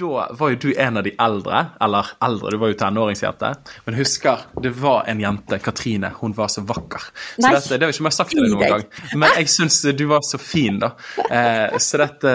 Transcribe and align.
da 0.00 0.26
var 0.38 0.54
jo 0.54 0.58
du 0.64 0.68
en 0.74 1.00
av 1.00 1.04
de 1.06 1.12
eldre, 1.20 1.62
eller 1.84 2.10
eldre, 2.24 2.52
du 2.54 2.58
var 2.62 2.72
jo 2.72 2.78
tenåringsjente. 2.80 3.52
Men 3.86 3.98
husker, 3.98 4.46
det 4.64 4.72
var 4.80 5.04
en 5.10 5.20
jente, 5.22 5.60
Katrine, 5.62 6.12
hun 6.20 6.34
var 6.36 6.50
så 6.52 6.64
vakker. 6.66 7.10
Så 7.36 7.44
Nei, 7.44 7.52
dette, 7.56 7.76
det 7.76 7.88
har 7.88 7.94
ikke 7.94 8.08
jeg 8.08 8.18
sagt 8.18 8.34
til 8.34 8.44
deg 8.44 8.54
noen 8.54 8.74
gang. 8.76 8.86
Men 9.14 9.36
jeg 9.38 9.52
syns 9.52 9.80
du 9.96 10.04
var 10.10 10.24
så 10.26 10.40
fin, 10.40 10.80
da. 10.82 10.94
Eh, 11.30 11.78
så 11.78 12.00
dette 12.00 12.34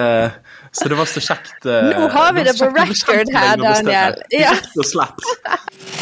Så 0.75 0.89
det 0.91 0.97
var 0.99 1.07
så 1.07 1.21
kjekt 1.23 1.65
eh, 1.71 1.91
Nå 1.96 2.07
har 2.12 2.33
vi 2.36 2.43
det, 2.43 2.55
det 2.55 2.59
på 2.59 2.71
record 2.75 3.31
her, 3.36 3.56
Daniel. 3.62 4.20
Ja. 4.36 4.56
Rett 4.56 4.82
og 4.82 4.90
slett. 4.90 5.94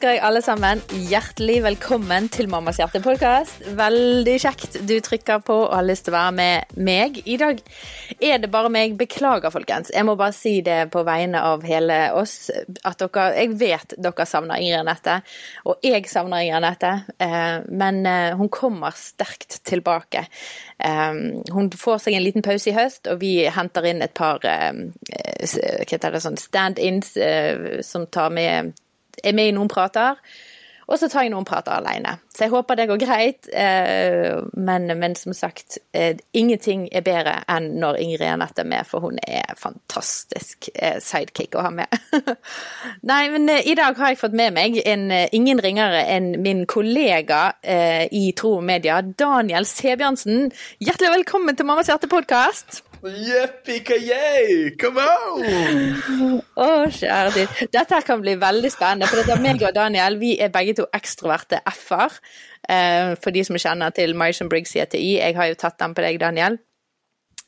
Ønsker 0.00 0.16
jeg 0.16 0.24
alle 0.24 0.40
sammen 0.40 0.80
hjertelig 1.10 1.58
velkommen 1.60 2.30
til 2.32 2.46
Mammas 2.48 2.78
hjerte-podkast. 2.80 3.66
Veldig 3.76 4.36
kjekt 4.40 4.78
du 4.88 4.94
trykker 5.04 5.42
på 5.44 5.52
og 5.66 5.74
har 5.76 5.84
lyst 5.84 6.06
til 6.06 6.14
å 6.14 6.16
være 6.16 6.32
med 6.38 6.64
meg. 6.88 7.18
I 7.28 7.36
dag 7.36 7.60
er 8.16 8.40
det 8.40 8.48
bare 8.48 8.70
meg. 8.72 8.96
Beklager, 8.96 9.52
folkens. 9.52 9.92
Jeg 9.92 10.08
må 10.08 10.16
bare 10.16 10.32
si 10.32 10.64
det 10.64 10.88
på 10.94 11.02
vegne 11.04 11.42
av 11.44 11.60
hele 11.68 12.16
oss. 12.16 12.48
At 12.80 12.96
dere 13.04 13.36
Jeg 13.42 13.52
vet 13.60 13.92
dere 14.00 14.24
savner 14.24 14.56
Ingrid 14.64 14.80
Anette, 14.80 15.20
og 15.68 15.84
jeg 15.84 16.08
savner 16.08 16.46
Ingrid 16.46 16.62
Anette. 16.62 17.04
eh, 17.20 17.60
Men 17.68 18.06
eh, 18.06 18.32
hun 18.40 18.48
kommer 18.48 18.96
sterkt 18.96 19.60
tilbake. 19.68 20.24
Eh, 20.80 21.12
Hun 21.52 21.70
får 21.76 21.98
seg 22.06 22.14
en 22.16 22.24
liten 22.24 22.42
pause 22.42 22.70
i 22.72 22.72
høst, 22.72 23.04
og 23.06 23.20
vi 23.20 23.44
henter 23.52 23.84
inn 23.84 24.00
et 24.00 24.16
par 24.16 24.40
sånn 24.40 26.40
stand-ins 26.40 27.18
som 27.84 28.06
tar 28.06 28.30
med 28.30 28.72
er 29.24 29.36
med 29.36 29.50
i 29.50 29.56
noen 29.56 29.70
prater, 29.70 30.18
og 30.90 30.98
så 30.98 31.06
tar 31.06 31.22
jeg 31.22 31.30
noen 31.30 31.46
prater 31.46 31.76
alene. 31.76 32.16
Så 32.34 32.44
jeg 32.44 32.50
håper 32.50 32.78
det 32.78 32.88
går 32.90 32.98
greit, 32.98 33.48
eh, 33.54 34.40
men, 34.58 34.90
men 34.98 35.14
som 35.14 35.34
sagt, 35.36 35.78
eh, 35.94 36.18
ingenting 36.34 36.88
er 36.90 37.04
bedre 37.06 37.36
enn 37.50 37.68
når 37.78 38.00
Ingrid 38.02 38.26
Anette 38.26 38.64
er 38.64 38.70
med, 38.72 38.88
for 38.90 39.06
hun 39.06 39.20
er 39.22 39.54
fantastisk 39.60 40.66
eh, 40.74 40.98
sidekick 40.98 41.54
å 41.54 41.68
ha 41.68 41.70
med. 41.78 41.94
Nei, 43.10 43.22
men 43.36 43.46
i 43.54 43.78
dag 43.78 44.02
har 44.02 44.14
jeg 44.14 44.22
fått 44.24 44.34
med 44.34 44.58
meg 44.58 44.82
en, 44.82 45.06
ingen 45.30 45.62
ringere 45.62 46.02
enn 46.10 46.32
min 46.42 46.66
kollega 46.70 47.42
i 48.10 48.26
Tro 48.34 48.56
og 48.58 48.66
Media, 48.66 48.98
Daniel 48.98 49.68
Sebjørnsen. 49.68 50.48
Hjertelig 50.82 51.18
velkommen 51.20 51.58
til 51.58 51.70
Mammas 51.70 51.92
hjerte-podkast. 51.92 52.89
Yippee-ki-yay! 53.02 54.74
Come 54.80 55.00
on! 55.00 56.40
Å, 56.60 56.66
kjære 56.92 57.30
tid. 57.34 57.60
Dette 57.72 57.96
her 57.96 58.04
kan 58.06 58.20
bli 58.22 58.34
veldig 58.40 58.70
spennende, 58.72 59.08
for 59.08 59.20
dette 59.22 59.32
er 59.36 59.42
meg 59.44 59.62
og 59.64 59.74
Daniel 59.76 60.18
vi 60.20 60.34
er 60.42 60.52
begge 60.52 60.74
to 60.80 60.86
ekstroverte 60.96 61.62
f-er. 61.70 62.16
Eh, 62.70 63.14
for 63.22 63.32
de 63.34 63.44
som 63.46 63.56
kjenner 63.60 63.94
til 63.96 64.12
Myson 64.18 64.50
Briggs 64.52 64.74
i 64.76 64.82
ETI. 64.84 65.14
jeg 65.18 65.36
har 65.38 65.48
jo 65.50 65.56
tatt 65.62 65.78
den 65.80 65.94
på 65.96 66.04
deg, 66.04 66.20
Daniel. 66.20 66.58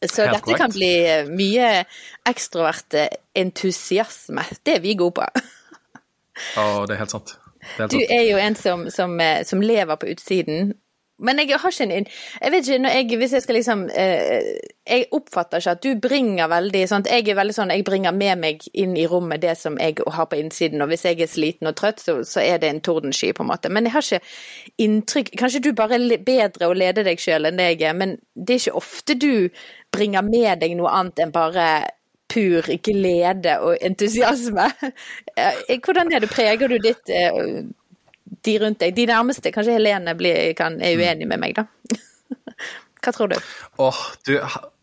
Så 0.02 0.24
Helt 0.24 0.32
dette 0.38 0.46
korrekt. 0.48 0.62
kan 0.64 0.72
bli 0.74 0.92
eh, 1.06 1.28
mye 1.30 1.68
ekstrovert 2.26 2.96
eh, 2.98 3.12
entusiasme. 3.38 4.42
Det 4.66 4.78
er 4.78 4.82
vi 4.82 4.96
gode 4.98 5.20
på. 5.20 5.28
Å, 6.58 6.64
det 6.88 6.96
er 6.96 7.02
helt 7.04 7.12
sant. 7.14 7.36
Er 7.62 7.84
helt 7.84 7.92
Du 7.92 7.98
sant. 8.00 8.10
er 8.16 8.24
jo 8.26 8.40
en 8.42 8.56
som, 8.58 8.86
som, 8.90 9.14
eh, 9.22 9.44
som 9.46 9.60
lever 9.62 10.00
på 10.00 10.08
utsiden. 10.16 10.72
Men 11.18 11.38
jeg 11.38 11.58
har 11.60 11.70
ikke 11.70 11.84
en 11.84 12.06
Jeg 12.42 12.52
vet 12.52 12.68
ikke, 12.68 12.88
jeg, 12.88 13.16
hvis 13.18 13.32
jeg 13.32 13.42
skal 13.42 13.54
liksom 13.54 13.82
eh, 13.94 14.58
Jeg 14.88 15.06
oppfatter 15.12 15.60
ikke 15.60 15.74
at 15.76 15.82
du 15.84 16.00
bringer 16.00 16.48
veldig 16.50 16.82
sånn 16.88 17.06
Jeg 17.10 17.28
er 17.28 17.38
veldig 17.38 17.56
sånn 17.56 17.74
Jeg 17.74 17.84
bringer 17.86 18.16
med 18.16 18.40
meg 18.40 18.66
inn 18.72 18.96
i 18.96 19.06
rommet 19.06 19.42
det 19.42 19.54
som 19.60 19.78
jeg 19.80 20.00
har 20.02 20.28
på 20.30 20.38
innsiden, 20.40 20.82
og 20.82 20.90
hvis 20.90 21.04
jeg 21.06 21.20
er 21.20 21.30
sliten 21.30 21.70
og 21.70 21.76
trøtt, 21.78 22.00
så, 22.02 22.18
så 22.26 22.42
er 22.42 22.58
det 22.62 22.70
en 22.70 22.80
tordensky, 22.84 23.32
på 23.36 23.44
en 23.44 23.50
måte. 23.50 23.70
Men 23.72 23.86
jeg 23.86 23.94
har 23.94 24.06
ikke 24.06 24.84
inntrykk 24.84 25.32
Kanskje 25.38 25.62
du 25.64 25.72
bare 25.76 25.98
er 25.98 26.22
bedre 26.24 26.68
å 26.70 26.76
lede 26.76 27.04
deg 27.06 27.20
sjøl 27.20 27.48
enn 27.48 27.58
det 27.60 27.68
jeg 27.72 27.82
er, 27.90 27.96
men 27.98 28.16
det 28.34 28.56
er 28.56 28.62
ikke 28.62 28.80
ofte 28.82 29.16
du 29.18 29.34
bringer 29.92 30.24
med 30.26 30.62
deg 30.62 30.76
noe 30.78 30.92
annet 30.92 31.22
enn 31.24 31.34
bare 31.34 31.66
pur 32.32 32.68
glede 32.84 33.58
og 33.60 33.76
entusiasme. 33.80 34.70
Eh, 35.32 35.78
Hvordan 35.80 36.12
er 36.12 36.20
det? 36.20 36.28
Preger 36.28 36.68
du 36.68 36.76
ditt 36.76 37.08
eh, 37.08 37.64
de 38.46 38.56
rundt 38.62 38.80
deg, 38.82 38.94
de 38.96 39.06
nærmeste, 39.10 39.52
kanskje 39.54 39.76
Helene 39.76 40.14
blir, 40.18 40.52
kan, 40.58 40.80
er 40.82 40.98
uenig 40.98 41.28
med 41.30 41.42
meg, 41.42 41.58
da. 41.58 41.66
Hva 43.02 43.10
tror 43.10 43.32
du? 43.32 43.36
Åh, 43.82 44.00
du, 44.28 44.36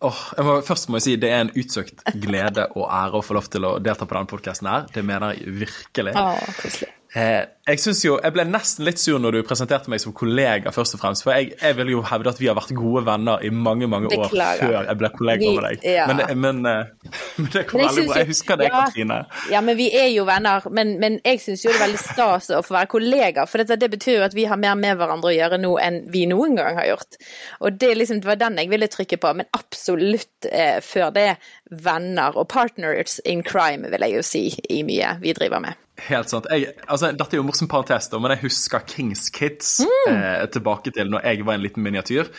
åh, 0.04 0.22
må, 0.44 0.58
først 0.68 0.90
må 0.92 1.00
jeg 1.00 1.06
si 1.06 1.16
det 1.22 1.30
er 1.32 1.46
en 1.46 1.54
utsøkt 1.56 2.04
glede 2.20 2.68
og 2.76 2.90
ære 2.92 3.22
å 3.22 3.24
få 3.24 3.38
lov 3.38 3.48
til 3.52 3.68
å 3.68 3.78
delta 3.84 4.08
på 4.08 4.18
denne 4.18 4.32
podkasten 4.32 4.68
her. 4.68 4.90
Det 4.92 5.06
mener 5.08 5.38
jeg 5.38 5.54
virkelig. 5.62 6.16
Å, 6.20 6.34
koselig. 6.60 6.92
Eh, 7.18 7.42
jeg 7.70 7.80
synes 7.82 8.04
jo, 8.06 8.20
jeg 8.22 8.34
ble 8.36 8.44
nesten 8.46 8.86
litt 8.86 9.00
sur 9.02 9.18
når 9.22 9.32
du 9.34 9.40
presenterte 9.46 9.90
meg 9.90 10.02
som 10.02 10.14
kollega, 10.14 10.70
først 10.74 10.94
og 10.94 11.00
fremst. 11.02 11.24
For 11.26 11.34
jeg, 11.34 11.56
jeg 11.58 11.78
vil 11.78 11.90
jo 11.96 12.02
hevde 12.06 12.30
at 12.30 12.40
vi 12.42 12.50
har 12.50 12.58
vært 12.58 12.74
gode 12.78 13.02
venner 13.08 13.42
i 13.46 13.50
mange 13.50 13.88
mange 13.90 14.12
år 14.14 14.28
Beklager. 14.28 14.62
før 14.62 14.88
jeg 14.92 14.98
ble 15.00 15.10
kollega 15.16 15.40
Vi- 15.42 15.56
med 15.56 15.66
deg. 15.70 15.88
ja. 15.96 16.06
Men, 16.10 16.18
det- 16.22 16.38
men, 16.38 16.60
eh, 16.66 17.12
men 17.38 17.50
det 17.54 17.64
kom 17.68 17.82
Men 17.82 17.90
veldig 17.90 18.06
bra. 18.12 18.18
Jeg 18.22 18.28
husker 18.30 18.56
det, 18.62 18.68
ja. 18.70 18.84
Katrine. 18.86 19.20
Ja, 19.52 19.62
men 19.62 19.78
vi 19.78 19.90
er 19.98 20.08
jo 20.14 20.26
venner. 20.30 20.70
Men, 20.70 21.00
men 21.00 21.20
jeg 21.26 21.42
syns 21.42 21.66
jo 21.66 21.72
det 21.74 21.80
er 21.80 21.86
veldig 21.88 22.04
stas 22.04 22.50
å 22.54 22.62
få 22.66 22.78
være 22.78 22.92
kollega. 22.94 23.46
For 23.50 23.58
dette, 23.64 23.80
det 23.82 23.90
betyr 23.98 24.20
jo 24.20 24.24
at 24.30 24.38
vi 24.38 24.46
har 24.46 24.58
mer 24.62 24.76
med 24.78 24.98
hverandre 25.02 25.32
å 25.34 25.36
gjøre 25.38 25.62
nå 25.62 25.74
enn 25.82 26.02
vi 26.14 26.26
noen 26.30 26.56
gang 26.62 26.78
har 26.78 26.90
gjort. 26.94 27.18
Og 27.62 27.78
det, 27.82 27.96
liksom, 27.98 28.22
det 28.22 28.30
var 28.30 28.36
den 28.42 28.58
jeg 28.62 28.70
ville 28.70 28.88
trykke 28.88 29.18
på. 29.18 29.34
Men 29.42 29.50
absolutt 29.58 30.46
eh, 30.52 30.78
før 30.86 31.10
det 31.18 31.30
venner 31.70 32.38
og 32.38 32.48
partners 32.50 33.20
in 33.26 33.42
crime, 33.46 33.90
vil 33.90 34.02
jeg 34.06 34.18
jo 34.18 34.22
si, 34.26 34.46
i 34.70 34.84
mye 34.86 35.16
vi 35.22 35.34
driver 35.38 35.62
med. 35.66 35.74
Helt 36.08 36.30
sant. 36.32 36.46
Jeg, 36.52 36.74
altså, 36.88 37.10
dette 37.12 37.36
er 37.36 37.40
jo 37.40 37.44
en 37.44 37.50
morsom 37.50 37.68
parentes, 37.72 38.08
da, 38.12 38.20
men 38.24 38.32
jeg 38.36 38.44
husker 38.46 38.84
Kings 38.88 39.28
Kids 39.36 39.80
Mm. 39.84 40.14
eh, 40.16 40.46
tilbake 40.54 40.92
til 40.96 41.10
når 41.12 41.24
jeg 41.26 41.46
var 41.46 41.58
en 41.58 41.64
liten 41.64 41.84
miniatyr. 41.84 42.30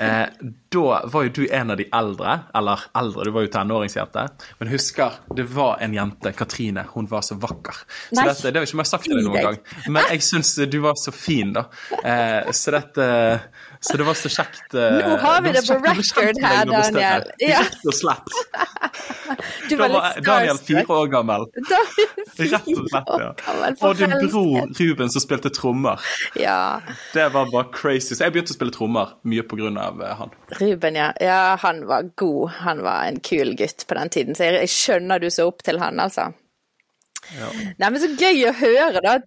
Eh, 0.00 0.26
da 0.70 0.84
var 1.10 1.24
jo 1.26 1.32
du 1.40 1.42
en 1.50 1.70
av 1.74 1.76
de 1.80 1.86
eldre, 1.92 2.36
eller 2.54 2.84
eldre, 2.96 3.24
du 3.26 3.30
var 3.34 3.42
jo 3.46 3.50
tenåringsjente. 3.56 4.26
Men 4.60 4.70
husker, 4.72 5.18
det 5.36 5.46
var 5.54 5.78
en 5.82 5.94
jente, 5.96 6.32
Katrine, 6.38 6.84
hun 6.94 7.08
var 7.10 7.22
så 7.26 7.34
vakker. 7.42 7.82
Så 8.10 8.16
Nei, 8.20 8.26
dette, 8.30 8.50
det 8.52 8.60
har 8.62 8.68
ikke 8.68 8.78
jeg 8.84 8.90
sagt 8.92 9.04
til 9.08 9.16
deg 9.18 9.26
noen 9.26 9.42
gang. 9.48 9.58
Men 9.88 10.04
jeg 10.14 10.22
syns 10.22 10.54
du 10.70 10.78
var 10.84 10.94
så 11.00 11.12
fin, 11.14 11.52
da. 11.56 11.66
Eh, 12.04 12.50
så 12.54 12.76
dette 12.76 13.08
Så 13.82 13.96
det 13.96 14.04
var 14.04 14.14
så 14.14 14.28
kjekt 14.28 14.74
eh, 14.74 14.96
Nå 15.00 15.16
har 15.16 15.42
vi 15.42 15.48
var 15.48 15.54
det 15.56 15.62
på 15.66 15.76
kjekt 16.04 16.18
record 16.18 16.40
her, 16.44 16.64
Daniel. 16.68 17.22
Ja. 17.40 17.62
Rett 17.64 17.86
og 17.88 17.94
slett. 17.96 18.34
Du 19.70 19.76
var 19.80 19.88
var 19.88 19.94
litt 19.94 20.26
Daniel 20.26 20.60
fire 20.60 20.84
år 20.98 21.08
gammel. 21.14 21.46
Rett 22.40 22.68
og 22.74 22.90
slett, 22.92 23.14
ja. 23.22 23.30
Og 23.88 23.96
din 23.96 24.12
bror 24.26 24.68
Ruben 24.76 25.12
som 25.14 25.24
spilte 25.24 25.52
trommer. 25.56 26.04
Ja. 26.36 26.82
Det 27.14 27.30
var 27.32 27.48
bare 27.48 27.70
crazy. 27.72 28.12
Så 28.12 28.26
jeg 28.26 28.36
begynte 28.36 28.52
å 28.52 28.58
spille 28.58 28.76
trommer 28.76 29.16
mye 29.24 29.46
på 29.48 29.56
grunn 29.62 29.80
av 29.80 30.04
eh, 30.04 30.12
han. 30.20 30.36
Ruben, 30.60 31.00
ja. 31.00 31.08
ja. 31.24 31.40
Han 31.64 31.86
var 31.88 32.12
god. 32.20 32.60
Han 32.60 32.84
var 32.84 33.08
en 33.08 33.24
kul 33.24 33.56
gutt 33.56 33.88
på 33.88 33.96
den 33.96 34.12
tiden, 34.12 34.36
så 34.36 34.50
jeg, 34.50 34.68
skjønner 34.68 35.24
du 35.24 35.30
så 35.32 35.48
opp 35.48 35.64
til 35.64 35.80
han, 35.80 36.04
altså. 36.04 36.30
Nei, 37.30 37.88
men 37.88 38.00
så 38.02 38.12
gøy 38.12 38.48
å 38.50 38.56
høre, 38.60 39.00
da. 39.04 39.20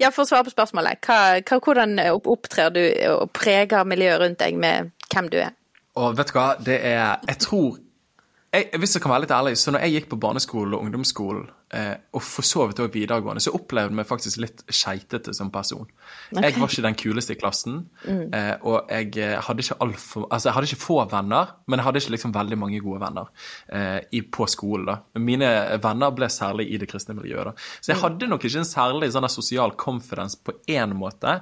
Ja, 0.00 0.10
For 0.14 0.24
å 0.24 0.28
svare 0.28 0.46
på 0.46 0.54
spørsmålet, 0.54 1.02
hva, 1.04 1.38
hva, 1.42 1.58
hvordan 1.60 1.98
opptrer 2.18 2.72
du 2.74 2.82
og 3.12 3.32
preger 3.36 3.88
miljøet 3.88 4.22
rundt 4.22 4.40
deg 4.40 4.56
med 4.60 4.92
hvem 5.12 5.28
du 5.32 5.38
er? 5.42 5.52
Og 5.98 6.16
vet 6.18 6.30
du 6.30 6.36
hva, 6.36 6.48
det 6.62 6.78
er 6.86 7.18
Jeg 7.28 7.40
tror 7.42 7.78
jeg, 8.52 8.68
Hvis 8.80 8.96
jeg 8.96 9.02
kan 9.04 9.12
være 9.12 9.26
litt 9.26 9.32
ærlig, 9.34 9.54
så 9.60 9.72
når 9.72 9.84
jeg 9.84 9.94
gikk 9.94 10.06
på 10.12 10.18
barneskolen 10.22 10.74
og 10.76 10.84
ungdomsskolen, 10.86 11.48
eh, 11.76 11.96
og 12.16 12.22
for 12.24 12.46
så 12.46 12.64
vidt 12.68 12.80
også 12.80 12.94
videregående, 12.94 13.42
så 13.44 13.52
opplevde 13.56 13.92
jeg 13.92 13.98
meg 13.98 14.08
faktisk 14.08 14.40
litt 14.40 14.62
skeitete 14.72 15.34
som 15.36 15.50
person. 15.52 15.88
Jeg 16.32 16.54
var 16.56 16.70
ikke 16.72 16.84
den 16.86 16.96
kuleste 16.98 17.34
i 17.36 17.40
klassen, 17.40 17.82
eh, 18.08 18.54
og 18.62 18.88
jeg 18.88 19.10
eh, 19.20 19.34
hadde 19.44 19.64
ikke 19.64 19.78
altfor 19.84 20.26
Altså, 20.30 20.48
jeg 20.48 20.54
hadde 20.56 20.70
ikke 20.70 20.86
få 20.86 20.96
venner, 21.10 21.52
men 21.66 21.78
jeg 21.78 21.88
hadde 21.88 22.02
ikke 22.02 22.14
liksom 22.16 22.34
veldig 22.38 22.58
mange 22.58 22.80
gode 22.84 23.02
venner 23.04 23.28
eh, 23.68 24.00
i, 24.12 24.22
på 24.22 24.48
skolen, 24.48 24.88
da. 24.88 24.96
Mine 25.20 25.50
venner 25.84 26.14
ble 26.16 26.30
særlig 26.32 26.70
i 26.72 26.80
det 26.80 26.88
kristne 26.88 27.18
miljøet, 27.18 27.50
da. 27.50 27.68
Så 27.82 27.92
jeg 27.92 28.00
hadde 28.00 28.30
nok 28.32 28.48
ikke 28.48 28.64
en 28.64 28.72
særlig 28.72 29.12
sånn 29.12 29.28
sosial 29.28 29.76
confidence 29.76 30.40
på 30.40 30.56
én 30.72 30.96
måte. 30.96 31.40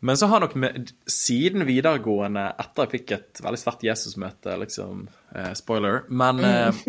Men 0.00 0.16
så 0.16 0.30
har 0.30 0.40
nok 0.40 0.54
med, 0.56 0.92
siden 1.10 1.66
videregående, 1.68 2.46
etter 2.62 2.86
jeg 2.86 2.92
fikk 2.94 3.16
et 3.18 3.42
veldig 3.44 3.60
sterkt 3.60 3.84
Jesusmøte, 3.84 4.54
liksom 4.62 5.02
eh, 5.36 5.50
Spoiler. 5.58 6.06
Men 6.08 6.40
eh, 6.46 6.84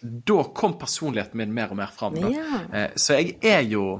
da 0.00 0.38
kom 0.56 0.78
personligheten 0.80 1.40
min 1.40 1.52
mer 1.56 1.74
og 1.74 1.80
mer 1.82 1.92
fram. 1.92 2.16
Ja. 2.22 2.62
Eh, 2.72 2.94
så 2.96 3.18
jeg 3.18 3.36
er 3.44 3.66
jo 3.68 3.98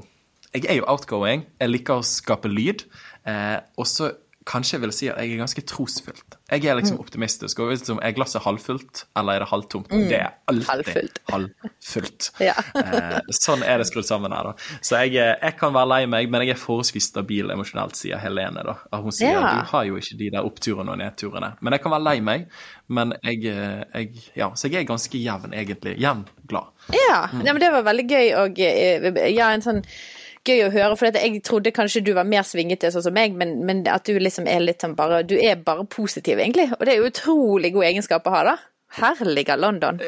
jeg 0.49 0.65
er 0.65 0.79
jo 0.79 0.87
outgoing. 0.89 1.43
Jeg 1.61 1.69
liker 1.69 1.99
å 1.99 2.05
skape 2.05 2.49
lyd. 2.49 2.87
Eh, 3.29 3.59
og 3.77 3.85
så 3.85 4.09
kanskje 4.49 4.73
jeg 4.79 4.81
vil 4.81 4.91
si 4.95 5.07
at 5.11 5.19
jeg 5.21 5.35
er 5.35 5.41
ganske 5.43 5.61
trosfylt. 5.69 6.37
Jeg 6.49 6.65
er 6.65 6.75
liksom 6.79 6.97
Mm. 6.97 7.03
optimistisk. 7.05 7.59
og 7.61 7.69
liksom, 7.69 7.99
Er 8.01 8.11
glasset 8.17 8.41
halvfullt, 8.41 9.03
eller 9.15 9.33
er 9.35 9.39
det 9.43 9.49
halvtomt? 9.51 9.89
Det 9.89 10.17
er 10.17 10.31
alltid 10.49 10.65
Mm. 10.65 10.71
Halvfullt. 10.73 11.19
halvfullt. 11.29 12.29
Ja. 12.41 12.53
eh, 12.75 13.19
sånn 13.29 13.61
er 13.63 13.77
det 13.77 13.85
skrudd 13.87 14.05
sammen 14.09 14.31
her, 14.33 14.43
da. 14.43 14.53
Så 14.81 14.97
jeg, 15.03 15.15
eh, 15.21 15.35
jeg 15.41 15.57
kan 15.59 15.73
være 15.73 15.87
lei 15.91 16.05
meg, 16.07 16.29
men 16.31 16.41
jeg 16.41 16.55
er 16.55 16.59
forholdsvis 16.59 17.09
stabil 17.11 17.51
emosjonelt, 17.53 17.95
sier 17.95 18.17
Helene. 18.17 18.63
da. 18.65 18.75
Hun 18.97 19.11
sier 19.11 19.33
Ja. 19.37 19.59
du 19.61 19.65
har 19.69 19.83
jo 19.85 19.95
ikke 19.97 20.17
de 20.17 20.29
der 20.31 20.43
oppturene 20.43 20.89
og 20.91 20.97
nedturene. 20.97 21.53
Men 21.61 21.73
jeg 21.73 21.81
kan 21.83 21.91
være 21.91 22.03
lei 22.03 22.19
meg. 22.19 22.47
Men 22.89 23.13
jeg, 23.23 23.45
eh, 23.45 23.83
jeg 23.93 24.09
Ja, 24.35 24.49
så 24.51 24.69
jeg 24.71 24.81
er 24.81 24.93
ganske 24.95 25.21
jevn, 25.23 25.53
egentlig. 25.53 25.99
Jevn 25.99 26.25
glad. 26.47 26.65
Ja, 26.91 27.27
nei, 27.33 27.51
men 27.53 27.59
det 27.59 27.71
var 27.71 27.83
veldig 27.83 28.07
gøy 28.09 28.33
og 28.45 28.59
eh, 28.59 29.29
ja, 29.35 29.51
en 29.51 29.61
sånn 29.61 29.83
gøy 30.47 30.65
å 30.65 30.71
høre, 30.73 30.95
for 30.99 31.19
jeg 31.19 31.41
trodde 31.45 31.73
kanskje 31.75 32.03
du 32.05 32.13
var 32.17 32.27
mer 32.27 32.45
svingete 32.47 32.91
sånn 32.93 33.05
som 33.05 33.15
meg, 33.15 33.35
men, 33.37 33.59
men 33.67 33.83
at 33.91 34.07
du 34.07 34.17
liksom 34.19 34.47
er 34.49 34.63
litt 34.63 34.83
sånn 34.83 34.97
bare 34.97 35.21
Du 35.27 35.35
er 35.37 35.59
bare 35.63 35.85
positiv, 35.89 36.39
egentlig. 36.39 36.69
Og 36.77 36.85
det 36.85 36.93
er 36.93 37.01
jo 37.01 37.11
utrolig 37.11 37.73
god 37.75 37.89
egenskap 37.91 38.27
å 38.27 38.35
ha, 38.35 38.43
da. 38.51 38.57
Herlige 38.99 39.53
London. 39.59 39.99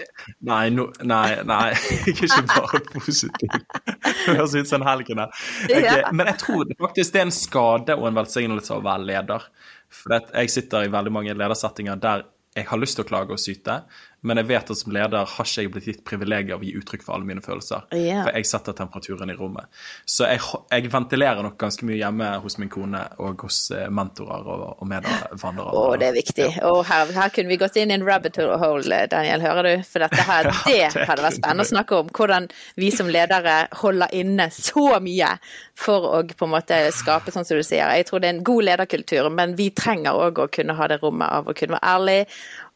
Nei, 0.48 0.64
no, 0.74 0.88
nei, 1.06 1.36
nei, 1.46 1.68
jeg 2.08 2.16
er 2.16 2.24
ikke 2.26 2.46
bare 2.50 2.82
positiv. 2.90 3.58
Det 4.02 4.14
høres 4.26 4.56
ut 4.58 4.72
som 4.72 4.82
en 4.82 4.88
helgen 4.90 5.22
her. 5.22 5.44
Okay, 5.68 6.02
Men 6.18 6.32
jeg 6.32 6.40
tror 6.42 6.72
faktisk 6.88 7.14
det 7.14 7.22
er 7.22 7.28
en 7.28 7.36
skade 7.36 7.98
og 8.00 8.08
en 8.10 8.18
velsignelse 8.18 8.74
å 8.74 8.84
være 8.86 9.06
leder. 9.12 9.46
For 9.92 10.18
jeg 10.18 10.54
sitter 10.54 10.88
i 10.88 10.94
veldig 10.94 11.14
mange 11.14 11.36
ledersettinger 11.38 12.02
der 12.02 12.26
jeg 12.58 12.68
har 12.68 12.82
lyst 12.82 12.98
til 12.98 13.06
å 13.06 13.08
klage 13.08 13.36
og 13.36 13.40
syte, 13.40 13.78
men 14.22 14.42
jeg 14.42 14.50
vet 14.52 14.72
at 14.74 14.78
som 14.78 14.94
leder 14.94 15.26
har 15.36 15.48
ikke 15.48 15.66
jeg 15.66 15.74
blitt 15.74 15.90
gitt 15.90 16.04
privilegiet 16.08 16.56
av 16.56 16.62
å 16.62 16.68
gi 16.68 16.76
uttrykk 16.78 17.06
for 17.06 17.16
alle 17.18 17.28
mine 17.28 17.44
følelser. 17.44 17.88
Yeah. 17.96 18.24
For 18.26 18.38
jeg 18.38 18.50
setter 18.50 18.78
temperaturen 18.78 19.34
i 19.34 19.38
rommet. 19.38 19.70
Så 20.06 20.28
jeg, 20.30 20.44
jeg 20.70 20.92
ventilerer 20.94 21.42
nok 21.46 21.58
ganske 21.62 21.88
mye 21.90 21.98
hjemme 22.00 22.30
hos 22.44 22.58
min 22.62 22.72
kone 22.72 23.02
og 23.22 23.46
hos 23.48 23.64
eh, 23.76 23.88
mentorer 23.90 24.46
og, 24.46 24.66
og 24.78 24.90
medvandrere. 24.90 25.74
Å, 25.74 25.98
det 26.02 26.12
er 26.12 26.18
viktig. 26.20 26.50
Og 26.70 26.84
her, 26.90 27.14
her 27.18 27.34
kunne 27.34 27.52
vi 27.54 27.60
gått 27.62 27.80
inn 27.82 27.94
i 27.94 27.98
en 27.98 28.06
rabbit 28.06 28.38
hole, 28.38 29.02
Daniel, 29.12 29.44
hører 29.46 29.70
du? 29.70 29.88
For 29.90 30.06
dette 30.06 30.28
her, 30.28 30.52
det 30.70 30.82
det 30.94 31.08
hadde 31.10 31.26
vært 31.26 31.38
spennende 31.40 31.66
å 31.66 31.72
snakke 31.72 32.00
om. 32.02 32.12
Hvordan 32.16 32.48
vi 32.80 32.92
som 32.94 33.10
ledere 33.12 33.58
holder 33.82 34.14
inne 34.18 34.50
så 34.54 35.00
mye 35.04 35.36
for 35.82 36.08
å 36.12 36.22
på 36.28 36.48
en 36.48 36.54
måte 36.54 36.78
skape 36.96 37.34
sånn 37.34 37.48
som 37.48 37.58
du 37.58 37.66
sier. 37.66 37.90
Jeg 37.98 38.08
tror 38.10 38.22
det 38.22 38.30
er 38.30 38.38
en 38.38 38.46
god 38.46 38.68
lederkultur, 38.70 39.30
men 39.34 39.56
vi 39.58 39.72
trenger 39.76 40.18
òg 40.28 40.44
å 40.44 40.50
kunne 40.54 40.76
ha 40.78 40.90
det 40.92 41.02
rommet 41.02 41.32
av 41.32 41.50
å 41.50 41.56
kunne 41.58 41.78
være 41.78 41.96
ærlig. 41.96 42.20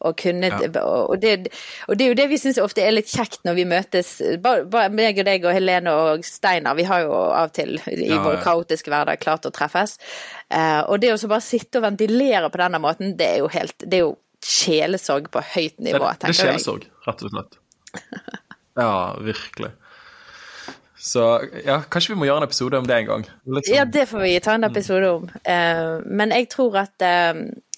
Og, 0.02 0.18
kunne, 0.20 0.50
og, 0.84 1.16
det, 1.22 1.48
og 1.88 1.96
det 1.98 2.04
er 2.06 2.10
jo 2.12 2.18
det 2.20 2.26
vi 2.30 2.38
syns 2.38 2.58
ofte 2.62 2.84
er 2.84 2.92
litt 2.92 3.08
kjekt 3.10 3.40
når 3.48 3.56
vi 3.56 3.64
møtes, 3.66 4.10
bare, 4.44 4.66
bare 4.70 4.90
meg 4.94 5.18
og 5.22 5.26
deg 5.26 5.46
og 5.48 5.54
Helene 5.56 5.94
og 5.96 6.26
Steinar. 6.28 6.76
Vi 6.76 6.84
har 6.84 7.06
jo 7.06 7.14
av 7.16 7.48
og 7.48 7.54
til 7.56 7.78
i 7.88 8.10
Ja, 8.12 8.20
vår 8.22 8.36
ja. 8.36 8.42
kaotiske 8.44 8.92
hverdag 8.92 9.22
klart 9.24 9.48
å 9.48 9.54
treffes. 9.56 9.96
Eh, 10.52 10.82
og 10.90 11.00
det 11.02 11.14
å 11.14 11.18
så 11.18 11.30
bare 11.32 11.42
sitte 11.48 11.80
og 11.80 11.88
ventilere 11.88 12.52
på 12.54 12.60
denne 12.62 12.82
måten, 12.84 13.16
det 13.18 13.26
er 13.38 13.40
jo 13.40 13.48
helt 13.56 13.78
Det 13.80 13.94
er 14.02 14.04
jo 14.06 14.14
sjelesorg 14.46 15.32
på 15.34 15.42
høyt 15.56 15.78
Det, 15.80 15.88
nivå, 15.88 16.04
det 16.04 16.12
er 16.12 16.20
tenker 16.28 16.34
jeg. 16.36 16.60
sjelesorg, 16.60 16.86
rett 17.08 17.24
og 17.26 17.34
slett. 17.34 17.60
Ja, 18.76 18.92
virkelig. 19.24 19.72
Så 21.06 21.22
ja, 21.66 21.80
kanskje 21.92 22.14
vi 22.14 22.18
må 22.18 22.26
gjøre 22.26 22.42
en 22.42 22.48
episode 22.48 22.80
om 22.82 22.86
det 22.90 22.96
en 22.98 23.06
gang. 23.10 23.24
Sånn- 23.46 23.68
Ja, 23.76 23.84
det 23.86 24.08
får 24.10 24.22
vi 24.24 24.40
ta 24.42 24.54
en 24.56 24.64
episode 24.66 25.10
om. 25.12 25.28
Eh, 25.44 26.00
men 26.06 26.32
jeg 26.34 26.50
tror 26.50 26.78
at 26.82 27.02
eh, 27.06 27.34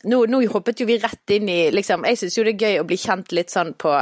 nå, 0.06 0.20
nå 0.30 0.40
hoppet 0.52 0.82
jo 0.82 0.86
vi 0.86 1.00
rett 1.02 1.32
inn 1.34 1.50
i 1.50 1.72
liksom, 1.74 2.04
Jeg 2.06 2.20
syns 2.20 2.36
jo 2.38 2.44
det 2.46 2.54
er 2.54 2.66
gøy 2.68 2.82
å 2.82 2.86
bli 2.88 2.98
kjent 3.02 3.32
litt 3.34 3.50
sånn 3.50 3.72
på, 3.82 3.94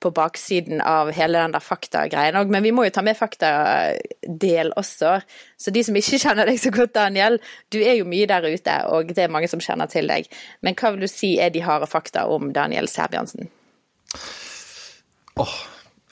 på 0.00 0.12
baksiden 0.16 0.80
av 0.80 1.10
hele 1.12 1.42
den 1.42 1.52
der 1.52 1.64
faktagreien 1.64 2.38
òg, 2.40 2.52
men 2.52 2.64
vi 2.64 2.72
må 2.72 2.86
jo 2.86 2.94
ta 2.94 3.04
med 3.04 3.18
faktadel 3.18 4.72
også. 4.80 5.18
Så 5.60 5.74
de 5.74 5.84
som 5.84 5.98
ikke 5.98 6.20
kjenner 6.24 6.48
deg 6.48 6.60
så 6.62 6.72
godt, 6.72 6.94
Daniel, 6.96 7.36
du 7.74 7.82
er 7.82 7.98
jo 7.98 8.08
mye 8.08 8.28
der 8.30 8.48
ute, 8.48 8.78
og 8.88 9.12
det 9.12 9.26
er 9.26 9.34
mange 9.34 9.50
som 9.52 9.60
kjenner 9.62 9.90
til 9.92 10.08
deg. 10.08 10.30
Men 10.64 10.78
hva 10.78 10.94
vil 10.94 11.04
du 11.04 11.10
si 11.10 11.34
er 11.42 11.52
de 11.52 11.64
harde 11.66 11.90
fakta 11.90 12.24
om 12.32 12.52
Daniel 12.56 12.88
Sæbjørnsen? 12.88 13.52
Åh, 15.42 15.58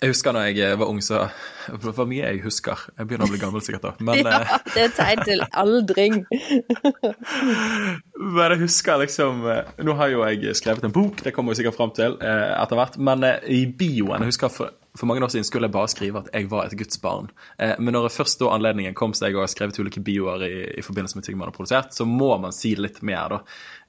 jeg 0.01 0.15
husker 0.15 0.33
da 0.33 0.47
jeg 0.49 0.79
var 0.81 0.89
ung, 0.89 1.03
så 1.05 1.27
Det 1.69 1.93
var 1.97 2.07
mye 2.09 2.25
jeg 2.25 2.41
husker. 2.43 2.87
Jeg 2.97 3.07
begynner 3.07 3.29
å 3.29 3.31
bli 3.35 3.41
gammel 3.41 3.63
sikkert 3.63 3.85
da. 3.85 3.91
Men, 4.01 4.23
Ja, 4.25 4.39
eh, 4.41 4.63
det 4.73 4.81
er 4.81 4.87
et 4.89 4.97
tegn 4.97 5.25
til 5.29 5.43
aldring. 5.61 6.17
men 8.35 8.55
jeg 8.55 8.61
husker 8.63 9.03
liksom 9.05 9.45
eh, 9.45 9.69
Nå 9.85 9.95
har 10.01 10.11
jo 10.11 10.25
jeg 10.25 10.57
skrevet 10.57 10.89
en 10.89 10.95
bok, 10.95 11.21
det 11.25 11.35
kommer 11.37 11.53
vi 11.53 11.61
sikkert 11.61 11.77
fram 11.77 11.93
til 11.97 12.17
eh, 12.17 12.47
etter 12.57 12.81
hvert. 12.81 12.97
Men 12.97 13.27
eh, 13.29 13.45
i 13.53 13.67
bioen 13.69 14.25
Jeg 14.25 14.33
husker 14.33 14.55
for, 14.55 14.73
for 14.99 15.07
mange 15.07 15.25
år 15.25 15.29
siden 15.29 15.45
skulle 15.47 15.69
jeg 15.69 15.75
bare 15.75 15.91
skrive 15.91 16.23
at 16.25 16.31
jeg 16.35 16.49
var 16.51 16.67
et 16.67 16.75
Guds 16.79 16.99
barn. 17.03 17.29
Eh, 17.63 17.77
men 17.79 17.95
når 17.95 18.09
jeg 18.09 18.17
først 18.17 18.41
da 18.43 18.51
anledningen 18.55 18.97
kom 18.99 19.15
så 19.15 19.29
jeg 19.29 19.39
har 19.39 19.51
skrevet 19.51 19.79
ulike 19.79 20.03
bioer 20.03 20.43
i, 20.47 20.55
i 20.81 20.85
forbindelse 20.85 21.19
med 21.19 21.27
ting 21.27 21.39
man 21.39 21.51
har 21.51 21.55
produsert, 21.55 21.95
så 21.95 22.07
må 22.09 22.33
man 22.43 22.55
si 22.55 22.73
litt 22.79 22.99
mer, 23.07 23.37
da. 23.37 23.41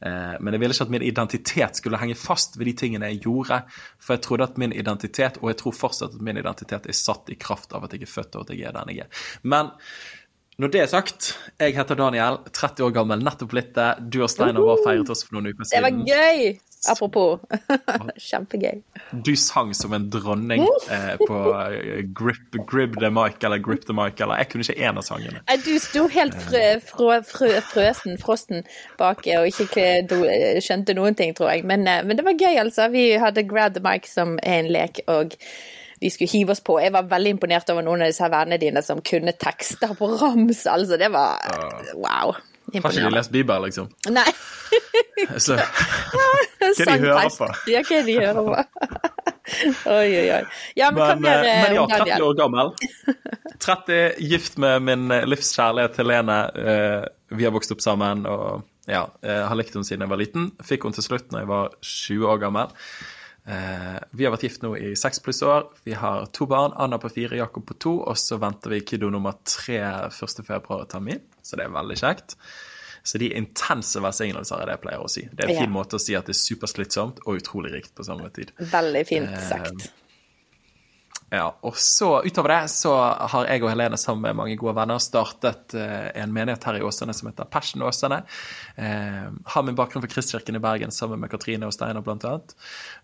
Eh, 0.06 0.38
men 0.40 0.54
jeg 0.54 0.64
ville 0.64 0.78
ikke 0.78 0.88
at 0.90 0.94
min 0.94 1.08
identitet 1.08 1.82
skulle 1.82 2.02
henge 2.02 2.18
fast 2.20 2.60
ved 2.60 2.70
de 2.70 2.78
tingene 2.84 3.10
jeg 3.12 3.24
gjorde. 3.26 3.64
For 3.98 4.18
jeg 4.18 4.26
trodde 4.28 4.50
at 4.52 4.62
min 4.62 4.78
identitet, 4.78 5.42
og 5.42 5.52
jeg 5.52 5.62
tror 5.64 5.78
fortsatt 5.80 6.18
at 6.18 6.26
min 6.26 6.42
identitet 6.42 6.86
er 6.86 6.98
satt 6.98 7.34
i 7.34 7.40
kraft 7.42 7.74
av 7.74 7.88
at 7.88 7.98
jeg 7.98 8.06
er 8.06 8.14
født 8.14 8.38
og 8.38 8.46
at 8.46 8.56
jeg 8.56 8.70
er 8.70 8.78
den 8.78 8.94
jeg 8.94 9.08
er. 9.08 9.24
Men 9.42 9.74
når 10.62 10.70
det 10.70 10.82
er 10.84 10.90
sagt, 10.92 11.32
jeg 11.58 11.74
heter 11.74 11.98
Daniel, 11.98 12.44
30 12.54 12.86
år 12.86 12.92
gammel, 12.94 13.24
nettopp 13.26 13.56
blitt 13.56 13.72
det. 13.74 13.96
Du 14.14 14.20
og 14.22 14.30
Steinar 14.30 14.62
var 14.62 14.84
feiret 14.86 15.10
oss 15.10 15.26
for 15.26 15.40
noen 15.40 15.50
uker 15.50 15.66
Det 15.66 15.82
var 15.82 16.04
gøy! 16.06 16.52
Apropos. 16.90 17.40
Kjempegøy. 18.30 18.80
Du 19.26 19.36
sang 19.38 19.74
som 19.78 19.94
en 19.94 20.08
dronning 20.10 20.64
eh, 20.90 21.14
på 21.22 21.42
eh, 21.68 22.02
grip, 22.18 22.58
grip 22.70 22.96
the 23.00 23.12
mic, 23.14 23.38
eller 23.46 23.62
Grip 23.62 23.86
the 23.86 23.94
mic, 23.94 24.18
eller 24.22 24.42
Jeg 24.42 24.50
kunne 24.50 24.66
ikke 24.66 24.88
én 24.90 24.98
av 24.98 25.06
sangene. 25.06 25.44
Du 25.66 25.74
sto 25.84 26.08
helt 26.10 26.38
frø, 26.48 26.64
frø, 26.88 27.20
frø, 27.28 27.52
frøsen, 27.70 28.18
frosten 28.22 28.64
bak 28.98 29.22
og 29.38 29.48
ikke 29.52 29.68
kle- 29.76 30.62
skjønte 30.64 30.96
noen 30.98 31.16
ting, 31.20 31.36
tror 31.38 31.52
jeg. 31.54 31.66
Men, 31.70 31.86
eh, 31.88 32.02
men 32.06 32.18
det 32.18 32.26
var 32.26 32.34
gøy, 32.40 32.58
altså. 32.64 32.90
Vi 32.94 33.12
hadde 33.22 33.46
Grab 33.50 33.74
the 33.78 33.84
mic 33.86 34.10
som 34.10 34.40
en 34.44 34.72
lek, 34.74 35.04
og 35.08 35.36
vi 36.02 36.10
skulle 36.10 36.32
hive 36.34 36.56
oss 36.56 36.64
på. 36.66 36.80
Jeg 36.82 36.94
var 36.96 37.06
veldig 37.12 37.36
imponert 37.36 37.70
over 37.70 37.86
noen 37.86 38.02
av 38.02 38.10
disse 38.10 38.26
vennene 38.26 38.58
dine 38.58 38.82
som 38.82 39.04
kunne 39.06 39.36
tekster 39.38 39.94
på 40.00 40.08
rams. 40.18 40.64
Altså, 40.66 40.98
det 40.98 41.12
var 41.14 41.38
wow. 41.94 42.34
Har 42.80 42.94
ikke 42.96 43.10
de 43.10 43.16
lest 43.16 43.32
Bibelen, 43.34 43.66
liksom? 43.68 43.90
Nei. 44.10 44.28
Så, 45.44 45.58
hva 45.58 46.72
de 46.78 46.98
hører 47.04 47.30
på? 47.36 47.48
Ja, 47.70 47.82
hva 47.88 48.00
de 48.08 48.16
hører 48.16 48.40
på. 48.48 48.56
Oi, 49.92 50.08
oi, 50.08 50.28
oi. 50.38 50.42
Ja, 50.80 50.92
men, 50.96 51.02
Men, 51.02 51.22
mer 51.26 51.44
eh, 51.44 51.52
eh, 51.52 51.64
men 51.68 51.76
ja, 51.76 51.86
30 51.92 52.26
år 52.30 52.38
gammel. 52.40 52.72
30, 53.62 53.98
gift 54.32 54.58
med 54.62 54.86
min 54.88 55.12
eh, 55.12 55.26
livskjærlighet 55.28 55.98
Helene. 56.02 56.38
Eh, 56.56 57.02
Vi 57.36 57.48
har 57.48 57.54
vokst 57.56 57.72
opp 57.76 57.84
sammen 57.84 58.26
og 58.28 58.64
ja, 58.90 59.06
eh, 59.24 59.44
har 59.48 59.56
likt 59.60 59.76
henne 59.76 59.88
siden 59.88 60.06
jeg 60.06 60.12
var 60.12 60.22
liten. 60.22 60.50
Fikk 60.66 60.88
henne 60.88 60.98
til 60.98 61.06
slutt 61.10 61.32
når 61.32 61.44
jeg 61.44 61.52
var 61.52 61.76
20 61.86 62.32
år 62.32 62.42
gammel. 62.46 62.72
Eh, 63.48 64.00
Vi 64.14 64.26
har 64.26 64.32
vært 64.36 64.44
gift 64.46 64.62
nå 64.62 64.76
i 64.78 64.94
seks 64.96 65.20
pluss 65.24 65.42
år. 65.42 65.70
Vi 65.86 65.94
har 65.98 66.26
to 66.36 66.46
barn. 66.46 66.74
Anna 66.78 66.98
på 67.02 67.10
fire, 67.12 67.38
Jakob 67.40 67.66
på 67.66 67.78
to. 67.80 67.94
Og 68.06 68.16
så 68.18 68.38
venter 68.40 68.70
vi 68.76 68.82
kiddo 68.82 69.10
nummer 69.10 69.34
tre 69.46 69.80
1. 70.12 70.44
februar-termin, 70.46 71.22
så 71.42 71.58
det 71.58 71.66
er 71.66 71.74
veldig 71.74 71.98
kjekt. 71.98 72.36
Så 73.04 73.18
de 73.18 73.32
intense 73.34 73.98
velsignelser 73.98 74.62
er 74.62 74.66
det 74.70 74.76
jeg 74.76 74.82
pleier 74.84 75.02
å 75.02 75.10
si. 75.10 75.22
Det 75.34 75.46
er 75.46 75.50
en 75.50 75.56
Ja. 75.56 75.62
fin 75.66 75.74
måte 75.74 75.98
å 75.98 76.00
si 76.00 76.14
at 76.16 76.26
det 76.28 76.36
er 76.36 76.42
superslitsomt 76.56 77.18
og 77.26 77.40
utrolig 77.42 77.72
rikt 77.74 77.96
på 77.96 78.06
samme 78.06 78.30
tid. 78.32 78.52
Veldig 78.60 79.08
fint 79.08 79.30
Eh, 79.30 79.50
sagt. 79.50 79.92
Ja, 81.32 81.46
og 81.64 81.78
så 81.80 82.22
Utover 82.26 82.52
det 82.52 82.72
så 82.74 82.92
har 83.32 83.46
jeg 83.48 83.64
og 83.64 83.70
Helene 83.72 83.96
sammen 84.00 84.26
med 84.26 84.36
mange 84.36 84.58
gode 84.60 84.74
venner 84.76 85.00
startet 85.00 85.72
eh, 85.80 86.10
en 86.20 86.34
menighet 86.36 86.66
her 86.68 86.82
i 86.82 86.84
Åsane 86.84 87.16
som 87.16 87.30
heter 87.30 87.48
Passion 87.48 87.86
Åsane. 87.88 88.18
Eh, 88.76 89.30
har 89.54 89.64
min 89.64 89.78
bakgrunn 89.78 90.04
fra 90.04 90.12
Kristkirken 90.12 90.60
i 90.60 90.64
Bergen 90.64 90.92
sammen 90.92 91.22
med 91.24 91.32
Katrine 91.32 91.70
og 91.70 91.72
Steinar 91.72 92.04
bl.a. 92.04 92.34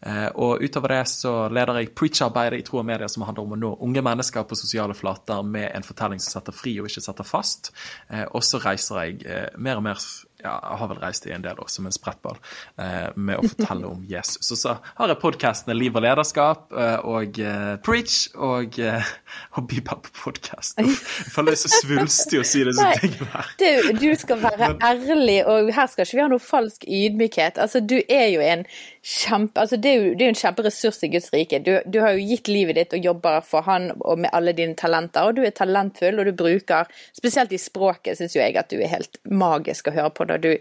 Eh, 0.03 0.27
og 0.35 0.59
utover 0.59 0.97
det 0.97 1.05
så 1.13 1.33
leder 1.47 1.79
jeg 1.79 1.93
preach-arbeidet 1.95 2.59
i 2.59 2.67
tro 2.67 2.81
og 2.81 2.89
media 2.89 3.07
som 3.07 3.23
handler 3.23 3.47
om 3.47 3.55
å 3.55 3.61
nå 3.63 3.73
unge 3.87 4.03
mennesker 4.03 4.43
på 4.43 4.59
sosiale 4.59 4.97
flater 4.97 5.47
med 5.47 5.71
en 5.71 5.87
fortelling 5.87 6.19
som 6.19 6.35
setter 6.35 6.59
fri 6.59 6.75
og 6.81 6.91
ikke 6.91 7.07
setter 7.07 7.31
fast. 7.31 7.71
Eh, 8.11 8.25
og 8.27 8.43
så 8.43 8.59
reiser 8.59 9.05
jeg 9.05 9.23
eh, 9.23 9.47
mer 9.55 9.79
og 9.79 9.87
mer 9.87 10.03
ja, 10.43 10.53
jeg 10.53 10.77
har 10.79 10.89
vel 10.91 10.99
reist 11.01 11.25
i 11.25 11.33
en 11.33 11.43
del 11.45 11.57
år 11.59 11.69
som 11.71 11.87
en 11.89 11.93
sprettball 11.93 12.37
eh, 12.77 13.09
med 13.15 13.39
å 13.39 13.47
fortelle 13.49 13.89
om 13.89 14.03
Jesus. 14.07 14.51
Og 14.53 14.59
så 14.59 14.75
har 14.99 15.11
jeg 15.11 15.19
podkastene 15.21 15.75
Liv 15.77 15.97
og 15.97 16.05
lederskap 16.05 16.75
eh, 16.77 16.97
og 17.09 17.39
eh, 17.41 17.71
Preach 17.85 18.19
og, 18.35 18.77
eh, 18.77 19.09
og 19.57 19.73
på 19.73 19.97
podkast. 20.21 20.77
Jeg 20.77 20.93
føler 21.33 21.55
jeg 21.55 21.59
er 21.59 21.63
så 21.63 21.81
svulstig 21.81 22.41
å 22.41 22.45
si 22.47 22.63
disse 22.67 22.85
Nei, 22.85 22.93
tingene 23.01 23.31
her. 23.33 23.49
Du, 23.57 23.89
du 24.03 24.09
skal 24.19 24.43
være 24.43 24.69
ærlig, 24.85 25.39
og 25.49 25.73
her 25.73 25.89
skal 25.89 26.05
ikke 26.05 26.19
vi 26.19 26.25
ha 26.25 26.29
noe 26.35 26.43
falsk 26.43 26.85
ydmykhet. 26.85 27.57
Altså, 27.63 27.81
du 27.81 27.97
er 28.03 28.29
jo 28.35 28.45
en 28.45 28.65
kjempe... 29.07 29.61
Altså, 29.61 29.77
det 29.79 29.91
er 29.91 29.95
jo, 30.01 30.13
det 30.19 30.25
er 30.25 30.33
en 30.33 30.39
kjemperessurs 30.39 30.99
i 31.05 31.09
Guds 31.13 31.29
rike. 31.33 31.61
Du, 31.63 31.71
du 31.85 31.99
har 32.03 32.15
jo 32.15 32.25
gitt 32.27 32.51
livet 32.51 32.75
ditt 32.75 32.95
og 32.97 33.07
jobber 33.07 33.39
for 33.47 33.63
Han 33.67 33.89
og 33.97 34.19
med 34.23 34.33
alle 34.35 34.53
dine 34.57 34.75
talenter, 34.79 35.29
og 35.29 35.37
du 35.37 35.45
er 35.47 35.55
talentfull, 35.55 36.19
og 36.19 36.27
du 36.27 36.35
bruker 36.37 36.91
Spesielt 37.15 37.53
i 37.55 37.61
språket 37.61 38.19
syns 38.19 38.35
jo 38.35 38.41
jeg 38.41 38.57
at 38.59 38.69
du 38.71 38.77
er 38.81 38.91
helt 38.91 39.19
magisk 39.31 39.87
å 39.87 39.95
høre 39.95 40.11
på 40.15 40.27
når 40.27 40.43
du 40.43 40.51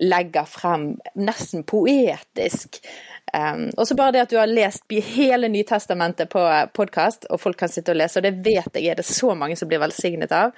legger 0.00 0.48
frem 0.48 0.92
nesten 1.18 1.66
poetisk 1.68 2.80
Um, 3.30 3.68
og 3.76 3.86
så 3.86 3.94
bare 3.94 4.16
det 4.16 4.22
at 4.24 4.32
du 4.32 4.38
har 4.40 4.50
lest 4.50 4.90
hele 4.90 5.48
Nytestamentet 5.48 6.30
på 6.32 6.40
podkast, 6.74 7.28
og 7.30 7.38
folk 7.38 7.60
kan 7.60 7.70
sitte 7.70 7.92
og 7.94 8.00
lese, 8.00 8.18
og 8.18 8.26
det 8.26 8.40
vet 8.42 8.74
jeg 8.74 8.90
er 8.90 8.98
det 8.98 9.06
så 9.06 9.36
mange 9.38 9.54
som 9.58 9.70
blir 9.70 9.78
velsignet 9.82 10.32
av. 10.34 10.50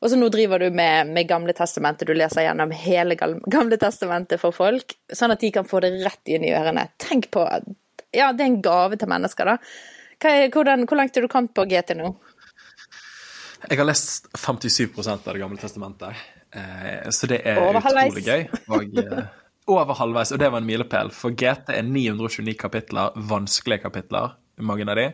Og 0.00 0.08
så 0.10 0.16
nå 0.16 0.30
driver 0.32 0.62
du 0.62 0.70
med, 0.72 1.10
med 1.12 1.28
Gamle 1.28 1.52
testamentet, 1.56 2.08
du 2.08 2.16
leser 2.16 2.46
gjennom 2.46 2.72
hele 2.72 3.16
Gamle 3.20 3.76
testamentet 3.80 4.40
for 4.40 4.56
folk, 4.56 4.96
sånn 5.12 5.34
at 5.34 5.42
de 5.44 5.52
kan 5.52 5.68
få 5.68 5.82
det 5.84 5.92
rett 6.00 6.32
inn 6.32 6.46
i 6.48 6.54
ørene. 6.56 6.88
Tenk 7.00 7.30
på 7.34 7.44
Ja, 8.16 8.32
det 8.32 8.42
er 8.42 8.48
en 8.48 8.62
gave 8.64 8.96
til 8.98 9.10
mennesker, 9.12 9.52
da. 9.52 9.58
Er, 10.20 10.48
hvordan, 10.52 10.84
hvor 10.88 10.98
langt 11.00 11.16
er 11.16 11.24
du 11.24 11.30
kommet 11.32 11.52
på 11.56 11.64
GT 11.68 11.94
nå? 11.96 12.10
Jeg 13.68 13.76
har 13.76 13.86
lest 13.86 14.28
57% 14.36 15.28
av 15.28 15.36
Det 15.36 15.40
gamle 15.40 15.60
testamentet, 15.60 16.16
eh, 16.56 17.08
så 17.12 17.28
det 17.28 17.42
er 17.44 17.60
utrolig 17.60 18.24
gøy. 18.24 18.46
Og, 18.72 18.98
eh, 19.04 19.28
over 19.70 19.94
halvveis, 19.94 20.32
og 20.32 20.40
det 20.40 20.50
var 20.50 20.62
en 20.62 20.68
milepæl. 20.68 21.12
For 21.14 21.36
GT 21.36 21.76
er 21.76 21.84
929 21.86 22.56
kapitler, 22.58 23.12
vanskelige 23.30 23.84
kapitler, 23.84 24.34
mange 24.64 24.88
av 24.88 24.96
de. 24.96 25.06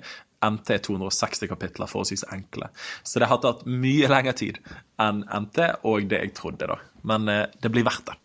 NT 0.45 0.71
er 0.76 0.83
260 0.85 1.49
kapitler, 1.49 1.90
forholdsvis 1.90 2.26
enkle. 2.35 2.69
Så 3.02 3.23
det 3.23 3.31
har 3.31 3.40
tatt 3.43 3.64
mye 3.66 4.11
lengre 4.11 4.37
tid 4.37 4.61
enn 5.02 5.25
NT 5.25 5.62
og 5.88 6.09
det 6.11 6.23
jeg 6.25 6.37
trodde, 6.37 6.69
da. 6.71 6.78
Men 7.09 7.28
eh, 7.33 7.47
det 7.62 7.73
blir 7.73 7.87
verdt 7.87 8.11
det. 8.11 8.16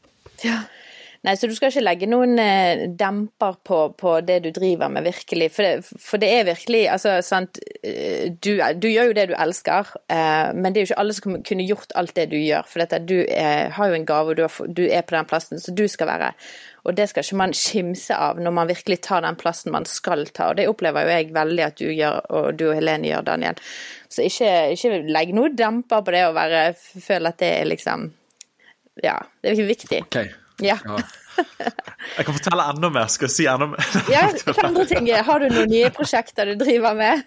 Ja. 0.48 0.62
Nei, 1.22 1.36
så 1.38 1.46
du 1.46 1.52
skal 1.54 1.70
ikke 1.70 1.84
legge 1.84 2.08
noen 2.10 2.40
eh, 2.42 2.88
demper 2.98 3.60
på, 3.68 3.80
på 3.94 4.14
det 4.26 4.40
du 4.42 4.48
driver 4.56 4.90
med, 4.90 5.06
virkelig. 5.06 5.52
For 5.54 5.68
det, 5.68 6.00
for 6.02 6.22
det 6.22 6.32
er 6.34 6.48
virkelig 6.48 6.80
Altså, 6.90 7.20
sant 7.22 7.60
eh, 7.86 8.32
du, 8.42 8.56
du, 8.82 8.88
gjør 8.90 9.12
jo 9.12 9.18
det 9.20 9.28
du 9.30 9.36
elsker, 9.38 9.92
eh, 10.10 10.50
men 10.58 10.74
det 10.74 10.82
er 10.82 10.88
jo 10.88 10.90
ikke 10.90 11.00
alle 11.04 11.14
som 11.14 11.38
kunne 11.46 11.68
gjort 11.70 11.94
alt 12.02 12.16
det 12.18 12.26
du 12.32 12.40
gjør. 12.40 12.66
For 12.66 12.82
dette, 12.82 13.04
du 13.06 13.20
er, 13.22 13.70
har 13.78 13.92
jo 13.92 14.00
en 14.00 14.10
gave, 14.10 14.34
og 14.34 14.42
du, 14.42 14.44
har, 14.48 14.74
du 14.82 14.84
er 14.88 15.06
på 15.06 15.18
den 15.20 15.30
plassen 15.30 15.62
så 15.62 15.78
du 15.78 15.86
skal 15.92 16.10
være. 16.10 16.34
Og 16.90 16.98
det 16.98 17.12
skal 17.12 17.22
ikke 17.22 17.42
man 17.44 17.54
skimse 17.54 18.18
av 18.18 18.42
når 18.42 18.58
man 18.58 18.74
virkelig 18.74 19.04
tar 19.06 19.22
den 19.22 19.38
plassen 19.38 19.78
man 19.78 19.86
skal 19.86 20.26
ta. 20.34 20.50
Og 20.50 20.58
det 20.58 20.70
opplever 20.74 21.06
jo 21.06 21.16
jeg 21.20 21.34
veldig 21.38 21.68
at 21.70 21.78
du 21.78 21.90
gjør, 21.92 22.22
og 22.34 22.52
du 22.58 22.72
og 22.72 22.78
Helene 22.80 23.12
gjør, 23.14 23.30
Daniel. 23.30 23.62
Så 24.10 24.26
ikke, 24.26 24.54
ikke 24.74 25.04
legg 25.06 25.38
noe 25.38 25.54
demper 25.54 26.02
på 26.02 26.18
det 26.18 26.26
å 26.26 26.34
være 26.36 26.72
Føle 26.82 27.30
at 27.30 27.44
det 27.46 27.56
er 27.62 27.70
liksom 27.70 28.10
Ja, 29.06 29.20
det 29.38 29.52
er 29.52 29.60
ikke 29.60 29.74
viktig. 29.76 30.08
Okay. 30.10 30.34
Ja. 30.62 30.78
Jeg 32.18 32.26
kan 32.28 32.36
fortelle 32.36 32.66
enda 32.74 32.90
mer. 32.94 33.10
Skal 33.12 33.30
jeg 33.30 33.36
si 33.36 33.48
enda 33.50 33.70
mer? 33.72 33.92
ja, 34.12 34.28
hva 34.46 34.68
andre 34.68 34.86
ting? 34.90 35.10
Har 35.12 35.44
du 35.44 35.50
noen 35.52 35.72
nye 35.72 35.92
prosjekter 35.96 36.52
du 36.52 36.58
driver 36.62 36.98
med? 36.98 37.26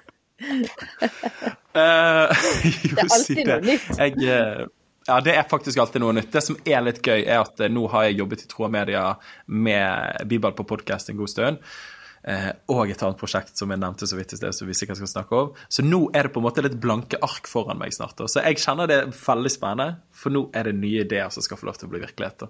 Uh, 1.75 2.31
jo, 2.85 2.95
det 2.95 3.03
er 3.03 3.09
alltid 3.09 3.26
si 3.26 3.47
noe 3.47 3.61
nytt. 3.64 3.91
Jeg, 3.99 4.17
uh, 4.29 4.67
ja, 5.09 5.19
det 5.25 5.35
er 5.35 5.49
faktisk 5.50 5.81
alltid 5.83 6.05
noe 6.05 6.17
nytt. 6.19 6.31
Det 6.35 6.45
som 6.45 6.59
er 6.64 6.85
litt 6.87 7.00
gøy, 7.05 7.25
er 7.25 7.43
at 7.43 7.61
uh, 7.62 7.71
nå 7.73 7.87
har 7.95 8.09
jeg 8.09 8.21
jobbet 8.23 8.45
i 8.45 8.50
Troa 8.50 8.71
Media 8.73 9.09
med 9.47 10.29
Bibel 10.31 10.55
på 10.57 10.67
podkast 10.75 11.11
en 11.12 11.21
god 11.21 11.33
stund. 11.33 11.75
Eh, 12.25 12.50
og 12.73 12.88
et 12.88 13.02
annet 13.04 13.21
prosjekt 13.21 13.59
som 13.61 13.73
jeg 13.73 13.81
nevnte 13.83 14.09
så 14.09 14.16
vidt 14.16 14.33
i 14.33 14.38
sted, 14.38 14.54
som 14.57 14.69
vi 14.69 14.76
sikkert 14.76 15.00
skal 15.02 15.11
snakke 15.11 15.40
om. 15.43 15.52
Så 15.69 15.85
nå 15.85 16.07
er 16.16 16.26
det 16.26 16.33
på 16.33 16.40
en 16.40 16.47
måte 16.47 16.64
litt 16.64 16.78
blanke 16.81 17.21
ark 17.25 17.50
foran 17.50 17.81
meg 17.81 17.93
snart. 17.97 18.23
Så 18.31 18.40
jeg 18.40 18.62
kjenner 18.62 18.88
det 18.88 18.99
er 19.02 19.12
veldig 19.19 19.52
spennende, 19.52 20.00
for 20.16 20.33
nå 20.33 20.47
er 20.57 20.71
det 20.71 20.76
nye 20.81 21.04
ideer 21.04 21.33
som 21.35 21.45
skal 21.45 21.61
få 21.61 21.69
lov 21.69 21.81
til 21.81 21.90
å 21.90 21.95
bli 21.95 22.00
virkelighet. 22.07 22.47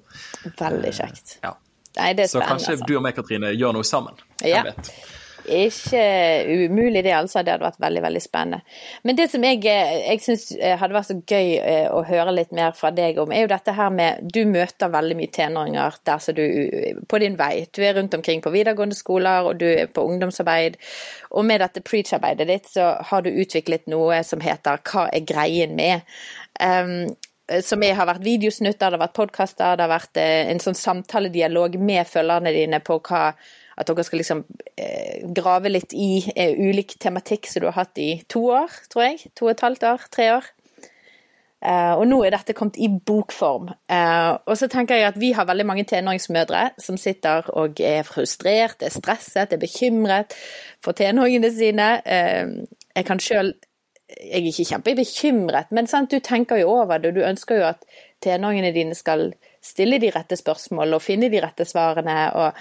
Veldig 0.61 0.95
kjekt. 0.95 1.39
Ja. 1.43 1.57
Nei, 1.95 2.13
det 2.19 2.27
er 2.27 2.31
så 2.31 2.43
kanskje 2.43 2.75
altså. 2.75 2.87
du 2.89 2.97
og 2.99 3.05
meg, 3.07 3.15
Katrine, 3.19 3.53
gjør 3.55 3.77
noe 3.77 3.87
sammen. 3.87 4.19
Ja. 4.43 4.63
Jeg 4.63 4.73
vet. 4.73 4.95
Ikke 5.45 6.01
umulig 6.49 7.03
det, 7.05 7.13
altså. 7.13 7.43
Det 7.43 7.53
hadde 7.53 7.67
vært 7.67 7.83
veldig 7.83 8.03
veldig 8.05 8.23
spennende. 8.23 8.61
Men 9.05 9.19
det 9.19 9.27
som 9.33 9.45
jeg, 9.45 9.61
jeg 9.65 10.23
syns 10.25 10.47
eh, 10.57 10.77
hadde 10.81 10.97
vært 10.97 11.11
så 11.11 11.17
gøy 11.21 11.51
eh, 11.59 11.89
å 11.93 12.01
høre 12.09 12.33
litt 12.33 12.55
mer 12.57 12.73
fra 12.77 12.93
deg 12.95 13.21
om, 13.21 13.33
er 13.33 13.45
jo 13.45 13.51
dette 13.53 13.75
her 13.77 13.93
med 13.95 14.25
Du 14.35 14.41
møter 14.49 14.93
veldig 14.93 15.19
mye 15.19 15.33
tenåringer 15.35 15.99
der 16.09 16.23
så 16.25 16.33
du 16.37 16.45
på 17.09 17.21
din 17.21 17.37
vei. 17.41 17.67
Du 17.75 17.83
er 17.85 17.97
rundt 17.99 18.17
omkring 18.17 18.41
på 18.45 18.53
videregående 18.55 18.97
skoler, 18.97 19.51
og 19.51 19.61
du 19.61 19.67
er 19.69 19.93
på 19.93 20.07
ungdomsarbeid. 20.09 20.79
Og 21.37 21.45
med 21.45 21.61
dette 21.61 21.85
preach-arbeidet 21.85 22.49
ditt 22.49 22.73
så 22.73 22.95
har 23.11 23.25
du 23.25 23.31
utviklet 23.33 23.89
noe 23.93 24.23
som 24.25 24.43
heter 24.45 24.81
Hva 24.89 25.09
er 25.13 25.29
greien 25.29 25.77
med? 25.77 26.05
Um, 26.63 27.13
som 27.65 27.83
jeg 27.85 27.97
har 27.97 28.09
vært 28.09 28.25
videosnutter, 28.25 28.89
det 28.89 28.97
har 28.97 29.03
vært 29.03 29.19
podkaster, 29.19 29.77
det 29.77 29.85
har 29.85 29.93
vært 29.93 30.21
eh, 30.21 30.49
en 30.49 30.63
sånn 30.63 30.79
samtaledialog 30.79 31.77
med 31.77 32.09
følgerne 32.09 32.55
dine 32.55 32.81
på 32.81 32.97
hva 33.05 33.27
at 33.77 33.89
dere 33.89 34.05
skal 34.07 34.21
liksom 34.23 34.45
eh, 34.79 35.25
grave 35.35 35.73
litt 35.73 35.95
i 35.97 36.25
eh, 36.37 36.55
ulik 36.55 36.97
tematikk 37.03 37.49
som 37.51 37.65
du 37.65 37.71
har 37.71 37.81
hatt 37.81 37.99
i 37.99 38.13
to 38.31 38.45
år, 38.55 38.75
tror 38.93 39.09
jeg. 39.09 39.33
To 39.35 39.49
og 39.49 39.55
et 39.55 39.65
halvt 39.67 39.89
år, 39.91 40.07
tre 40.15 40.29
år. 40.37 40.53
Eh, 41.65 41.93
og 41.97 42.05
nå 42.11 42.19
er 42.27 42.35
dette 42.35 42.53
kommet 42.57 42.77
i 42.77 42.91
bokform. 42.93 43.71
Uh, 43.89 44.37
og 44.45 44.57
så 44.61 44.69
tenker 44.69 44.99
jeg 44.99 45.09
at 45.09 45.21
vi 45.21 45.31
har 45.33 45.47
veldig 45.49 45.65
mange 45.65 45.87
tenåringsmødre 45.89 46.65
som 46.83 46.99
sitter 47.01 47.49
og 47.57 47.81
er 47.81 48.05
frustrert, 48.05 48.85
er 48.85 48.93
stresset, 48.93 49.55
er 49.55 49.63
bekymret 49.63 50.37
for 50.85 50.97
tenåringene 50.97 51.49
sine. 51.55 51.89
Uh, 52.05 52.85
jeg 52.95 53.09
kan 53.09 53.23
sjøl 53.23 53.55
Jeg 54.15 54.45
er 54.45 54.47
ikke 54.47 54.67
kjempebekymret, 54.69 55.71
men 55.73 55.87
sant, 55.89 56.13
du 56.13 56.21
tenker 56.21 56.59
jo 56.61 56.69
over 56.69 57.01
det. 57.01 57.09
og 57.09 57.15
Du 57.17 57.23
ønsker 57.25 57.57
jo 57.57 57.65
at 57.71 57.87
tenåringene 58.23 58.75
dine 58.75 58.95
skal 58.95 59.31
stille 59.65 59.97
de 59.99 60.11
rette 60.13 60.37
spørsmålene 60.37 60.99
og 60.99 61.03
finne 61.03 61.31
de 61.33 61.41
rette 61.43 61.65
svarene. 61.65 62.19
og 62.37 62.53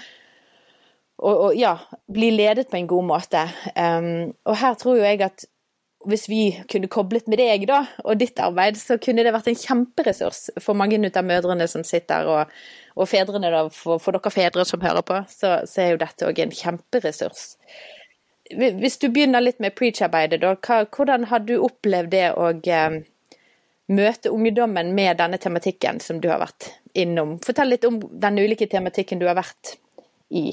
og, 1.24 1.40
og, 1.46 1.56
ja, 1.56 1.78
bli 2.12 2.30
ledet 2.34 2.68
på 2.70 2.76
en 2.76 2.88
god 2.90 3.08
måte. 3.08 3.42
Um, 3.72 4.34
og 4.44 4.58
her 4.60 4.76
tror 4.80 4.98
jo 4.98 5.06
jeg 5.06 5.22
at 5.24 5.46
hvis 6.08 6.28
vi 6.28 6.40
kunne 6.70 6.90
koblet 6.92 7.28
med 7.30 7.40
deg 7.40 7.66
da, 7.68 7.80
og 8.04 8.18
ditt 8.20 8.38
arbeid, 8.42 8.76
så 8.76 8.98
kunne 9.00 9.24
det 9.24 9.32
vært 9.34 9.48
en 9.50 9.58
kjemperessurs 9.58 10.50
for 10.60 10.76
mange 10.76 10.98
av 11.08 11.24
mødrene 11.24 11.66
som 11.70 11.84
sitter, 11.86 12.28
og, 12.28 12.52
og 12.94 13.08
fedrene, 13.08 13.48
da, 13.52 13.64
for, 13.72 14.02
for, 14.02 14.16
dere 14.16 14.32
fedre 14.34 14.66
som 14.68 14.84
hører 14.84 15.04
på, 15.06 15.22
så, 15.30 15.56
så 15.68 15.84
er 15.84 15.94
jo 15.94 16.02
dette 16.04 16.28
òg 16.28 16.42
en 16.44 16.54
kjemperessurs. 16.54 17.46
Hvis 18.52 19.00
du 19.00 19.08
begynner 19.08 19.40
litt 19.40 19.62
med 19.64 19.74
preach-arbeidet, 19.78 20.42
da, 20.44 20.52
hva, 20.60 20.82
hvordan 20.92 21.28
har 21.30 21.44
du 21.48 21.56
opplevd 21.64 22.12
det 22.12 22.26
å 22.36 22.50
um, 22.52 23.00
møte 23.94 24.32
ungdommen 24.32 24.92
med 24.96 25.22
denne 25.22 25.40
tematikken 25.40 26.02
som 26.04 26.20
du 26.20 26.28
har 26.32 26.42
vært 26.44 26.68
innom? 26.92 27.38
Fortell 27.44 27.72
litt 27.72 27.88
om 27.88 28.02
den 28.12 28.44
ulike 28.44 28.68
tematikken 28.68 29.22
du 29.22 29.26
har 29.30 29.40
vært 29.40 29.78
i. 30.28 30.50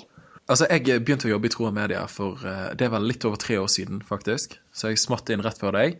Altså, 0.51 0.67
Jeg 0.67 1.05
begynte 1.05 1.29
å 1.29 1.31
jobbe 1.31 1.47
i 1.47 1.53
Tro 1.53 1.69
og 1.69 1.75
Media 1.77 2.03
for 2.11 2.41
uh, 2.43 2.73
det 2.75 2.91
var 2.91 3.03
litt 3.03 3.23
over 3.27 3.39
tre 3.39 3.55
år 3.61 3.69
siden, 3.71 4.01
faktisk. 4.03 4.57
Så 4.75 4.91
jeg 4.91 4.99
smatt 4.99 5.31
inn 5.31 5.43
rett 5.45 5.59
før 5.61 5.77
deg. 5.77 5.97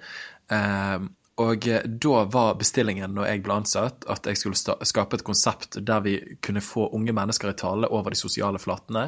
Uh, 0.52 1.08
og 1.42 1.68
eh, 1.72 1.86
da 1.88 2.26
var 2.30 2.58
bestillingen 2.60 3.16
når 3.16 3.30
jeg 3.30 3.42
ble 3.46 3.56
ansatt, 3.62 4.04
at 4.12 4.28
jeg 4.28 4.38
skulle 4.38 4.76
skape 4.86 5.18
et 5.18 5.24
konsept 5.26 5.80
der 5.88 6.04
vi 6.04 6.18
kunne 6.44 6.62
få 6.62 6.90
unge 6.94 7.16
mennesker 7.16 7.54
i 7.54 7.56
tale 7.58 7.90
over 7.90 8.14
de 8.14 8.20
sosiale 8.20 8.60
flatene, 8.62 9.08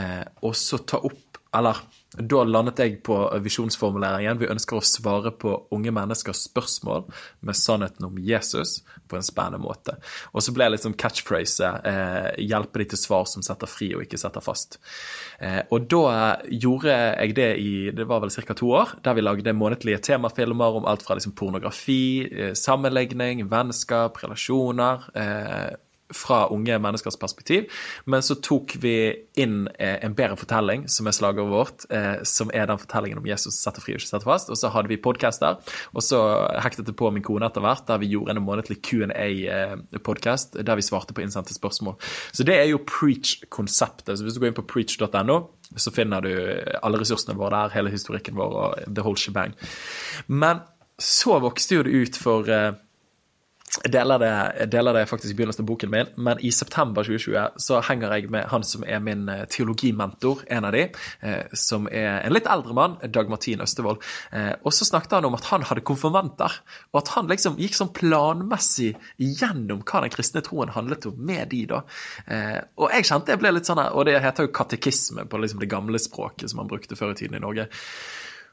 uh, 0.00 0.24
og 0.46 0.56
så 0.58 0.80
ta 0.88 1.02
opp 1.04 1.39
eller 1.56 1.76
da 2.10 2.40
landet 2.42 2.80
jeg 2.82 2.96
på 3.06 3.16
visjonsformuleringen. 3.42 4.38
Vi 4.40 4.48
ønsker 4.50 4.78
å 4.78 4.86
svare 4.86 5.30
på 5.34 5.52
unge 5.74 5.92
menneskers 5.94 6.44
spørsmål 6.48 7.04
med 7.46 7.58
sannheten 7.58 8.06
om 8.08 8.18
Jesus 8.22 8.80
på 9.10 9.18
en 9.18 9.26
spennende 9.26 9.60
måte. 9.62 9.96
Og 10.34 10.42
så 10.42 10.54
ble 10.54 10.66
det 10.66 10.74
litt 10.74 10.86
sånn 10.86 10.98
catchphrase 10.98 11.70
eh, 11.86 12.28
'hjelpe 12.42 12.82
de 12.82 12.88
til 12.92 13.02
svar 13.02 13.28
som 13.30 13.44
setter 13.46 13.70
fri 13.70 13.92
og 13.94 14.02
ikke 14.06 14.18
setter 14.18 14.42
fast'. 14.42 14.78
Eh, 15.38 15.62
og 15.70 15.86
da 15.90 16.40
gjorde 16.50 16.94
jeg 16.94 17.36
det 17.38 17.50
i 17.62 17.74
det 17.94 18.06
var 18.10 18.22
vel 18.24 18.34
ca. 18.34 18.54
to 18.54 18.70
år, 18.74 18.96
der 19.02 19.14
vi 19.14 19.26
lagde 19.26 19.54
månedlige 19.54 20.02
temafilmer 20.10 20.80
om 20.82 20.86
alt 20.90 21.06
fra 21.06 21.14
liksom 21.18 21.34
pornografi, 21.38 22.26
eh, 22.26 22.54
sammenligning, 22.54 23.46
vennskap, 23.50 24.18
relasjoner. 24.22 25.06
Eh, 25.14 25.70
fra 26.14 26.46
unge 26.52 26.78
menneskers 26.82 27.18
perspektiv. 27.20 27.68
Men 28.04 28.22
så 28.22 28.36
tok 28.42 28.74
vi 28.82 28.94
inn 29.40 29.68
eh, 29.78 29.98
en 30.04 30.14
bedre 30.16 30.38
fortelling, 30.40 30.86
som 30.90 31.08
er 31.08 31.16
slagordet 31.16 31.52
vårt, 31.52 31.86
eh, 31.94 32.22
som 32.28 32.50
er 32.54 32.68
den 32.70 32.80
fortellingen 32.80 33.20
om 33.20 33.28
Jesus 33.28 33.60
setter 33.60 33.84
fri 33.84 33.94
og 33.94 34.00
ikke 34.00 34.10
setter 34.10 34.28
fast. 34.28 34.50
Og 34.52 34.58
så 34.60 34.72
hadde 34.74 34.90
vi 34.92 35.00
podcaster, 35.02 35.60
og 35.94 36.04
så 36.04 36.20
hektet 36.64 36.88
det 36.88 36.96
på 36.98 37.10
min 37.14 37.24
kone 37.26 37.46
etter 37.48 37.64
hvert, 37.64 37.86
der 37.88 38.02
vi 38.02 38.10
gjorde 38.12 38.34
en 38.36 38.42
månedlig 38.44 38.80
Q&A-podkast 38.86 40.58
eh, 40.58 40.66
der 40.66 40.80
vi 40.80 40.86
svarte 40.86 41.16
på 41.16 41.24
innsendte 41.24 41.56
spørsmål. 41.56 41.96
Så 42.32 42.46
det 42.46 42.58
er 42.58 42.68
jo 42.72 42.82
preach-konseptet. 42.86 44.16
Så 44.18 44.26
hvis 44.26 44.36
du 44.36 44.42
går 44.42 44.52
inn 44.52 44.60
på 44.60 44.66
preach.no, 44.74 45.40
så 45.78 45.94
finner 45.94 46.24
du 46.24 46.32
alle 46.82 46.98
ressursene 46.98 47.38
våre 47.38 47.54
der, 47.54 47.74
hele 47.76 47.92
historikken 47.94 48.38
vår 48.38 48.60
og 48.60 48.78
the 48.88 49.04
whole 49.04 49.18
shebang. 49.18 49.54
Men 50.26 50.64
så 51.00 51.38
vokste 51.40 51.78
jo 51.78 51.84
det 51.86 51.94
ut 51.94 52.18
for 52.20 52.48
jeg 53.70 53.92
deler, 53.94 54.18
det, 54.18 54.66
deler 54.72 54.96
det 54.98 55.04
faktisk 55.06 55.30
i 55.30 55.36
begynnelsen 55.38 55.62
av 55.62 55.68
boken 55.68 55.90
min, 55.92 56.08
men 56.18 56.40
i 56.42 56.50
september 56.50 57.06
2020 57.06 57.60
så 57.62 57.78
henger 57.86 58.14
jeg 58.16 58.30
med 58.34 58.48
han 58.50 58.64
som 58.66 58.82
er 58.82 59.02
min 59.04 59.28
eh, 59.30 59.44
teologimentor, 59.50 60.42
en 60.50 60.66
av 60.66 60.74
de, 60.74 60.88
eh, 61.22 61.52
som 61.54 61.86
er 61.86 62.24
en 62.24 62.34
litt 62.34 62.48
eldre 62.50 62.74
mann, 62.74 62.96
Dag 63.14 63.30
Martin 63.30 63.62
Østevold. 63.62 64.02
Eh, 64.34 64.52
og 64.66 64.74
så 64.74 64.88
snakket 64.88 65.14
han 65.20 65.28
om 65.28 65.38
at 65.38 65.46
han 65.52 65.66
hadde 65.68 65.84
konfirmanter, 65.86 66.56
og 66.90 67.02
at 67.02 67.12
han 67.14 67.30
liksom 67.30 67.60
gikk 67.62 67.78
sånn 67.78 67.92
planmessig 67.94 68.90
gjennom 69.22 69.84
hva 69.86 70.02
den 70.02 70.14
kristne 70.16 70.42
troen 70.46 70.74
handlet 70.74 71.06
om 71.06 71.20
med 71.30 71.52
de, 71.52 71.62
da. 71.70 71.84
Og 72.80 72.90
jeg 72.90 73.06
kjente 73.06 73.34
jeg 73.34 73.40
ble 73.40 73.52
litt 73.54 73.68
sånn 73.68 73.80
Og 73.80 74.04
det 74.08 74.16
heter 74.22 74.46
jo 74.46 74.52
katekisme 74.54 75.24
på 75.30 75.38
liksom 75.40 75.60
det 75.62 75.70
gamle 75.70 75.98
språket 76.02 76.50
som 76.50 76.60
man 76.62 76.70
brukte 76.70 76.98
før 76.98 77.14
i 77.14 77.20
tiden 77.20 77.38
i 77.38 77.42
Norge. 77.42 77.68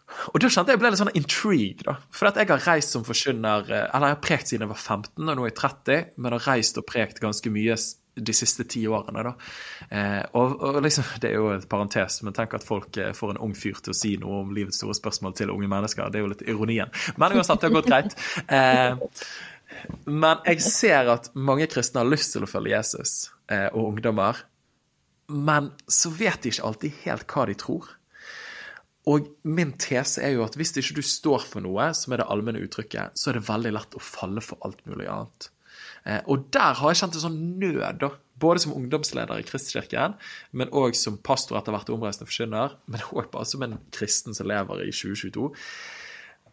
Og 0.07 0.39
da 0.39 0.49
kjente 0.51 0.73
jeg 0.73 0.79
ble 0.81 0.91
litt 0.91 1.01
sånn 1.01 1.15
intrigued, 1.17 1.85
da. 1.87 1.97
For 2.15 2.29
at 2.29 2.39
jeg 2.39 2.49
har 2.49 2.63
reist 2.63 2.93
som 2.95 3.05
forkynner 3.07 3.67
eh, 3.67 3.85
Eller 3.91 4.11
jeg 4.13 4.15
har 4.15 4.23
prekt 4.23 4.51
siden 4.51 4.65
jeg 4.65 4.71
var 4.71 4.79
15, 4.81 5.23
og 5.23 5.29
nå 5.29 5.45
er 5.45 5.51
jeg 5.51 5.57
30, 5.59 6.11
men 6.23 6.35
har 6.37 6.45
reist 6.47 6.79
og 6.79 6.87
prekt 6.87 7.23
ganske 7.23 7.51
mye 7.53 7.75
de 8.17 8.33
siste 8.33 8.65
ti 8.71 8.81
årene. 8.89 9.25
da. 9.27 9.33
Eh, 9.93 10.23
og, 10.39 10.55
og 10.63 10.79
liksom, 10.85 11.09
Det 11.21 11.31
er 11.31 11.37
jo 11.37 11.51
et 11.53 11.67
parentes, 11.69 12.21
men 12.25 12.37
tenk 12.37 12.55
at 12.57 12.65
folk 12.65 12.97
eh, 13.01 13.11
får 13.17 13.35
en 13.35 13.43
ung 13.49 13.53
fyr 13.57 13.83
til 13.83 13.93
å 13.93 13.99
si 13.99 14.15
noe 14.21 14.41
om 14.45 14.55
livets 14.55 14.79
store 14.81 14.95
spørsmål 14.97 15.35
til 15.37 15.53
unge 15.53 15.69
mennesker. 15.75 16.09
Det 16.13 16.21
er 16.21 16.25
jo 16.25 16.31
litt 16.33 16.47
ironien. 16.47 16.93
Men 17.19 17.37
uansett, 17.37 17.61
det 17.61 17.69
har 17.69 17.77
gått 17.77 17.91
greit. 17.91 18.17
Men 20.07 20.39
jeg 20.47 20.63
ser 20.63 21.11
at 21.11 21.29
mange 21.35 21.67
kristne 21.69 22.01
har 22.01 22.09
lyst 22.09 22.33
til 22.33 22.47
å 22.47 22.49
følge 22.49 22.71
Jesus, 22.73 23.27
og 23.75 23.81
ungdommer. 23.91 24.39
Men 25.27 25.73
så 25.91 26.09
vet 26.15 26.41
de 26.41 26.53
ikke 26.53 26.65
alltid 26.71 27.01
helt 27.03 27.27
hva 27.27 27.45
de 27.49 27.55
tror. 27.59 27.96
Og 29.07 29.27
min 29.47 29.71
tese 29.79 30.23
er 30.25 30.35
jo 30.35 30.43
at 30.43 30.57
hvis 30.59 30.73
ikke 30.75 30.97
du 30.99 31.05
står 31.05 31.45
for 31.47 31.63
noe, 31.63 31.91
som 31.95 32.13
er 32.13 32.21
det 32.21 32.29
allmenne 32.31 32.61
uttrykket, 32.65 33.15
så 33.15 33.31
er 33.31 33.37
det 33.37 33.47
veldig 33.47 33.73
lett 33.77 33.95
å 33.95 34.03
falle 34.03 34.43
for 34.43 34.59
alt 34.67 34.81
mulig 34.89 35.07
annet. 35.11 35.49
Eh, 36.03 36.19
og 36.27 36.49
der 36.55 36.75
har 36.79 36.91
jeg 36.91 37.01
kjent 37.01 37.19
en 37.19 37.25
sånn 37.27 37.43
nød, 37.61 38.01
da. 38.03 38.11
Både 38.37 38.61
som 38.61 38.75
ungdomsleder 38.77 39.39
i 39.41 39.45
Kristkirken, 39.47 40.13
men 40.53 40.69
òg 40.75 40.93
som 40.97 41.15
pastor 41.25 41.57
etter 41.57 41.73
hvert 41.73 41.89
omreisende 41.89 42.27
forkynner, 42.29 42.75
men 42.85 43.05
òg 43.09 43.31
bare 43.33 43.47
som 43.49 43.63
en 43.65 43.79
kristen 43.95 44.37
som 44.37 44.49
lever 44.49 44.83
i 44.85 44.91
2022 44.93 45.47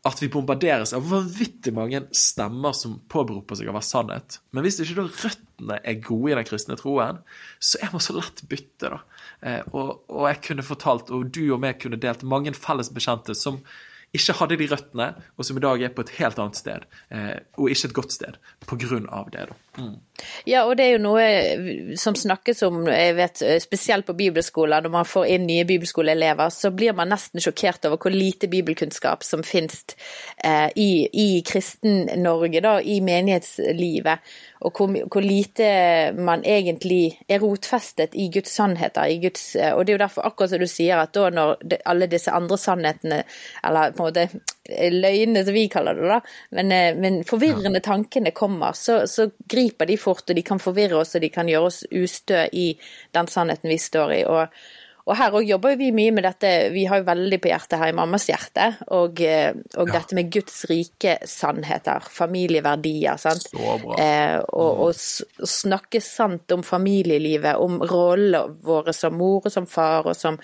at 0.05 0.21
vi 0.21 0.29
bombarderes 0.29 0.93
av 0.97 1.07
vanvittig 1.09 1.73
mange 1.73 2.03
stemmer 2.13 2.75
som 2.77 2.99
påberoper 3.09 3.57
seg 3.57 3.71
å 3.71 3.75
være 3.77 3.89
sannhet. 3.89 4.37
Men 4.53 4.67
hvis 4.67 4.77
ikke 4.85 4.99
da 4.99 5.07
røttene 5.09 5.79
er 5.81 6.03
gode 6.05 6.35
i 6.35 6.37
den 6.37 6.49
kristne 6.49 6.77
troen, 6.77 7.23
så 7.57 7.81
er 7.81 7.95
man 7.95 8.05
så 8.05 8.17
lett 8.19 8.45
bytte, 8.51 8.91
da. 8.93 9.01
Eh, 9.41 9.63
og, 9.73 10.05
og, 10.13 10.27
jeg 10.29 10.43
kunne 10.51 10.67
fortalt, 10.67 11.13
og 11.15 11.33
du 11.33 11.47
og 11.47 11.63
meg 11.65 11.81
kunne 11.81 12.01
delt 12.01 12.27
mange 12.29 12.53
felles 12.59 12.93
bekjente 12.93 13.37
som 13.39 13.63
ikke 14.15 14.37
hadde 14.39 14.61
de 14.61 14.69
røttene, 14.71 15.09
og 15.35 15.49
som 15.49 15.57
i 15.59 15.65
dag 15.65 15.83
er 15.83 15.95
på 15.97 16.05
et 16.05 16.13
helt 16.21 16.39
annet 16.39 16.61
sted, 16.61 16.85
eh, 17.09 17.39
og 17.57 17.73
ikke 17.73 17.89
et 17.89 17.97
godt 17.97 18.15
sted, 18.15 18.37
på 18.69 18.79
grunn 18.85 19.09
av 19.09 19.33
det. 19.33 19.49
da. 19.51 19.57
Mm. 19.81 19.97
Ja, 20.47 20.63
og 20.69 20.77
det 20.79 20.87
er 20.87 20.93
jo 20.95 21.03
noe 21.03 21.97
som 21.99 22.15
snakkes 22.15 22.63
om, 22.69 22.85
jeg 22.87 23.17
vet, 23.19 23.43
spesielt 23.65 24.07
på 24.07 24.17
bibelskoler, 24.19 24.85
når 24.85 24.93
man 24.95 25.09
får 25.09 25.27
inn 25.35 25.47
nye 25.49 25.67
bibelskoleelever, 25.69 26.53
så 26.55 26.71
blir 26.75 26.95
man 26.97 27.11
nesten 27.11 27.43
sjokkert 27.43 27.89
over 27.89 27.99
hvor 27.99 28.15
lite 28.15 28.49
bibelkunnskap 28.53 29.27
som 29.27 29.43
finnes 29.47 29.83
eh, 30.39 30.71
i, 30.79 30.91
i 31.11 31.29
kristen-Norge, 31.47 32.63
da, 32.65 32.79
i 32.81 33.01
menighetslivet 33.05 34.35
og 34.65 34.73
hvor, 34.73 34.95
hvor, 35.13 35.21
lite 35.21 35.67
man 36.17 36.45
egentlig 36.45 37.19
er 37.29 37.43
rotfestet 37.43 38.15
i 38.17 38.31
Guds 38.33 38.55
sannheter. 38.57 39.05
I 39.05 39.19
Guds, 39.21 39.57
og 39.57 39.85
det 39.85 39.93
er 39.93 39.99
jo 39.99 40.05
derfor, 40.07 40.25
akkurat 40.25 40.55
som 40.55 40.63
du 40.63 40.69
sier, 40.71 41.03
at 41.03 41.13
da 41.15 41.29
når 41.31 41.59
alle 41.85 42.09
disse 42.09 42.33
andre 42.33 42.59
sannhetene, 42.59 43.23
eller 43.65 43.93
på 43.93 44.07
en 44.07 44.09
måte 44.09 44.54
løgnene 44.65 45.45
som 45.45 45.57
vi 45.57 45.67
kaller 45.73 45.99
det, 45.99 46.07
da, 46.09 46.21
men, 46.57 46.73
eh, 46.73 46.97
men 46.97 47.21
forvirrende 47.29 47.83
tankene 47.85 48.33
kommer, 48.37 48.73
så, 48.73 49.03
så, 49.11 49.29
griper 49.51 49.91
de 49.91 49.99
fort, 50.01 50.25
og 50.29 50.39
de 50.39 50.47
kan 50.47 50.63
forvirre 50.63 51.03
oss, 51.03 51.15
og 51.15 51.25
de 51.25 51.33
kan 51.33 51.51
gjøre 51.51 51.69
oss 51.69 51.83
ustø 51.93 52.47
i 52.53 52.71
den 53.15 53.29
sannheten 53.31 53.73
vi 53.73 53.79
står 53.81 54.19
i. 54.21 54.25
og 54.25 54.49
og 55.05 55.19
her 55.19 55.35
òg 55.37 55.45
jobber 55.45 55.75
vi 55.77 55.91
mye 55.93 56.13
med 56.17 56.25
dette, 56.25 56.51
vi 56.73 56.87
har 56.89 57.03
jo 57.03 57.09
veldig 57.11 57.39
på 57.43 57.51
hjertet 57.51 57.77
her 57.77 57.91
i 57.93 57.97
Mammas 57.97 58.25
hjerte, 58.31 58.71
og, 58.97 59.21
eh, 59.21 59.51
og 59.77 59.91
ja. 59.91 59.99
dette 59.99 60.17
med 60.17 60.31
Guds 60.33 60.63
rike 60.71 61.19
sannheter, 61.29 62.07
familieverdier, 62.09 63.21
sant. 63.21 63.51
Eh, 63.53 64.39
og, 64.41 64.81
og, 64.89 64.95
og, 64.95 65.51
snakke 65.51 66.01
sant 66.01 66.57
om 66.57 66.65
familielivet, 66.65 67.61
om 67.61 67.83
rollene 67.85 68.47
våre 68.65 68.97
som 68.97 69.21
mor 69.21 69.45
og 69.45 69.53
som 69.53 69.69
far, 69.69 70.09
og 70.09 70.17
som, 70.17 70.41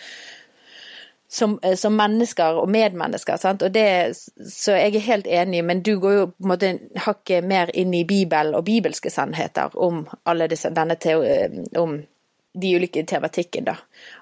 som, 1.32 1.58
eh, 1.62 1.74
som, 1.74 1.96
mennesker 1.96 2.58
og 2.58 2.70
medmennesker. 2.70 3.36
Sant? 3.36 3.62
Og 3.62 3.72
det, 3.74 4.16
så 4.50 4.74
jeg 4.74 4.94
er 4.94 5.06
helt 5.06 5.26
enig, 5.26 5.64
men 5.64 5.82
du 5.86 5.94
går 6.02 6.14
jo 6.16 6.24
på 6.26 6.46
en 6.46 6.52
måte 6.52 6.70
hakket 7.06 7.46
mer 7.46 7.70
inn 7.74 7.94
i 7.94 8.04
Bibelen 8.04 8.56
og 8.58 8.64
bibelske 8.66 9.12
sannheter 9.14 9.76
om 9.78 10.02
alle 10.26 10.48
disse, 10.50 10.72
denne 10.74 10.96
eh, 11.06 11.60
om 11.78 12.00
de 12.62 12.72
ulike 12.74 13.04
tematikken, 13.06 13.68
da. 13.68 13.76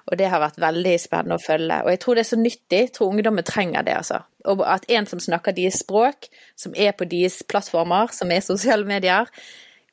Og 0.05 0.19
det 0.19 0.27
har 0.29 0.41
vært 0.43 0.59
veldig 0.61 0.93
spennende 1.01 1.39
å 1.39 1.41
følge. 1.41 1.79
Og 1.81 1.89
jeg 1.89 2.01
tror 2.03 2.15
det 2.15 2.21
er 2.21 2.29
så 2.29 2.37
nyttig. 2.37 2.81
Jeg 2.83 2.91
tror 2.93 3.09
ungdommen 3.09 3.47
trenger 3.47 3.87
det, 3.87 3.95
altså. 4.03 4.19
Og 4.45 4.61
at 4.69 4.85
en 4.85 5.09
som 5.09 5.23
snakker 5.23 5.57
deres 5.57 5.81
språk, 5.81 6.29
som 6.55 6.77
er 6.77 6.93
på 6.93 7.09
deres 7.09 7.39
plattformer, 7.49 8.13
som 8.13 8.29
er 8.29 8.45
sosiale 8.45 8.85
medier, 8.85 9.25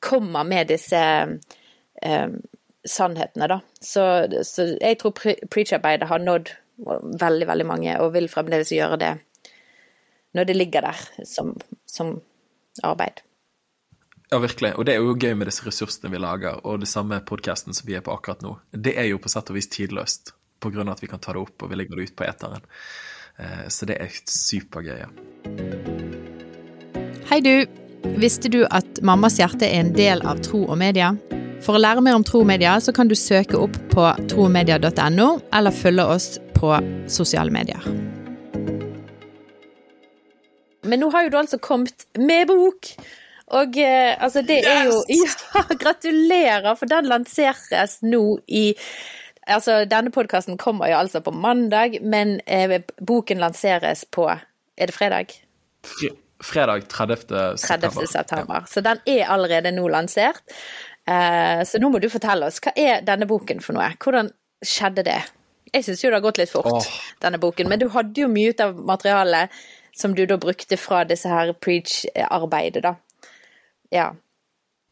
kommer 0.05 0.45
med 0.45 0.69
disse 0.69 1.01
eh, 1.01 2.29
sannhetene, 2.85 3.49
da. 3.49 3.59
Så, 3.81 4.05
så 4.45 4.69
jeg 4.75 5.01
tror 5.01 5.17
pre 5.17 5.33
preach-arbeidet 5.49 6.13
har 6.13 6.21
nådd 6.21 6.53
veldig, 6.77 7.47
veldig 7.49 7.67
mange, 7.67 7.95
og 8.01 8.13
vil 8.15 8.29
fremdeles 8.31 8.73
gjøre 8.73 8.99
det 9.01 9.13
når 10.37 10.45
det 10.45 10.57
ligger 10.57 10.85
der 10.85 10.99
som, 11.25 11.55
som 11.89 12.19
arbeid. 12.85 13.23
Ja, 14.29 14.41
virkelig. 14.43 14.73
Og 14.75 14.85
det 14.85 14.93
er 14.93 15.01
jo 15.01 15.15
gøy 15.15 15.33
med 15.39 15.47
disse 15.47 15.65
ressursene 15.65 16.11
vi 16.11 16.19
lager, 16.19 16.59
og 16.67 16.81
det 16.83 16.89
samme 16.91 17.21
podkasten 17.25 17.73
som 17.73 17.87
vi 17.87 17.95
er 17.97 18.03
på 18.05 18.11
akkurat 18.13 18.43
nå. 18.43 18.57
Det 18.75 18.93
er 18.99 19.07
jo 19.09 19.21
på 19.23 19.31
sett 19.31 19.49
og 19.49 19.57
vis 19.57 19.71
tidløst, 19.71 20.33
på 20.59 20.71
grunn 20.73 20.91
av 20.91 20.97
at 20.97 21.05
vi 21.05 21.09
kan 21.09 21.23
ta 21.23 21.33
det 21.33 21.41
opp, 21.41 21.55
og 21.63 21.71
vi 21.71 21.79
legger 21.79 21.97
det 21.97 22.09
ut 22.09 22.17
på 22.19 22.27
eteren. 22.27 22.67
Eh, 23.39 23.65
så 23.71 23.87
det 23.87 23.97
er 24.03 24.11
supergøy. 24.11 24.99
Ja. 24.99 25.09
Hei, 27.31 27.41
du. 27.41 27.55
Visste 28.21 28.51
du 28.51 28.61
at 28.69 29.01
Mammas 29.03 29.39
hjerte 29.39 29.65
er 29.67 29.81
en 29.81 29.95
del 29.95 30.21
av 30.27 30.43
Tro 30.45 30.61
og 30.67 30.77
Media? 30.79 31.15
For 31.65 31.75
å 31.75 31.81
lære 31.81 32.03
mer 32.05 32.17
om 32.17 32.23
tro 32.25 32.43
og 32.43 32.49
media, 32.49 32.75
så 32.79 32.93
kan 32.93 33.09
du 33.09 33.15
søke 33.17 33.57
opp 33.57 33.75
på 33.91 34.05
tromedia.no, 34.29 35.29
eller 35.57 35.73
følge 35.73 36.05
oss 36.05 36.27
på 36.57 36.73
sosiale 37.07 37.53
medier. 37.53 37.83
Men 40.87 41.01
nå 41.03 41.09
har 41.13 41.25
jo 41.25 41.31
du 41.33 41.39
altså 41.39 41.59
kommet 41.61 42.07
med 42.17 42.47
bok! 42.49 42.91
Og 43.55 43.77
eh, 43.79 44.11
altså, 44.19 44.41
det 44.43 44.59
er 44.67 44.89
jo 44.89 44.97
Ja, 45.21 45.63
gratulerer, 45.79 46.73
for 46.75 46.89
den 46.91 47.07
lanseres 47.07 48.01
nå 48.03 48.39
i 48.47 48.73
Altså, 49.47 49.85
denne 49.87 50.11
podkasten 50.11 50.57
kommer 50.59 50.89
jo 50.91 50.97
altså 50.99 51.21
på 51.23 51.31
mandag, 51.31 52.01
men 52.03 52.41
eh, 52.51 52.81
boken 52.99 53.39
lanseres 53.39 54.03
på 54.11 54.27
Er 54.27 54.89
det 54.91 54.95
fredag? 54.95 55.31
fredag 56.43 56.83
30. 56.91 57.57
september. 57.57 58.03
30. 58.03 58.07
september. 58.11 58.55
Ja. 58.59 58.65
Så 58.67 58.81
den 58.83 58.99
er 59.07 59.31
allerede 59.31 59.71
nå 59.71 59.87
lansert. 59.87 60.43
Eh, 61.07 61.63
så 61.63 61.79
nå 61.79 61.89
må 61.89 62.01
du 62.03 62.09
fortelle 62.11 62.45
oss, 62.51 62.59
hva 62.61 62.75
er 62.75 63.01
denne 63.07 63.25
boken 63.25 63.63
for 63.63 63.77
noe? 63.77 63.87
Hvordan 64.03 64.29
skjedde 64.61 65.07
det? 65.07 65.21
Jeg 65.73 65.85
syns 65.85 66.03
jo 66.03 66.11
det 66.11 66.19
har 66.19 66.25
gått 66.25 66.39
litt 66.41 66.51
fort, 66.51 66.69
oh. 66.71 67.01
denne 67.23 67.39
boken, 67.41 67.67
men 67.69 67.81
du 67.81 67.89
hadde 67.93 68.23
jo 68.23 68.29
mye 68.31 68.53
ut 68.53 68.63
av 68.63 68.77
materialet 68.87 69.53
som 69.97 70.13
du 70.15 70.25
da 70.29 70.37
brukte 70.39 70.77
fra 70.79 71.03
disse 71.09 71.29
her 71.29 71.53
preach-arbeidet, 71.57 72.83
da. 72.85 72.95
Ja. 73.93 74.11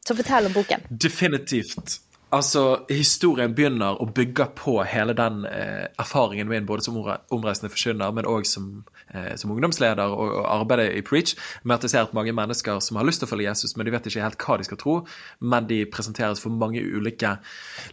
Så 0.06 0.16
fortell 0.18 0.50
om 0.50 0.54
boken. 0.54 0.86
Definitivt. 0.90 2.00
Altså, 2.34 2.86
Historien 2.90 3.54
begynner 3.54 4.00
å 4.02 4.08
bygge 4.10 4.48
på 4.58 4.80
hele 4.90 5.14
den 5.18 5.44
eh, 5.46 5.86
erfaringen 6.02 6.50
min 6.50 6.66
både 6.66 6.82
som 6.88 6.98
omreisende 6.98 7.70
forkynner, 7.70 8.14
men 8.18 8.26
òg 8.26 8.48
som, 8.50 8.70
eh, 9.14 9.36
som, 9.38 9.52
ungdomsleder 9.54 10.10
og, 10.10 10.34
og 10.42 10.48
arbeider 10.50 10.90
i 10.98 11.04
Preach, 11.06 11.36
med 11.64 11.78
at 11.78 11.86
jeg 11.86 11.94
ser 11.94 12.08
at 12.08 12.16
mange 12.18 12.34
mennesker 12.36 12.82
som 12.82 12.98
har 12.98 13.06
lyst 13.06 13.22
til 13.22 13.30
å 13.30 13.32
følge 13.32 13.46
Jesus, 13.46 13.76
men 13.78 13.86
de 13.86 13.94
vet 13.94 14.10
ikke 14.10 14.24
helt 14.26 14.42
hva 14.42 14.58
de 14.58 14.66
skal 14.66 14.80
tro, 14.82 14.96
men 15.40 15.70
de 15.70 15.84
presenteres 15.86 16.42
for 16.42 16.56
mange 16.56 16.82
ulike 16.82 17.36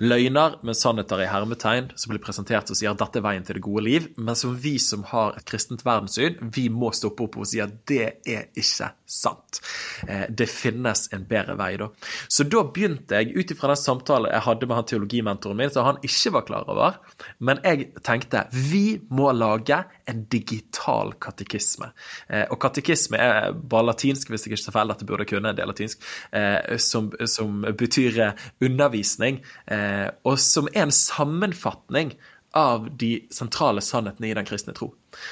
løgner 0.00 0.56
med 0.64 0.80
sannheter 0.80 1.22
i 1.22 1.28
hermetegn, 1.28 1.92
som 2.00 2.14
blir 2.14 2.24
presentert 2.24 2.72
og 2.72 2.80
sier 2.80 2.94
at 2.94 3.04
dette 3.04 3.20
er 3.20 3.26
veien 3.28 3.44
til 3.46 3.60
det 3.60 3.64
gode 3.68 3.84
liv, 3.84 4.08
men 4.16 4.38
som 4.38 4.56
vi 4.56 4.78
som 4.80 5.04
har 5.12 5.36
et 5.36 5.46
kristent 5.48 5.84
verdenssyn, 5.84 6.40
vi 6.56 6.70
må 6.72 6.94
stoppe 6.96 7.28
opp 7.28 7.36
og 7.36 7.50
si 7.52 7.60
at 7.60 7.76
det 7.90 8.08
er 8.24 8.48
ikke 8.56 8.90
sant. 9.12 9.60
Eh, 10.08 10.26
det 10.32 10.48
finnes 10.48 11.06
en 11.12 11.28
bedre 11.28 11.58
vei, 11.60 11.74
da. 11.76 11.92
Så 12.32 12.48
da 12.48 12.64
begynte 12.64 13.20
jeg, 13.20 13.36
ut 13.36 13.52
ifra 13.52 13.74
den 13.74 13.82
samtalen 13.84 14.31
jeg 14.32 14.44
hadde 14.46 14.68
med 14.68 14.78
han 14.78 14.88
teologimentoren 14.88 15.58
min, 15.58 15.72
som 15.72 15.86
han 15.86 16.00
ikke 16.04 16.32
var 16.36 16.46
klar 16.48 16.68
over. 16.72 16.98
Men 17.44 17.60
jeg 17.66 17.90
tenkte 18.04 18.46
vi 18.52 18.98
må 19.12 19.30
lage 19.36 19.82
en 20.08 20.24
digital 20.32 21.14
katekisme. 21.22 21.92
Eh, 22.28 22.46
og 22.48 22.58
katekisme 22.62 23.20
er 23.20 23.52
bare 23.52 23.90
latinsk, 23.92 24.32
hvis 24.32 24.46
jeg 24.46 24.56
ikke 24.56 24.66
tar 24.66 24.78
feil, 24.78 24.92
dette 24.92 25.08
burde 25.08 25.26
jeg 25.26 25.34
kunne, 25.34 25.54
det 25.56 25.64
er 25.64 25.70
latinsk, 25.70 26.04
eh, 26.32 26.76
som, 26.82 27.12
som, 27.28 27.62
betyr 27.78 28.22
undervisning, 28.64 29.42
eh, 29.70 30.08
og 30.28 30.38
som 30.40 30.70
er 30.72 30.86
en 30.86 30.94
sammenfatning 30.94 32.16
av 32.52 32.88
de 33.00 33.14
sentrale 33.32 33.80
sannhetene 33.84 34.28
i 34.28 34.34
den 34.36 34.48
kristne 34.48 34.74
tro. 34.76 34.90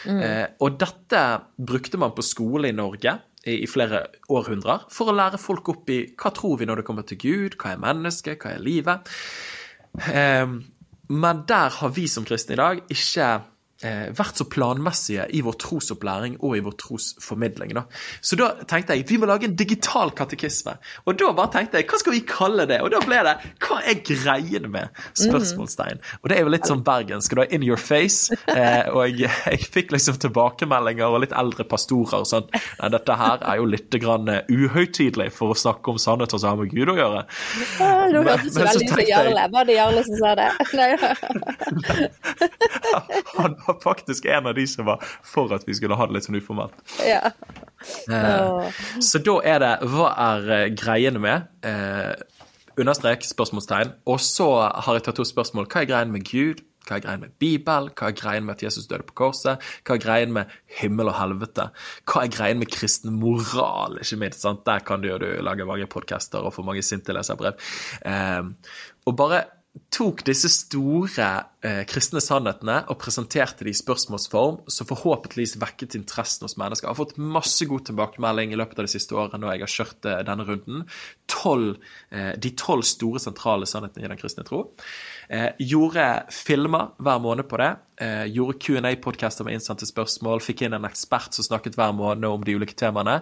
Mm. 0.08 0.20
Eh, 0.24 0.46
og 0.64 0.78
dette 0.80 1.24
brukte 1.56 2.00
man 2.00 2.14
på 2.16 2.24
skole 2.24 2.70
i 2.70 2.76
Norge 2.76 3.18
i 3.58 3.68
flere 3.70 4.04
århundrer 4.30 4.86
for 4.92 5.10
å 5.10 5.16
lære 5.16 5.40
folk 5.40 5.72
opp 5.72 5.90
i 5.92 6.02
hva 6.18 6.32
tror 6.36 6.58
vi 6.60 6.68
når 6.68 6.80
det 6.80 6.86
kommer 6.88 7.06
til 7.08 7.20
Gud, 7.20 7.56
hva 7.60 7.74
er 7.74 7.82
mennesket, 7.82 8.42
hva 8.42 8.54
er 8.54 8.64
livet. 8.64 9.10
Ehm, 10.12 10.60
men 11.10 11.42
der 11.48 11.74
har 11.80 11.94
vi 11.94 12.06
som 12.10 12.26
kristne 12.26 12.54
i 12.54 12.60
dag 12.60 12.84
ikke 12.92 13.30
vært 13.80 14.40
så 14.40 14.44
planmessige 14.50 15.24
i 15.36 15.40
vår 15.44 15.56
trosopplæring 15.62 16.34
og 16.44 16.56
i 16.58 16.62
vår 16.64 16.74
trosformidling. 16.80 17.72
Da. 17.78 17.82
Så 18.20 18.36
da 18.36 18.50
tenkte 18.68 18.92
jeg 18.96 19.06
vi 19.08 19.16
må 19.20 19.26
lage 19.30 19.46
en 19.48 19.56
digital 19.56 20.12
katekisme. 20.16 20.74
Og 21.06 21.12
da 21.20 21.26
bare 21.36 21.52
tenkte 21.54 21.76
jeg 21.80 21.86
hva 21.90 21.98
skal 22.00 22.14
vi 22.14 22.20
kalle 22.28 22.64
det? 22.68 22.80
Og 22.84 22.90
da 22.92 22.98
ble 23.04 23.18
det 23.26 23.34
hva 23.64 23.76
er 23.88 23.96
greien 24.04 24.66
med? 24.72 24.86
Spørsmålstegn. 25.18 25.98
Og 26.20 26.26
det 26.30 26.36
er 26.36 26.42
jo 26.44 26.52
litt 26.52 26.68
sånn 26.68 26.84
bergensk, 26.86 27.30
da. 27.38 27.44
In 27.54 27.62
your 27.66 27.80
face. 27.80 28.20
Eh, 28.50 28.84
og 28.92 29.02
jeg, 29.08 29.30
jeg, 29.30 29.58
fikk 29.70 29.88
liksom 29.94 30.16
tilbakemeldinger 30.22 31.08
og 31.08 31.20
litt 31.24 31.34
eldre 31.36 31.64
pastorer 31.68 32.18
og 32.22 32.28
sånn. 32.28 32.46
Nei, 32.80 32.88
dette 32.94 33.12
her 33.20 33.36
er 33.46 33.54
jo 33.60 33.64
litt 33.70 33.92
grann 34.02 34.26
eh, 34.32 34.44
uhøytidelig 34.50 35.30
for 35.36 35.46
å 35.54 35.56
snakke 35.58 35.86
om 35.92 35.98
sannhet 36.00 36.34
og 36.36 36.40
så 36.42 36.46
har 36.52 36.58
med 36.60 36.70
Gud 36.72 36.88
å 36.92 36.98
gjøre. 36.98 37.20
Nå 38.14 38.20
hørtes 38.26 38.56
veldig 38.58 38.86
ut 38.86 38.90
som 38.94 39.02
Jarle. 39.08 39.42
Var 39.54 39.62
det 39.68 39.74
Jarle 39.78 40.02
som 40.06 40.16
sa 40.20 40.30
det? 40.38 40.50
Nei. 40.78 40.90
Han 43.40 43.52
var 43.70 43.80
faktisk 43.82 44.28
en 44.30 44.50
av 44.50 44.56
de 44.58 44.66
som 44.70 44.88
var 44.88 45.04
for 45.26 45.52
at 45.56 45.66
vi 45.68 45.76
skulle 45.78 45.98
ha 45.98 46.08
det 46.08 46.18
litt 46.18 46.28
sånn 46.28 46.40
uformelt. 46.40 46.76
Ja. 47.06 47.32
Eh, 48.12 48.80
så 49.00 49.22
da 49.24 49.38
er 49.48 49.62
det 49.62 49.70
Hva 49.88 50.10
er 50.20 50.50
eh, 50.52 50.66
greiene 50.76 51.22
med? 51.22 51.46
Eh, 51.64 52.12
understrek, 52.80 53.24
spørsmålstegn. 53.26 53.94
Og 54.10 54.20
så 54.24 54.48
har 54.60 54.98
jeg 54.98 55.06
tatt 55.06 55.20
to 55.20 55.26
spørsmål. 55.28 55.68
Hva 55.70 55.84
er 55.84 55.90
greien 55.90 56.12
med 56.12 56.26
Gud? 56.28 56.64
Hva 56.88 56.96
er 56.96 57.04
greien 57.04 57.22
med 57.22 57.34
Bibelen? 57.38 57.92
Hva 57.94 58.08
er 58.08 58.16
greien 58.18 58.46
med 58.46 58.56
at 58.56 58.64
Jesus 58.64 58.88
døde 58.90 59.06
på 59.06 59.16
korset? 59.20 59.62
Hva 59.86 59.96
er 59.96 60.02
greien 60.02 60.32
med 60.34 60.50
himmel 60.80 61.10
og 61.12 61.18
helvete? 61.18 61.68
Hva 62.08 62.24
er 62.24 62.32
greien 62.34 62.60
med 62.62 62.72
kristen 62.72 63.18
moral, 63.20 64.00
ikke 64.00 64.20
minst? 64.24 64.42
sant? 64.42 64.64
Der 64.66 64.82
kan 64.86 65.04
du 65.04 65.10
jo 65.10 65.18
lage 65.20 65.68
mange 65.68 65.88
podcaster 65.90 66.42
og 66.42 66.54
få 66.56 66.64
mange 66.66 66.82
sinte 66.86 67.14
leserbrev. 67.14 67.60
Eh, 68.02 68.42
og 69.06 69.16
bare 69.18 69.44
tok 69.94 70.24
disse 70.26 70.48
store 70.50 71.26
eh, 71.62 71.82
kristne 71.86 72.18
sannhetene 72.22 72.80
og 72.90 72.98
presenterte 72.98 73.66
de 73.66 73.70
i 73.70 73.78
spørsmålsform, 73.78 74.64
som 74.70 74.88
forhåpentligvis 74.88 75.56
vekket 75.62 75.94
interessen 75.98 76.46
hos 76.46 76.56
mennesker. 76.58 76.88
Jeg 76.88 76.90
har 76.90 76.98
fått 76.98 77.20
masse 77.20 77.66
god 77.70 77.84
tilbakemelding 77.86 78.50
i 78.50 78.58
løpet 78.58 78.80
av 78.80 78.88
de 78.88 78.92
siste 78.92 79.14
årene 79.14 79.38
når 79.38 79.54
jeg 79.54 79.64
har 79.64 79.74
kjørt 79.76 80.08
eh, 80.10 80.24
denne 80.26 80.46
runden. 80.48 80.82
12, 81.30 81.68
eh, 82.10 82.32
de 82.42 82.52
tolv 82.58 82.86
store 82.88 83.22
sentrale 83.22 83.68
sannhetene 83.70 84.08
i 84.08 84.10
den 84.10 84.20
kristne 84.20 84.46
tro. 84.48 84.64
Eh, 85.30 85.52
gjorde 85.62 86.08
filmer 86.34 86.90
hver 86.98 87.22
måned 87.22 87.46
på 87.50 87.62
det. 87.62 87.70
Eh, 88.02 88.24
gjorde 88.34 88.58
Q&A-podkaster 88.58 89.46
med 89.46 89.58
innsendte 89.58 89.86
spørsmål. 89.86 90.42
Fikk 90.42 90.64
inn 90.66 90.74
en 90.74 90.88
ekspert 90.88 91.36
som 91.36 91.46
snakket 91.46 91.78
hver 91.78 91.94
måned 91.94 92.26
om 92.26 92.42
de 92.46 92.58
ulike 92.58 92.74
temaene. 92.74 93.20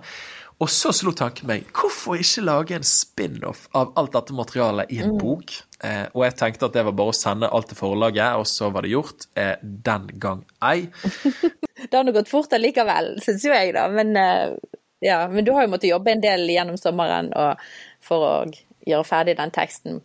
Og 0.59 0.71
så 0.75 0.91
slo 0.97 1.13
tanken 1.15 1.47
meg 1.47 1.69
hvorfor 1.77 2.19
ikke 2.19 2.43
lage 2.43 2.75
en 2.75 2.87
spin-off 2.87 3.69
av 3.79 3.93
alt 4.01 4.17
dette 4.17 4.35
materialet 4.35 4.91
i 4.91 4.99
en 5.05 5.13
mm. 5.15 5.21
bok? 5.21 5.55
Eh, 5.87 6.07
og 6.11 6.25
jeg 6.27 6.35
tenkte 6.41 6.67
at 6.67 6.75
det 6.75 6.83
var 6.89 6.97
bare 6.99 7.13
å 7.13 7.17
sende 7.17 7.51
alt 7.55 7.71
til 7.71 7.79
forlaget, 7.79 8.41
og 8.41 8.49
så 8.51 8.73
var 8.75 8.83
det 8.83 8.91
gjort. 8.91 9.29
Eh, 9.39 9.55
den 9.63 10.09
gang 10.19 10.43
ei. 10.67 10.89
det 11.85 11.95
har 11.95 12.07
nå 12.07 12.15
gått 12.17 12.31
fort 12.33 12.57
allikevel, 12.59 13.15
syns 13.23 13.47
jo 13.47 13.55
jeg, 13.55 13.77
da. 13.79 13.87
Men, 13.93 14.11
eh, 14.19 14.57
ja, 15.07 15.21
men, 15.31 15.47
du 15.47 15.53
har 15.55 15.69
jo 15.69 15.73
måttet 15.77 15.93
jobbe 15.93 16.17
en 16.17 16.25
del 16.25 16.49
gjennom 16.51 16.81
sommeren 16.81 17.31
for 18.03 18.27
å 18.27 18.35
gjøre 18.89 19.07
ferdig 19.07 19.39
den 19.39 19.55
teksten. 19.55 20.03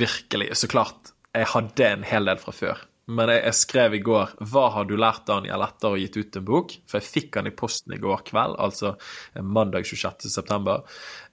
Virkelig. 0.00 0.54
Så 0.56 0.70
klart. 0.72 1.12
Jeg 1.34 1.50
hadde 1.50 1.88
en 1.90 2.08
hel 2.08 2.30
del 2.30 2.40
fra 2.40 2.54
før. 2.56 2.84
Men 3.06 3.28
jeg, 3.28 3.42
jeg, 3.44 3.56
skrev 3.58 3.94
i 3.94 4.02
går 4.04 4.36
'Hva 4.40 4.68
har 4.72 4.86
du 4.88 4.94
lært, 4.96 5.26
Daniel, 5.28 5.64
etter 5.66 5.88
å 5.88 5.96
ha 5.96 6.00
gitt 6.00 6.16
ut 6.16 6.38
en 6.40 6.46
bok?' 6.48 6.78
For 6.88 7.00
jeg 7.00 7.10
fikk 7.10 7.34
den 7.36 7.50
i 7.50 7.56
posten 7.56 7.92
i 7.96 8.00
går 8.00 8.24
kveld, 8.30 8.56
altså 8.58 8.94
mandag 9.42 9.84
26.9. 9.84 10.78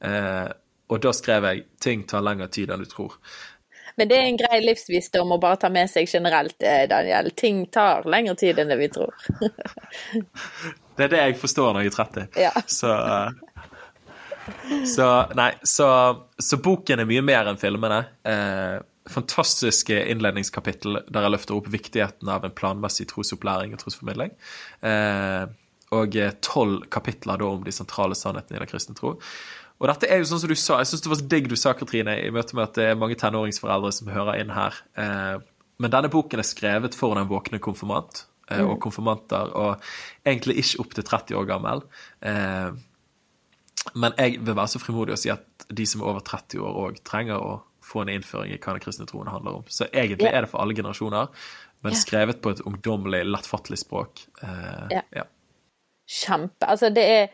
Eh, 0.09 0.49
og 0.91 1.01
da 1.01 1.13
skrev 1.15 1.47
jeg 1.47 1.65
'Ting 1.79 2.03
tar 2.07 2.25
lengre 2.27 2.49
tid 2.51 2.71
enn 2.71 2.83
du 2.83 2.89
tror'. 2.91 3.17
Men 3.95 4.07
det 4.07 4.17
er 4.17 4.27
en 4.27 4.37
grei 4.39 4.59
livsvisdom 4.63 5.33
å 5.35 5.39
bare 5.41 5.59
ta 5.61 5.69
med 5.69 5.89
seg 5.91 6.07
generelt, 6.09 6.57
eh, 6.63 6.87
Daniel. 6.89 7.31
Ting 7.35 7.65
tar 7.67 8.07
lengre 8.09 8.35
tid 8.39 8.59
enn 8.59 8.71
det 8.71 8.77
vi 8.79 8.89
tror. 8.91 9.15
det 10.95 11.07
er 11.07 11.11
det 11.11 11.23
jeg 11.25 11.39
forstår 11.41 11.73
når 11.73 11.85
jeg 11.85 11.91
er 11.91 11.97
30. 11.97 12.27
Ja. 12.39 12.53
Så, 12.67 12.91
eh, 12.91 13.29
så 14.87 15.09
Nei, 15.37 15.51
så, 15.63 15.89
så, 16.39 16.61
boken 16.63 17.03
er 17.03 17.09
mye 17.09 17.25
mer 17.25 17.51
enn 17.51 17.59
filmene. 17.61 17.99
Eh, 18.23 18.79
fantastiske 19.09 19.95
innledningskapittel 20.11 20.99
der 21.07 21.25
jeg 21.25 21.33
løfter 21.33 21.57
opp 21.57 21.71
viktigheten 21.73 22.29
av 22.29 22.45
en 22.45 22.53
planmessig 22.53 23.07
trosopplæring 23.09 23.73
og 23.73 23.81
trosformidling. 23.81 24.35
Eh, 24.85 25.47
og 25.91 26.15
tolv 26.45 26.85
kapitler 26.93 27.41
da 27.41 27.49
om 27.51 27.65
de 27.65 27.73
sentrale 27.75 28.15
sannhetene 28.15 28.59
i 28.59 28.63
den 28.63 28.69
kristne 28.71 28.95
tro. 28.95 29.17
Og 29.81 29.89
dette 29.89 30.07
er 30.07 30.21
jo 30.21 30.27
sånn 30.29 30.43
som 30.43 30.51
du 30.51 30.57
sa, 30.59 30.77
jeg 30.77 30.91
syns 30.91 31.01
det 31.03 31.09
var 31.09 31.19
så 31.19 31.29
digg 31.33 31.47
du 31.49 31.57
sa, 31.57 31.73
Katrine, 31.73 32.13
i 32.21 32.33
møte 32.33 32.53
med 32.57 32.67
at 32.67 32.77
det 32.77 32.85
er 32.91 32.99
mange 33.01 33.17
tenåringsforeldre 33.17 33.89
som 33.97 34.11
hører 34.13 34.37
inn 34.43 34.53
her. 34.53 34.77
Eh, 34.93 35.39
men 35.81 35.93
denne 35.93 36.11
boken 36.13 36.41
er 36.41 36.45
skrevet 36.45 36.97
for 36.97 37.17
den 37.17 37.29
våkne 37.31 37.57
konfirmant 37.63 38.27
eh, 38.51 38.61
og 38.61 38.75
mm. 38.75 38.81
konfirmanter, 38.85 39.55
og 39.57 39.81
egentlig 40.21 40.59
ikke 40.61 40.85
opp 40.85 40.93
til 40.93 41.07
30 41.09 41.39
år 41.39 41.49
gammel. 41.49 41.81
Eh, 42.21 42.69
men 43.97 44.13
jeg 44.21 44.37
vil 44.37 44.53
være 44.53 44.69
så 44.69 44.83
frimodig 44.83 45.15
å 45.15 45.19
si 45.19 45.33
at 45.33 45.65
de 45.73 45.89
som 45.89 46.03
er 46.03 46.11
over 46.13 46.21
30 46.29 46.61
år 46.61 46.79
òg 46.85 47.01
trenger 47.07 47.41
å 47.41 47.57
få 47.91 48.05
en 48.05 48.13
innføring 48.15 48.55
i 48.55 48.57
hva 48.57 48.75
den 48.75 48.83
kristne 48.83 49.07
troen 49.09 49.29
handler 49.31 49.61
om. 49.61 49.67
Så 49.69 49.89
egentlig 49.91 50.31
er 50.31 50.45
det 50.45 50.51
for 50.53 50.63
alle 50.63 50.77
generasjoner, 50.77 51.45
men 51.85 51.97
skrevet 51.97 52.41
på 52.41 52.55
et 52.55 52.63
ungdommelig, 52.67 53.23
lettfattelig 53.29 53.81
språk. 53.83 54.25
Eh, 54.41 54.91
yeah. 54.93 55.07
ja. 55.21 55.29
Kjempe. 56.11 56.67
Altså, 56.67 56.91
det 56.93 57.07
er 57.07 57.31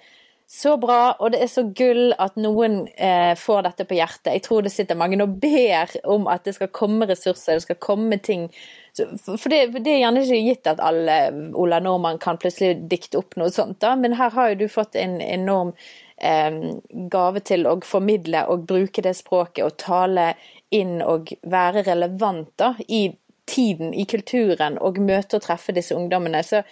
så 0.47 0.77
bra, 0.79 1.11
og 1.19 1.33
det 1.33 1.41
er 1.43 1.49
så 1.51 1.65
gull 1.75 2.13
at 2.23 2.37
noen 2.39 2.85
eh, 2.95 3.33
får 3.35 3.65
dette 3.65 3.85
på 3.89 3.97
hjertet. 3.97 4.31
Jeg 4.37 4.45
tror 4.45 4.63
det 4.63 4.71
sitter 4.71 4.95
mange 4.95 5.19
og 5.19 5.33
ber 5.43 5.91
om 6.07 6.29
at 6.31 6.47
det 6.47 6.55
skal 6.55 6.71
komme 6.71 7.07
ressurser, 7.09 7.57
det 7.57 7.65
skal 7.65 7.79
komme 7.83 8.15
ting. 8.23 8.47
For 8.95 9.51
det, 9.51 9.59
det 9.83 9.91
er 9.91 10.01
gjerne 10.05 10.23
ikke 10.23 10.39
gitt 10.45 10.69
at 10.71 10.79
alle 10.79 11.17
Ola 11.51 11.81
Nordmann 11.83 12.21
kan 12.23 12.39
plutselig 12.39 12.87
dikte 12.87 13.19
opp 13.19 13.35
noe 13.37 13.51
sånt, 13.51 13.81
da, 13.83 13.97
men 13.99 14.15
her 14.17 14.31
har 14.33 14.53
jo 14.53 14.61
du 14.63 14.67
fått 14.71 14.95
en 14.95 15.19
enorm 15.21 15.75
gave 16.17 17.43
til 17.45 17.67
å 17.69 17.75
formidle 17.85 18.45
og 18.49 18.65
bruke 18.69 19.03
det 19.05 19.13
språket 19.19 19.65
og 19.65 19.75
tale 19.77 20.31
inn 20.73 20.97
og 21.05 21.29
være 21.45 21.83
relevant 21.85 22.49
da, 22.57 22.71
i 22.87 23.11
tiden, 23.47 23.93
i 23.93 24.07
kulturen, 24.09 24.79
og 24.81 24.97
møte 24.99 25.37
og 25.37 25.45
treffe 25.45 25.75
disse 25.77 25.95
ungdommene. 25.95 26.41
Så 26.43 26.63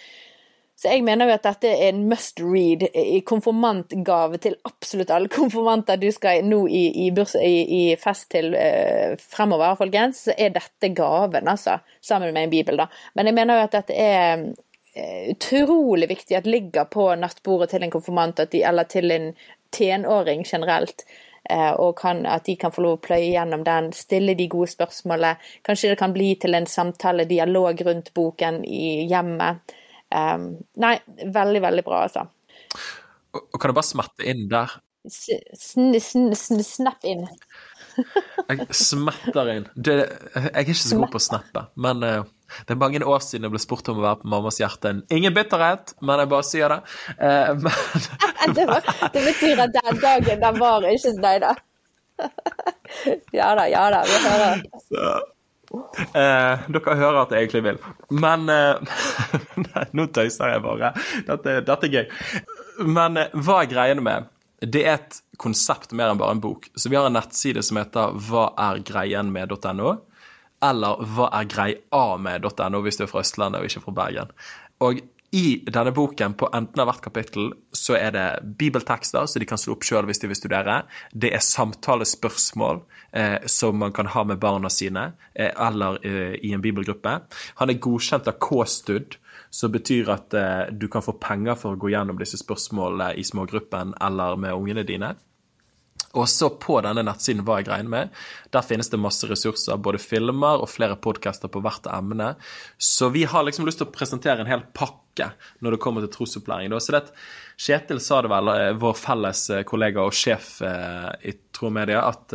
så 0.76 0.90
jeg 0.92 1.06
mener 1.06 1.30
jo 1.30 1.32
at 1.38 1.46
dette 1.46 1.70
er 1.72 1.86
en 1.88 2.02
must 2.10 2.40
read 2.44 2.82
konfirmantgave 3.24 4.36
til 4.44 4.58
absolutt 4.68 5.12
alle 5.14 5.30
konfirmanter 5.32 5.96
du 5.96 6.10
skal 6.12 6.44
nå 6.44 6.66
i, 6.68 6.82
i, 7.06 7.06
burs, 7.16 7.32
i, 7.40 7.62
i 7.64 7.80
fest 7.96 8.28
til 8.34 8.52
eh, 8.52 9.14
fremover, 9.16 9.78
folkens. 9.80 10.26
Så 10.26 10.34
er 10.36 10.52
dette 10.52 10.92
gaven, 10.92 11.48
altså. 11.48 11.78
Sammen 12.04 12.34
med 12.36 12.44
en 12.44 12.52
bibel, 12.52 12.76
da. 12.76 12.90
Men 13.16 13.30
jeg 13.30 13.38
mener 13.38 13.56
jo 13.56 13.70
at 13.70 13.78
dette 13.78 13.96
er 13.96 14.44
utrolig 15.30 16.08
viktig 16.08 16.36
at 16.38 16.46
ligger 16.48 16.88
på 16.90 17.10
nattbordet 17.20 17.72
til 17.72 17.84
en 17.84 17.92
konfirmant 17.92 18.40
de, 18.50 18.62
eller 18.64 18.88
til 18.88 19.10
en 19.12 19.30
tenåring 19.74 20.44
generelt. 20.48 21.06
Uh, 21.46 21.72
og 21.78 21.92
kan, 22.00 22.24
at 22.26 22.48
de 22.48 22.56
kan 22.58 22.72
få 22.74 22.82
lov 22.82 22.96
å 22.96 23.02
pløye 23.04 23.28
gjennom 23.30 23.62
den, 23.66 23.92
stille 23.94 24.34
de 24.34 24.48
gode 24.50 24.72
spørsmålene. 24.72 25.36
Kanskje 25.66 25.92
det 25.92 25.98
kan 26.00 26.14
bli 26.14 26.32
til 26.42 26.58
en 26.58 26.66
samtale, 26.66 27.28
dialog 27.30 27.82
rundt 27.86 28.10
boken 28.18 28.64
i 28.66 29.04
hjemmet. 29.06 29.76
Um, 30.10 30.48
nei, 30.82 30.96
veldig, 31.22 31.62
veldig 31.62 31.84
bra, 31.86 32.02
altså. 32.08 32.26
Og, 33.30 33.40
og 33.44 33.60
kan 33.60 33.70
du 33.70 33.78
bare 33.78 33.86
smette 33.86 34.26
inn 34.26 34.48
der? 34.50 34.74
Sn, 35.06 35.94
sn, 36.02 36.32
sn, 36.34 36.62
snapp 36.66 37.06
inn. 37.06 37.28
jeg 38.50 38.66
smetter 38.74 39.52
inn. 39.52 39.68
Det, 39.76 40.00
jeg 40.02 40.50
er 40.50 40.64
ikke 40.64 40.78
så 40.80 40.98
god 40.98 41.14
på 41.14 41.20
å 41.22 41.26
snappe, 41.28 41.66
men 41.86 42.02
uh, 42.02 42.26
det 42.66 42.74
er 42.74 42.80
mange 42.80 43.02
år 43.04 43.22
siden 43.24 43.48
jeg 43.48 43.54
ble 43.54 43.62
spurt 43.62 43.88
om 43.92 44.00
å 44.00 44.06
være 44.06 44.20
på 44.22 44.32
mammas 44.32 44.60
hjerte. 44.62 44.94
Ingen 45.14 45.36
bitterhet, 45.36 45.94
men 46.00 46.22
jeg 46.22 46.32
bare 46.32 46.48
sier 46.48 46.74
det. 46.74 46.80
Eh, 47.16 47.54
men... 47.60 48.02
det, 48.58 48.66
var, 48.70 48.90
det, 49.14 49.22
betyr 49.30 49.64
at 49.66 49.78
den 49.78 50.02
dagen 50.02 50.44
den 50.44 50.60
var 50.62 50.90
ikke 50.90 51.16
Nei 51.20 51.38
da. 51.42 51.54
ja 53.38 53.54
da, 53.58 53.66
ja 53.70 53.88
da, 53.92 54.04
vi 54.08 54.20
hører. 54.24 54.62
Så, 54.86 55.16
Eh, 56.14 56.66
dere 56.70 56.96
hører 56.98 57.20
at 57.24 57.34
jeg 57.34 57.46
egentlig 57.46 57.62
vil. 57.66 57.80
Men 58.22 58.46
eh, 58.52 58.96
Nei, 59.66 59.84
nå 59.98 60.06
tøyser 60.14 60.54
jeg 60.54 60.64
bare. 60.64 60.92
Dette, 61.26 61.60
dette, 61.66 61.88
er 61.88 61.94
gøy. 61.94 62.86
Men 62.86 63.20
eh, 63.20 63.34
hva 63.34 63.62
er 63.62 63.70
greiene 63.70 64.04
med 64.04 64.28
Det 64.62 64.84
er 64.84 64.98
et 65.00 65.18
konsept 65.42 65.92
mer 65.96 66.12
enn 66.12 66.20
bare 66.20 66.36
en 66.36 66.44
bok. 66.44 66.70
Så 66.78 66.92
vi 66.92 66.98
har 66.98 67.08
en 67.08 67.16
nettside 67.16 67.64
som 67.66 67.80
heter 67.80 68.14
hva 68.28 68.50
er 68.68 68.82
greien 68.86 69.32
med.no. 69.34 69.96
Eller 70.64 71.02
hva 71.12 71.28
er 71.36 71.50
greia 71.50 72.06
med.no 72.20 72.80
hvis 72.84 73.00
du 73.00 73.04
er 73.04 73.10
fra 73.10 73.24
Østlandet 73.24 73.60
og 73.60 73.68
ikke 73.68 73.84
fra 73.84 73.98
Bergen. 74.00 74.32
Og 74.84 75.02
i 75.36 75.58
denne 75.66 75.90
boken, 75.92 76.36
på 76.38 76.48
enden 76.54 76.80
av 76.80 76.86
hvert 76.88 77.02
kapittel, 77.04 77.50
så 77.74 77.96
er 77.98 78.12
det 78.14 78.26
bibeltekster, 78.60 79.26
så 79.26 79.40
de 79.42 79.48
kan 79.48 79.58
slå 79.60 79.74
opp 79.74 79.84
sjøl 79.84 80.06
hvis 80.08 80.22
de 80.22 80.30
vil 80.30 80.38
studere. 80.38 80.78
Det 81.12 81.32
er 81.34 81.44
samtalespørsmål 81.44 82.80
eh, 83.10 83.44
som 83.50 83.76
man 83.82 83.92
kan 83.96 84.08
ha 84.14 84.24
med 84.28 84.40
barna 84.40 84.70
sine, 84.72 85.10
eh, 85.34 85.50
eller 85.50 85.98
eh, 86.06 86.38
i 86.40 86.54
en 86.56 86.64
bibelgruppe. 86.64 87.18
Han 87.60 87.72
er 87.72 87.82
godkjent 87.82 88.30
av 88.30 88.38
K-stud, 88.40 89.18
som 89.50 89.74
betyr 89.74 90.12
at 90.14 90.36
eh, 90.38 90.72
du 90.72 90.88
kan 90.92 91.04
få 91.04 91.18
penger 91.20 91.58
for 91.58 91.74
å 91.74 91.80
gå 91.80 91.92
gjennom 91.92 92.22
disse 92.22 92.40
spørsmålene 92.40 93.12
i 93.18 93.26
smågruppen 93.26 93.96
eller 94.08 94.38
med 94.40 94.56
ungene 94.56 94.86
dine. 94.88 95.16
Og 96.16 96.28
så 96.32 96.48
på 96.60 96.78
denne 96.84 97.04
nettsiden 97.06 97.44
Hva 97.46 97.60
jeg 97.60 97.68
regner 97.70 97.92
med, 97.92 98.20
der 98.54 98.64
finnes 98.64 98.88
det 98.92 99.00
masse 99.00 99.28
ressurser, 99.28 99.76
både 99.76 100.00
filmer 100.02 100.62
og 100.62 100.70
flere 100.72 100.96
podkaster 100.96 101.52
på 101.52 101.60
hvert 101.64 101.88
emne. 101.92 102.34
Så 102.78 103.10
vi 103.14 103.26
har 103.28 103.44
liksom 103.46 103.68
lyst 103.68 103.82
til 103.82 103.88
å 103.88 103.94
presentere 103.94 104.42
en 104.42 104.50
hel 104.50 104.64
pakke 104.76 105.32
når 105.64 105.76
det 105.76 105.82
kommer 105.82 106.04
til 106.04 106.12
trosopplæring. 106.14 106.72
Så 106.80 106.96
det, 106.96 107.04
Kjetil 107.56 108.00
sa 108.04 108.22
det 108.24 108.32
vel, 108.32 108.52
eh, 108.52 108.72
vår 108.80 108.96
felles 109.00 109.44
eh, 109.50 109.66
kollega 109.68 110.04
og 110.04 110.16
sjef 110.16 110.58
eh, 110.64 111.12
i 111.28 111.36
Tromedia, 111.56 112.02
at 112.04 112.34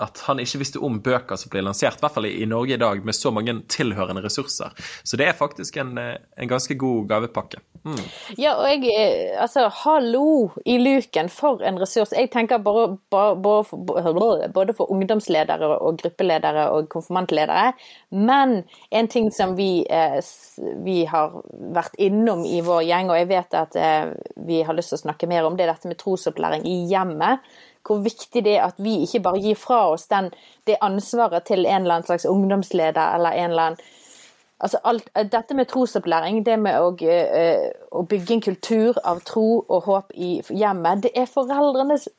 at 0.00 0.22
han 0.26 0.40
ikke 0.42 0.60
visste 0.62 0.82
om 0.84 1.00
bøker 1.04 1.38
som 1.40 1.52
blir 1.52 1.64
lansert, 1.66 1.98
i 1.98 2.04
hvert 2.04 2.16
fall 2.16 2.28
i 2.28 2.46
Norge 2.48 2.76
i 2.76 2.80
dag, 2.80 3.02
med 3.04 3.16
så 3.16 3.32
mange 3.34 3.56
tilhørende 3.70 4.24
ressurser. 4.24 4.74
Så 5.04 5.20
det 5.20 5.30
er 5.30 5.38
faktisk 5.38 5.80
en, 5.80 5.96
en 5.98 6.50
ganske 6.50 6.76
god 6.80 7.08
gavepakke. 7.10 7.62
Mm. 7.84 8.00
Ja, 8.36 8.58
og 8.60 8.68
jeg 8.68 8.90
Altså, 9.40 9.68
hallo 9.72 10.50
i 10.68 10.76
luken, 10.78 11.30
for 11.32 11.62
en 11.64 11.78
ressurs. 11.80 12.12
Jeg 12.12 12.30
tenker 12.32 12.60
bare, 12.60 12.98
bare, 13.10 13.36
både 13.40 14.74
for 14.76 14.92
ungdomsledere 14.92 15.70
og 15.78 16.00
gruppeledere 16.02 16.68
og 16.74 16.90
konfirmantledere. 16.92 17.72
Men 18.10 18.62
en 18.90 19.08
ting 19.08 19.30
som 19.32 19.56
vi, 19.56 19.86
eh, 19.88 20.20
vi 20.84 21.04
har 21.04 21.40
vært 21.72 21.96
innom 21.98 22.44
i 22.44 22.60
vår 22.60 22.84
gjeng, 22.84 23.10
og 23.10 23.18
jeg 23.18 23.30
vet 23.32 23.58
at 23.62 23.76
eh, 23.76 24.12
vi 24.36 24.62
har 24.62 24.76
lyst 24.76 24.92
til 24.92 25.00
å 25.00 25.04
snakke 25.06 25.30
mer 25.30 25.48
om, 25.48 25.56
det 25.56 25.64
er 25.64 25.72
dette 25.72 25.88
med 25.88 26.00
trosopplæring 26.00 26.66
i 26.68 26.84
hjemmet 26.90 27.40
hvor 27.86 28.02
viktig 28.04 28.44
det 28.44 28.56
er 28.58 28.66
at 28.68 28.78
vi 28.82 29.00
ikke 29.04 29.22
bare 29.24 29.40
gir 29.42 29.58
fra 29.58 29.80
oss 29.92 30.06
den, 30.10 30.30
det 30.66 30.80
ansvaret 30.84 31.46
til 31.48 31.64
en 31.64 31.82
eller 31.82 32.00
annen 32.00 32.08
slags 32.08 32.28
ungdomsleder 32.28 33.16
eller 33.16 33.38
en 33.38 33.50
eller 33.50 33.70
annen 33.70 33.96
Altså 34.60 34.76
alt, 34.84 35.06
dette 35.32 35.54
med 35.56 35.70
trosopplæring, 35.70 36.42
det 36.44 36.58
med 36.60 36.76
å, 36.76 36.90
uh, 36.92 37.68
å, 37.96 38.02
bygge 38.04 38.34
en 38.34 38.42
kultur 38.44 38.98
av 39.08 39.22
tro 39.24 39.62
og 39.62 39.86
håp 39.86 40.10
i 40.12 40.34
hjemmet, 40.52 41.06
det 41.06 41.14
er 41.16 41.30
foreldrenes 41.32 42.10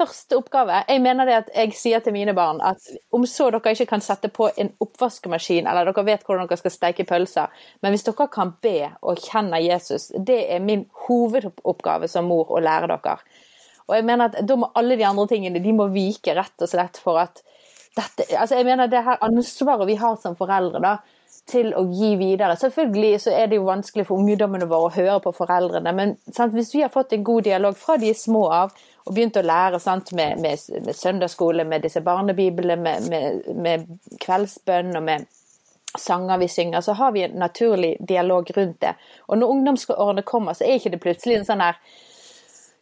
første 0.00 0.38
oppgave. 0.38 0.78
Jeg 0.88 1.02
mener 1.04 1.28
det 1.28 1.36
at 1.42 1.50
jeg 1.54 1.74
sier 1.76 2.00
til 2.00 2.14
mine 2.16 2.32
barn 2.36 2.62
at 2.64 2.88
om 3.12 3.26
så 3.28 3.50
dere 3.52 3.74
ikke 3.74 3.90
kan 3.90 4.04
sette 4.04 4.30
på 4.32 4.48
en 4.56 4.72
oppvaskemaskin, 4.80 5.68
eller 5.68 5.90
dere 5.90 6.06
vet 6.06 6.24
hvordan 6.24 6.48
dere 6.48 6.60
skal 6.62 6.74
steike 6.74 7.04
pølser, 7.08 7.52
men 7.82 7.92
hvis 7.92 8.06
dere 8.08 8.30
kan 8.32 8.54
be 8.64 8.78
og 9.02 9.20
kjenne 9.20 9.60
Jesus, 9.60 10.08
det 10.16 10.40
er 10.54 10.64
min 10.64 10.86
hovedoppgave 11.06 12.08
som 12.08 12.30
mor 12.32 12.48
å 12.48 12.64
lære 12.64 12.88
dere. 12.94 13.18
Og 13.90 13.96
jeg 13.98 14.06
mener 14.06 14.30
at 14.30 14.40
Da 14.46 14.56
må 14.56 14.70
alle 14.78 14.96
de 14.96 15.06
andre 15.06 15.26
tingene 15.30 15.62
de 15.62 15.72
må 15.76 15.90
vike 15.92 16.34
rett 16.38 16.62
og 16.62 16.70
slett 16.70 17.00
for 17.02 17.20
at 17.20 17.42
dette, 17.98 18.28
altså 18.38 18.60
jeg 18.60 18.68
mener 18.68 18.86
det 18.86 19.02
her 19.02 19.18
ansvaret 19.26 19.88
vi 19.88 19.96
har 19.98 20.14
som 20.22 20.36
foreldre 20.38 20.78
da, 20.82 20.92
til 21.50 21.72
å 21.74 21.82
gi 21.90 22.12
videre. 22.20 22.54
Selvfølgelig 22.58 23.24
så 23.24 23.32
er 23.34 23.50
det 23.50 23.58
jo 23.58 23.66
vanskelig 23.66 24.06
for 24.06 24.22
ungdommene 24.22 24.68
våre 24.70 24.90
å 24.90 24.94
høre 24.94 25.18
på 25.24 25.32
foreldrene, 25.34 25.92
men 25.96 26.14
sant, 26.30 26.54
hvis 26.54 26.70
vi 26.74 26.84
har 26.84 26.92
fått 26.94 27.16
en 27.16 27.26
god 27.26 27.48
dialog 27.48 27.74
fra 27.78 27.96
de 27.98 28.12
er 28.12 28.18
små 28.18 28.44
av 28.54 28.74
og 29.06 29.14
begynt 29.16 29.38
å 29.40 29.42
lære 29.42 29.80
sant, 29.82 30.12
med, 30.14 30.38
med, 30.44 30.60
med, 30.84 30.94
søndagsskole, 30.94 31.64
med 31.66 31.82
disse 31.82 32.02
barnebiblene, 32.04 32.76
med, 33.10 33.48
med, 33.56 33.86
kveldsbønn 34.22 34.94
og 35.00 35.06
med 35.08 35.26
sanger 35.98 36.38
vi 36.38 36.46
synger, 36.52 36.84
så 36.86 36.94
har 37.00 37.10
vi 37.16 37.24
en 37.26 37.40
naturlig 37.40 37.96
dialog 38.06 38.52
rundt 38.54 38.78
det. 38.84 38.92
Og 39.26 39.40
når 39.40 39.56
ungdomsårene 39.56 40.22
kommer, 40.28 40.54
så 40.54 40.68
er 40.68 40.78
ikke 40.78 40.92
det 40.94 41.02
plutselig 41.02 41.40
en 41.40 41.48
sånn 41.48 41.64
her 41.64 41.80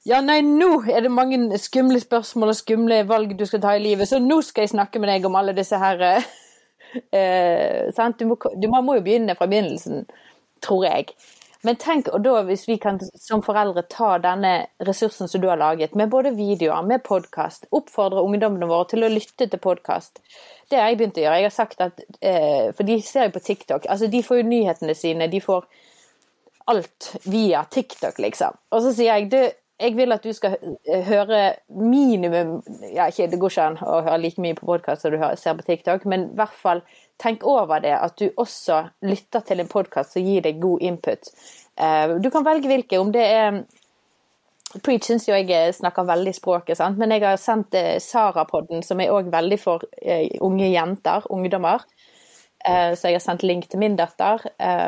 ja, 0.08 0.20
nei, 0.24 0.40
nå 0.44 0.70
er 0.88 1.04
det 1.04 1.12
mange 1.12 1.58
skumle 1.60 2.00
spørsmål 2.00 2.54
og 2.54 2.56
skumle 2.58 3.02
valg 3.08 3.34
du 3.36 3.44
skal 3.48 3.62
ta 3.64 3.74
i 3.76 3.82
livet, 3.82 4.08
så 4.08 4.20
nå 4.22 4.40
skal 4.46 4.64
jeg 4.64 4.74
snakke 4.76 5.02
med 5.02 5.12
deg 5.12 5.26
om 5.28 5.36
alle 5.36 5.56
disse 5.56 5.78
her 5.80 6.04
eh, 6.06 6.30
eh 7.12 7.90
sant? 7.96 8.16
Du 8.20 8.30
må, 8.30 8.38
du, 8.56 8.68
må 8.72 8.96
jo 8.96 9.04
begynne 9.04 9.36
fra 9.36 9.48
begynnelsen, 9.50 10.06
tror 10.64 10.86
jeg. 10.88 11.12
Men 11.66 11.76
tenk, 11.76 12.08
og 12.14 12.22
da 12.22 12.38
hvis 12.46 12.68
vi 12.68 12.76
kan 12.78 13.00
som 13.18 13.42
foreldre 13.42 13.82
ta 13.90 14.12
denne 14.22 14.52
ressursen 14.86 15.28
som 15.28 15.42
du 15.42 15.48
har 15.50 15.58
laget, 15.58 15.96
med 15.98 16.10
både 16.12 16.36
videoer, 16.38 16.86
med 16.86 17.02
podkast, 17.04 17.66
oppfordre 17.74 18.22
ungdommene 18.22 18.68
våre 18.70 18.86
til 18.92 19.04
å 19.04 19.10
lytte 19.10 19.48
til 19.50 19.60
podkast. 19.60 20.22
Det 20.70 20.78
har 20.78 20.92
jeg 20.92 21.00
begynt 21.00 21.18
å 21.18 21.24
gjøre. 21.24 21.40
Jeg 21.42 21.50
har 21.50 21.56
sagt 21.56 21.82
at 21.82 22.02
eh, 22.22 22.70
For 22.76 22.86
de 22.86 23.00
ser 23.02 23.28
jo 23.28 23.36
på 23.36 23.44
TikTok. 23.44 23.88
Altså, 23.90 24.06
de 24.06 24.22
får 24.22 24.40
jo 24.40 24.50
nyhetene 24.52 24.94
sine. 24.94 25.30
De 25.32 25.42
får 25.42 25.66
alt 26.70 27.14
via 27.26 27.64
TikTok, 27.64 28.20
liksom. 28.22 28.54
Og 28.70 28.84
så 28.84 28.94
sier 28.94 29.16
jeg 29.16 29.32
du, 29.32 29.40
jeg 29.78 29.94
vil 29.94 30.12
at 30.14 30.24
du 30.26 30.32
skal 30.34 30.56
eh, 30.58 31.04
høre 31.06 31.40
minimum 31.70 32.58
ja, 32.82 33.06
ikke, 33.06 33.28
Det 33.30 33.38
går 33.40 33.52
ikke 33.52 33.66
an 33.70 33.80
å 33.82 34.00
høre 34.02 34.20
like 34.22 34.42
mye 34.42 34.56
på 34.58 34.66
podkast 34.66 35.04
som 35.04 35.14
du 35.14 35.20
ser 35.38 35.58
på 35.58 35.66
TikTok, 35.66 36.06
men 36.10 36.28
i 36.28 36.38
hvert 36.38 36.56
fall 36.58 36.82
tenk 37.22 37.44
over 37.46 37.82
det, 37.82 37.94
at 37.94 38.18
du 38.18 38.28
også 38.36 38.84
lytter 39.06 39.44
til 39.46 39.62
en 39.62 39.70
podkast 39.70 40.14
som 40.14 40.26
gir 40.26 40.42
deg 40.44 40.60
god 40.62 40.82
input. 40.86 41.30
Eh, 41.78 42.16
du 42.18 42.30
kan 42.34 42.46
velge 42.46 42.70
hvilke, 42.70 42.98
om 42.98 43.12
det 43.14 43.26
er 43.26 43.62
Preach 44.84 45.06
syns 45.08 45.24
jo 45.24 45.32
jeg 45.32 45.72
snakker 45.72 46.04
veldig 46.04 46.34
språket, 46.36 46.76
sant? 46.76 46.98
men 47.00 47.14
jeg 47.14 47.22
har 47.24 47.38
sendt 47.40 47.72
eh, 47.78 47.94
Sara-podden, 48.04 48.82
som 48.84 49.00
er 49.00 49.14
òg 49.14 49.30
veldig 49.32 49.56
for 49.62 49.86
unge 50.44 50.68
jenter, 50.68 51.24
ungdommer. 51.32 51.86
Så 52.68 53.06
jeg 53.06 53.14
har 53.14 53.22
sendt 53.22 53.46
link 53.46 53.68
til 53.70 53.80
min 53.80 53.94
datter. 53.96 54.42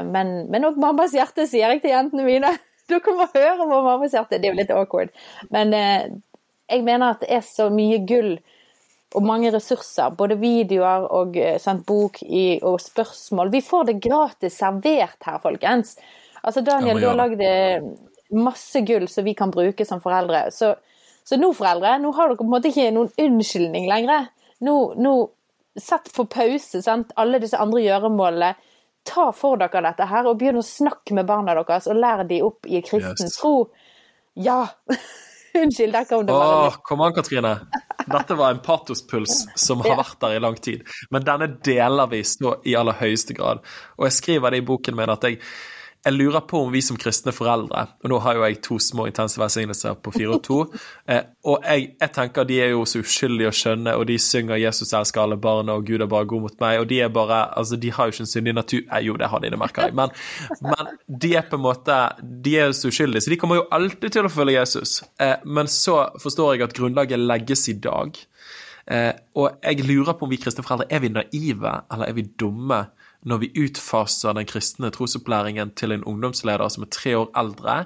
Men 0.04 0.66
òg 0.66 0.76
mammas 0.82 1.14
hjerte, 1.14 1.46
sier 1.48 1.70
jeg 1.70 1.80
til 1.80 1.94
jentene 1.94 2.26
mine. 2.26 2.50
Dere 2.92 3.16
må 3.16 3.28
høre 3.34 3.58
på 3.60 3.68
mammas 3.70 4.16
hjerte. 4.16 4.38
Det 4.38 4.48
er 4.48 4.54
jo 4.54 4.60
litt 4.60 4.72
awkward. 4.74 5.12
Men 5.54 5.74
eh, 5.76 6.08
jeg 6.70 6.86
mener 6.86 7.14
at 7.14 7.24
det 7.24 7.30
er 7.38 7.44
så 7.46 7.68
mye 7.72 8.00
gull 8.06 8.34
og 9.16 9.26
mange 9.26 9.50
ressurser. 9.54 10.12
Både 10.18 10.38
videoer 10.40 11.08
og 11.10 11.38
eh, 11.40 11.58
sendt 11.62 11.86
bok 11.88 12.22
i, 12.26 12.60
og 12.62 12.80
spørsmål. 12.82 13.52
Vi 13.54 13.64
får 13.66 13.88
det 13.90 13.98
gratis 14.04 14.60
servert 14.60 15.26
her, 15.26 15.40
folkens. 15.42 15.96
Altså 16.40 16.62
Daniel, 16.64 16.96
ja, 16.96 17.00
du 17.02 17.08
har 17.10 17.18
lagd 17.18 17.42
eh, 17.44 17.90
masse 18.36 18.84
gull 18.86 19.08
som 19.10 19.26
vi 19.26 19.34
kan 19.38 19.52
bruke 19.52 19.86
som 19.86 20.02
foreldre. 20.02 20.46
Så, 20.54 20.74
så, 21.24 21.40
nå, 21.40 21.52
foreldre, 21.56 21.98
nå 22.02 22.14
har 22.16 22.30
dere 22.30 22.40
på 22.40 22.46
en 22.46 22.54
måte 22.54 22.70
ikke 22.70 22.92
noen 22.94 23.12
unnskyldning 23.26 23.90
lenger. 23.90 24.30
Nå, 24.66 24.78
nå 25.00 25.18
Sett 25.78 26.08
på 26.12 26.24
pause 26.26 26.80
sant? 26.82 27.12
alle 27.14 27.38
disse 27.38 27.56
andre 27.62 27.78
gjøremålene 27.84 28.48
ta 29.06 29.30
for 29.36 29.60
dere 29.60 29.82
dette 29.88 30.06
her, 30.10 30.28
og 30.28 30.38
begynn 30.40 30.60
å 30.60 30.66
snakke 30.66 31.16
med 31.16 31.28
barna 31.28 31.56
deres, 31.58 31.88
og 31.90 31.98
lære 31.98 32.28
de 32.30 32.42
opp 32.46 32.68
i 32.68 32.82
kristen 32.84 33.30
yes. 33.30 33.40
tro. 33.40 33.54
Ja! 34.38 34.62
Unnskyld, 35.50 35.92
der 35.92 36.04
kom 36.06 36.26
det 36.26 36.34
bare 36.34 36.66
litt. 36.68 36.78
Kom 36.86 37.00
an, 37.02 37.14
Katrine. 37.14 37.56
Dette 38.06 38.36
var 38.38 38.54
en 38.54 38.60
patospuls 38.62 39.48
som 39.58 39.82
har 39.82 39.96
vært 39.98 40.20
der 40.22 40.36
i 40.36 40.42
lang 40.42 40.56
tid. 40.62 40.84
Men 41.10 41.26
denne 41.26 41.48
deler 41.66 42.10
vi 42.12 42.22
så 42.26 42.54
i 42.62 42.76
aller 42.78 42.94
høyeste 43.00 43.34
grad. 43.34 43.64
Og 43.98 44.06
jeg 44.06 44.18
skriver 44.20 44.54
det 44.54 44.62
i 44.62 44.66
boken 44.68 44.98
min 44.98 45.10
at 45.10 45.26
jeg 45.26 45.40
jeg 46.00 46.16
lurer 46.16 46.40
på 46.48 46.62
om 46.64 46.70
vi 46.72 46.80
som 46.80 46.96
kristne 46.96 47.32
foreldre 47.36 47.82
Og 48.00 48.08
nå 48.08 48.18
har 48.24 48.38
jo 48.38 48.44
jeg 48.46 48.60
to 48.64 48.78
små 48.80 49.04
intense 49.10 49.36
velsignelser 49.40 49.98
på 50.00 50.14
fire 50.14 50.38
og 50.38 50.44
to. 50.46 50.60
Eh, 51.10 51.24
og 51.48 51.64
jeg, 51.66 51.96
jeg, 51.98 52.10
tenker 52.14 52.44
de 52.46 52.58
er 52.62 52.68
jo 52.70 52.84
så 52.86 53.00
uskyldige 53.02 53.48
og 53.50 53.56
skjønne, 53.56 53.94
og 53.98 54.04
de 54.06 54.18
synger 54.20 54.60
'Jesus 54.60 54.92
elsker 54.94 55.22
alle 55.22 55.38
barna', 55.40 55.74
og 55.74 55.86
'Gud 55.86 56.04
er 56.04 56.06
bare 56.06 56.28
god 56.28 56.40
mot 56.44 56.60
meg', 56.62 56.78
og 56.78 56.86
de 56.90 57.00
er 57.00 57.08
bare 57.08 57.40
Altså, 57.58 57.76
de 57.76 57.90
har 57.90 58.06
jo 58.06 58.12
ikke 58.14 58.22
en 58.26 58.30
syndig 58.30 58.54
natur 58.54 58.78
eh, 58.78 59.00
Jo, 59.06 59.16
det 59.16 59.26
har 59.26 59.42
de, 59.42 59.50
det 59.50 59.58
merker 59.58 59.88
jeg. 59.88 59.94
Men, 59.94 60.14
men, 60.70 60.92
de 61.22 61.34
er 61.34 61.48
på 61.50 61.56
en 61.56 61.62
måte 61.62 61.96
De 62.22 62.56
er 62.58 62.70
jo 62.70 62.72
så 62.72 62.92
uskyldige, 62.92 63.24
så 63.24 63.30
de 63.30 63.36
kommer 63.36 63.56
jo 63.56 63.66
alltid 63.72 64.10
til 64.10 64.28
å 64.28 64.30
følge 64.30 64.60
Jesus. 64.60 65.02
Eh, 65.18 65.36
men 65.44 65.66
så 65.66 66.12
forstår 66.22 66.54
jeg 66.54 66.68
at 66.68 66.76
grunnlaget 66.76 67.18
legges 67.18 67.66
i 67.68 67.78
dag. 67.80 68.14
Eh, 68.90 69.12
og 69.34 69.58
jeg 69.64 69.84
lurer 69.86 70.14
på 70.14 70.28
om 70.28 70.30
vi 70.30 70.38
kristne 70.38 70.64
foreldre 70.66 70.86
er 70.90 71.02
vi 71.02 71.10
naive, 71.14 71.74
eller 71.90 72.06
er 72.06 72.16
vi 72.16 72.28
dumme? 72.38 72.84
Når 73.28 73.42
vi 73.42 73.50
utfaser 73.66 74.36
den 74.36 74.48
kristne 74.48 74.90
trosopplæringen 74.94 75.74
til 75.76 75.92
en 75.92 76.04
ungdomsleder 76.08 76.68
som 76.72 76.86
er 76.86 76.92
tre 76.94 77.16
år 77.18 77.32
eldre, 77.36 77.76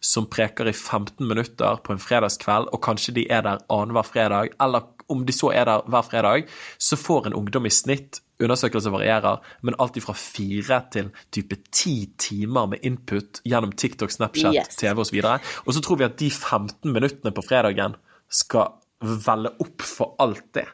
som 0.00 0.28
preker 0.30 0.70
i 0.70 0.74
15 0.74 1.26
minutter 1.26 1.80
på 1.84 1.94
en 1.94 2.02
fredagskveld, 2.02 2.70
og 2.72 2.82
kanskje 2.84 3.16
de 3.18 3.26
er 3.30 3.42
der 3.46 3.64
annenhver 3.72 4.06
fredag, 4.06 4.52
eller 4.62 4.86
om 5.10 5.24
de 5.26 5.34
så 5.36 5.50
er 5.52 5.66
der 5.68 5.88
hver 5.90 6.06
fredag, 6.06 6.46
så 6.78 6.96
får 6.96 7.26
en 7.26 7.40
ungdom 7.42 7.66
i 7.66 7.74
snitt 7.74 8.20
Undersøkelser 8.42 8.90
varierer, 8.90 9.36
men 9.62 9.76
alt 9.78 9.94
fra 10.02 10.12
fire 10.18 10.80
til 10.90 11.12
type 11.30 11.54
ti 11.70 12.10
timer 12.18 12.66
med 12.66 12.82
input 12.82 13.38
gjennom 13.46 13.70
TikTok, 13.78 14.10
Snapchat, 14.10 14.56
yes. 14.56 14.80
TV 14.80 14.98
osv. 14.98 15.20
Og, 15.22 15.52
og 15.66 15.76
så 15.76 15.82
tror 15.84 16.00
vi 16.00 16.06
at 16.08 16.16
de 16.18 16.32
15 16.32 16.90
minuttene 16.90 17.30
på 17.30 17.44
fredagen 17.46 17.94
skal 18.26 18.74
velle 18.98 19.54
opp 19.62 19.86
for 19.86 20.16
alt 20.18 20.48
det 20.58 20.66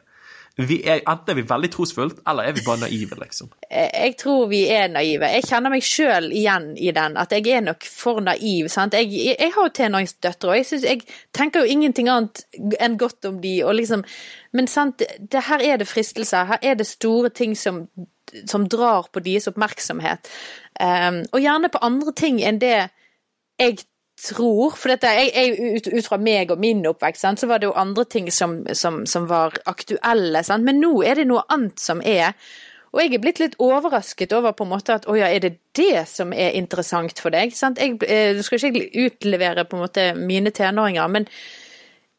er, 0.59 0.99
enten 1.07 1.31
er 1.31 1.37
vi 1.37 1.43
veldig 1.47 1.69
trosfullt, 1.71 2.21
eller 2.27 2.49
er 2.49 2.55
vi 2.57 2.63
bare 2.65 2.83
naive, 2.83 3.15
liksom? 3.21 3.49
Jeg 3.71 4.15
tror 4.19 4.49
vi 4.51 4.61
er 4.69 4.89
naive. 4.91 5.29
Jeg 5.31 5.47
kjenner 5.47 5.71
meg 5.73 5.85
sjøl 5.87 6.27
igjen 6.35 6.71
i 6.75 6.91
den, 6.95 7.17
at 7.17 7.31
jeg 7.31 7.47
er 7.55 7.63
nok 7.63 7.87
for 7.87 8.19
naiv. 8.21 8.67
sant? 8.69 8.93
Jeg, 8.93 9.07
jeg, 9.15 9.37
jeg 9.39 9.53
har 9.55 9.67
jo 9.67 9.73
tenåringsdøtre, 9.79 10.49
og 10.49 10.59
jeg, 10.59 10.65
synes, 10.65 10.83
jeg 10.83 11.01
tenker 11.33 11.63
jo 11.63 11.71
ingenting 11.71 12.11
annet 12.11 12.43
enn 12.79 12.97
godt 12.99 13.29
om 13.29 13.41
de, 13.41 13.57
og 13.63 13.75
liksom 13.79 14.03
Men 14.51 14.67
sant, 14.67 14.99
det, 14.99 15.45
her 15.47 15.61
er 15.63 15.77
det 15.79 15.87
fristelser. 15.87 16.49
Her 16.49 16.59
er 16.61 16.73
det 16.75 16.87
store 16.87 17.29
ting 17.29 17.55
som, 17.55 17.85
som 18.45 18.67
drar 18.67 19.07
på 19.13 19.23
deres 19.23 19.47
oppmerksomhet. 19.47 20.27
Um, 20.75 21.21
og 21.31 21.39
gjerne 21.39 21.69
på 21.71 21.79
andre 21.81 22.11
ting 22.11 22.41
enn 22.43 22.59
det 22.59 22.89
jeg 23.61 23.77
tror 24.21 24.75
For 24.77 24.93
dette, 24.93 25.11
jeg, 25.17 25.31
jeg, 25.35 25.77
ut, 25.77 25.87
ut, 25.93 26.07
fra 26.07 26.19
meg 26.21 26.51
og 26.53 26.59
min 26.61 26.83
oppvekst, 26.89 27.23
sant, 27.23 27.41
så 27.41 27.49
var 27.49 27.61
det 27.61 27.69
jo 27.69 27.77
andre 27.79 28.05
ting 28.05 28.29
som, 28.33 28.59
som, 28.77 29.03
som 29.09 29.29
var 29.29 29.57
aktuelle. 29.69 30.43
Sant? 30.45 30.67
Men 30.67 30.81
nå 30.83 30.99
er 31.07 31.21
det 31.21 31.29
noe 31.29 31.45
annet 31.53 31.81
som 31.81 32.03
er. 32.05 32.35
Og 32.91 32.99
jeg 32.99 33.15
er 33.15 33.23
blitt 33.23 33.39
litt 33.39 33.55
overrasket 33.63 34.33
over 34.35 34.51
på 34.55 34.65
en 34.67 34.73
måte 34.73 34.97
at 34.97 35.07
å 35.07 35.15
ja, 35.15 35.29
er 35.31 35.43
det 35.43 35.53
det 35.77 36.03
som 36.11 36.33
er 36.35 36.57
interessant 36.59 37.21
for 37.23 37.31
deg? 37.31 37.55
Sant? 37.55 37.79
Jeg, 37.79 37.97
du 38.01 38.07
eh, 38.07 38.41
skal 38.43 38.59
ikke 38.67 39.05
utlevere 39.07 39.63
på 39.67 39.77
en 39.77 39.85
måte 39.85 40.07
mine 40.19 40.51
tenåringer, 40.51 41.07
men 41.11 41.27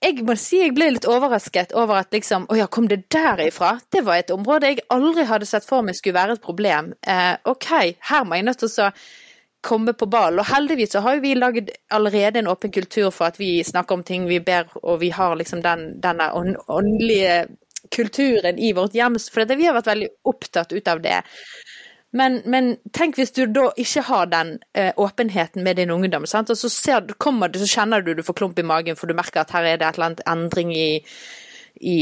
jeg 0.03 0.25
må 0.27 0.35
si 0.41 0.59
jeg 0.59 0.73
ble 0.75 0.89
litt 0.97 1.07
overrasket 1.07 1.77
over 1.79 2.01
at 2.01 2.15
liksom 2.15 2.49
Å 2.51 2.57
ja, 2.59 2.65
kom 2.67 2.89
det 2.91 3.05
derifra? 3.13 3.77
Det 3.93 4.01
var 4.03 4.19
et 4.19 4.33
område 4.35 4.73
jeg 4.73 4.83
aldri 4.91 5.29
hadde 5.29 5.47
sett 5.47 5.67
for 5.69 5.85
meg 5.87 5.95
skulle 5.95 6.19
være 6.19 6.39
et 6.39 6.43
problem. 6.43 6.91
Eh, 7.07 7.37
OK, 7.53 7.69
her 8.09 8.25
må 8.27 8.41
jeg 8.41 8.49
nødt 8.49 8.65
til 8.65 8.73
å 8.83 8.91
komme 9.63 9.95
på 9.95 10.07
ballen. 10.11 10.41
Og 10.43 10.49
heldigvis 10.51 10.93
så 10.93 11.03
har 11.05 11.17
jo 11.17 11.25
vi 11.25 11.35
lagd 11.39 11.71
allerede 11.95 12.43
en 12.43 12.51
åpen 12.51 12.73
kultur 12.75 13.11
for 13.11 13.31
at 13.31 13.41
vi 13.41 13.63
snakker 13.65 13.99
om 13.99 14.05
ting 14.07 14.27
vi 14.29 14.41
ber, 14.43 14.71
og 14.83 15.01
vi 15.01 15.13
har 15.15 15.37
liksom 15.39 15.63
den, 15.65 15.87
denne 16.03 16.31
åndelige 16.35 17.45
kulturen 17.95 18.59
i 18.59 18.73
vårt 18.77 18.97
hjem. 18.99 19.19
For 19.33 19.47
vi 19.55 19.69
har 19.69 19.79
vært 19.79 19.93
veldig 19.93 20.11
opptatt 20.29 20.75
ut 20.75 20.91
av 20.91 21.03
det. 21.05 21.21
Men, 22.13 22.43
men, 22.45 22.75
tenk 22.93 23.17
hvis 23.17 23.33
du 23.33 23.47
da 23.49 23.71
ikke 23.81 24.03
har 24.05 24.27
den 24.29 24.59
eh, 24.77 24.93
åpenheten 25.01 25.65
med 25.65 25.79
din 25.81 25.91
ungdom, 25.95 26.27
sant? 26.29 26.51
og 26.53 26.59
så, 26.61 26.69
ser, 26.69 27.15
kommer 27.17 27.55
så 27.57 27.69
kjenner 27.69 28.05
du 28.05 28.13
du 28.13 28.21
får 28.27 28.37
klump 28.37 28.59
i 28.61 28.67
magen, 28.69 28.99
for 29.01 29.09
du 29.09 29.17
merker 29.17 29.41
at 29.41 29.55
her 29.57 29.65
er 29.65 29.81
det 29.81 29.87
et 29.87 29.97
eller 29.97 30.11
annet 30.11 30.27
endring 30.29 30.75
i, 30.77 30.91
i 31.81 31.97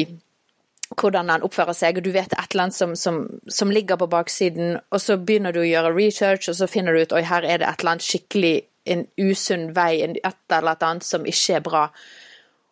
hvordan 0.98 1.30
han 1.30 1.44
oppfører 1.46 1.76
seg, 1.76 1.98
og 1.98 2.04
du 2.04 2.10
vet 2.14 2.32
et 2.34 2.54
eller 2.54 2.66
annet 2.66 2.76
som, 2.76 2.96
som, 2.98 3.20
som, 3.48 3.70
ligger 3.70 3.98
på 4.00 4.08
baksiden, 4.10 4.78
og 4.90 5.00
så 5.00 5.16
begynner 5.16 5.54
du 5.54 5.62
å 5.62 5.68
gjøre 5.68 5.94
research, 5.94 6.48
og 6.50 6.58
så 6.58 6.66
finner 6.70 6.96
du 6.96 7.04
ut 7.04 7.14
oi, 7.14 7.22
her 7.26 7.46
er 7.46 7.62
det 7.62 7.68
et 7.68 7.84
eller 7.84 7.94
annet 7.94 8.06
skikkelig 8.06 8.56
en 8.90 9.04
usunn 9.20 9.70
vei, 9.76 10.02
et 10.02 10.56
eller 10.56 10.74
annet 10.74 11.06
som 11.06 11.26
ikke 11.28 11.60
er 11.60 11.64
bra. 11.64 11.84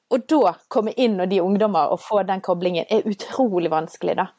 Og 0.09 0.25
da 0.31 0.55
komme 0.73 0.95
inn 0.97 1.19
og 1.21 1.29
de 1.31 1.43
ungdommer 1.45 1.93
og 1.93 2.01
få 2.01 2.23
den 2.27 2.43
koblingen 2.45 2.89
er 2.91 3.07
utrolig 3.07 3.71
vanskelig, 3.71 4.17
da. 4.19 4.31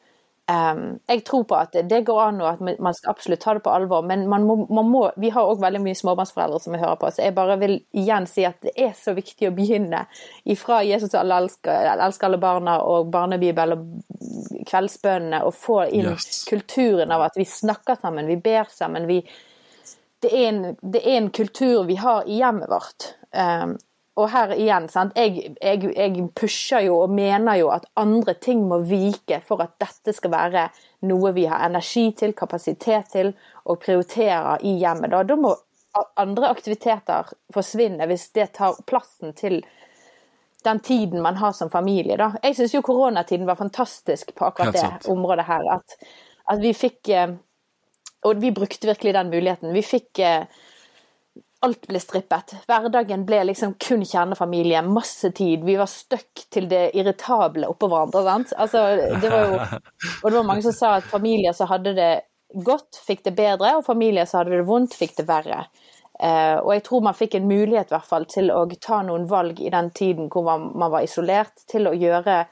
Jeg 0.50 1.22
tror 1.28 1.44
på 1.46 1.56
at 1.58 1.74
det 1.86 2.00
går 2.06 2.20
an, 2.22 2.40
og 2.40 2.48
at 2.48 2.78
man 2.82 2.94
skal 2.96 3.12
absolutt 3.12 3.42
ta 3.42 3.52
det 3.54 3.62
på 3.64 3.72
alvor. 3.72 4.02
Men 4.06 4.24
man 4.30 4.46
må, 4.48 4.56
man 4.72 4.88
må, 4.88 5.02
vi 5.20 5.30
har 5.34 5.46
òg 5.46 5.60
veldig 5.62 5.82
mye 5.84 5.98
småbarnsforeldre 5.98 6.60
som 6.64 6.74
vi 6.74 6.80
hører 6.80 6.98
på, 7.00 7.10
så 7.12 7.26
jeg 7.26 7.36
bare 7.36 7.58
vil 7.60 7.76
igjen 7.96 8.26
si 8.30 8.46
at 8.48 8.58
det 8.64 8.72
er 8.74 8.94
så 8.98 9.14
viktig 9.16 9.50
å 9.50 9.54
begynne 9.54 10.04
ifra 10.50 10.80
Jesus 10.86 11.14
alle 11.18 11.42
elsker, 11.44 11.90
elsker 11.92 12.30
alle 12.30 12.40
barna 12.42 12.78
og 12.86 13.12
barnebibel 13.12 13.76
og 13.76 13.84
kveldsbønnene, 14.70 15.42
og 15.44 15.54
få 15.56 15.82
inn 15.90 16.12
yes. 16.14 16.42
kulturen 16.48 17.12
av 17.14 17.28
at 17.28 17.38
vi 17.38 17.46
snakker 17.48 18.00
sammen, 18.00 18.30
vi 18.30 18.40
ber 18.40 18.70
sammen. 18.72 19.06
Vi, 19.10 19.20
det, 20.24 20.32
er 20.32 20.48
en, 20.48 20.64
det, 20.80 21.04
er 21.04 21.20
en, 21.20 21.30
kultur 21.36 21.84
vi 21.90 22.00
har 22.00 22.26
i 22.26 22.40
hjemmet 22.40 22.70
vårt. 22.72 23.12
Um, 23.36 23.76
og 24.18 24.28
her 24.32 24.52
igjen, 24.56 24.88
sant? 24.90 25.16
Jeg, 25.16 25.54
jeg, 25.62 25.90
jeg, 25.94 26.24
pusher 26.36 26.84
jo 26.88 26.98
og 27.04 27.12
mener 27.14 27.60
jo 27.60 27.70
at 27.72 27.86
andre 28.00 28.34
ting 28.42 28.64
må 28.68 28.80
vike 28.84 29.38
for 29.46 29.62
at 29.64 29.76
dette 29.80 30.12
skal 30.16 30.32
være 30.34 30.64
noe 31.08 31.32
vi 31.36 31.46
har 31.48 31.62
energi 31.68 32.10
til, 32.18 32.34
kapasitet 32.36 33.12
til, 33.14 33.32
og 33.64 33.80
prioriterer 33.84 34.64
i 34.66 34.76
hjemmet. 34.82 35.12
Da, 35.14 35.22
da 35.24 35.38
må 35.40 35.54
andre 36.20 36.50
aktiviteter 36.50 37.30
forsvinne 37.54 38.06
hvis 38.10 38.28
det 38.36 38.52
tar 38.58 38.78
plassen 38.86 39.34
til 39.38 39.60
den 40.64 40.80
tiden 40.84 41.22
man 41.24 41.38
har 41.40 41.54
som 41.56 41.70
familie. 41.72 42.18
Da. 42.20 42.32
Jeg 42.42 42.58
syns 42.58 42.74
jo 42.74 42.82
koronatiden 42.84 43.48
var 43.48 43.58
fantastisk 43.58 44.34
på 44.36 44.50
akkurat 44.50 44.76
det 44.76 45.10
området 45.10 45.46
her. 45.48 45.64
At, 45.78 45.96
at 46.52 46.60
vi 46.60 46.74
fikk 46.76 47.08
eh, 47.08 47.38
Og 48.20 48.36
vi 48.36 48.50
brukte 48.52 48.84
virkelig 48.84 49.14
den 49.14 49.30
muligheten. 49.32 49.72
Vi 49.72 49.80
fikk 49.80 50.18
eh, 50.20 50.44
alt 51.66 51.86
ble 51.88 52.00
strippet. 52.00 52.54
Hverdagen 52.68 53.26
ble 53.28 53.42
liksom 53.50 53.74
kun 53.80 54.04
kjernefamilie, 54.06 54.80
masse 54.86 55.30
tid. 55.36 55.64
Vi 55.66 55.76
var 55.76 55.90
stuck 55.92 56.46
til 56.52 56.68
det 56.70 56.90
irritable 56.96 57.68
oppå 57.68 57.90
hverandre. 57.90 58.24
Sant? 58.24 58.54
Altså, 58.56 58.84
det 59.20 59.32
var 59.32 59.46
jo, 59.46 59.60
og 60.22 60.26
det 60.30 60.36
var 60.38 60.48
mange 60.48 60.64
som 60.64 60.76
sa 60.76 60.96
at 60.98 61.08
familier 61.10 61.56
som 61.56 61.68
hadde 61.70 61.94
det 61.98 62.12
godt, 62.64 62.98
fikk 63.06 63.26
det 63.28 63.36
bedre, 63.38 63.76
og 63.78 63.86
familier 63.86 64.26
som 64.26 64.40
hadde 64.40 64.56
det 64.56 64.66
vondt, 64.68 64.96
fikk 64.96 65.18
det 65.20 65.28
verre. 65.28 65.66
Uh, 66.20 66.58
og 66.60 66.74
jeg 66.74 66.82
tror 66.84 67.04
man 67.04 67.16
fikk 67.16 67.38
en 67.38 67.46
mulighet 67.48 67.88
i 67.88 67.94
hvert 67.94 68.08
fall 68.08 68.26
til 68.28 68.50
å 68.52 68.66
ta 68.76 68.98
noen 69.06 69.24
valg 69.28 69.60
i 69.64 69.70
den 69.72 69.88
tiden 69.96 70.26
hvor 70.32 70.44
man, 70.44 70.66
man 70.76 70.92
var 70.92 71.06
isolert, 71.06 71.62
til 71.70 71.88
å 71.88 71.94
gjøre 71.96 72.42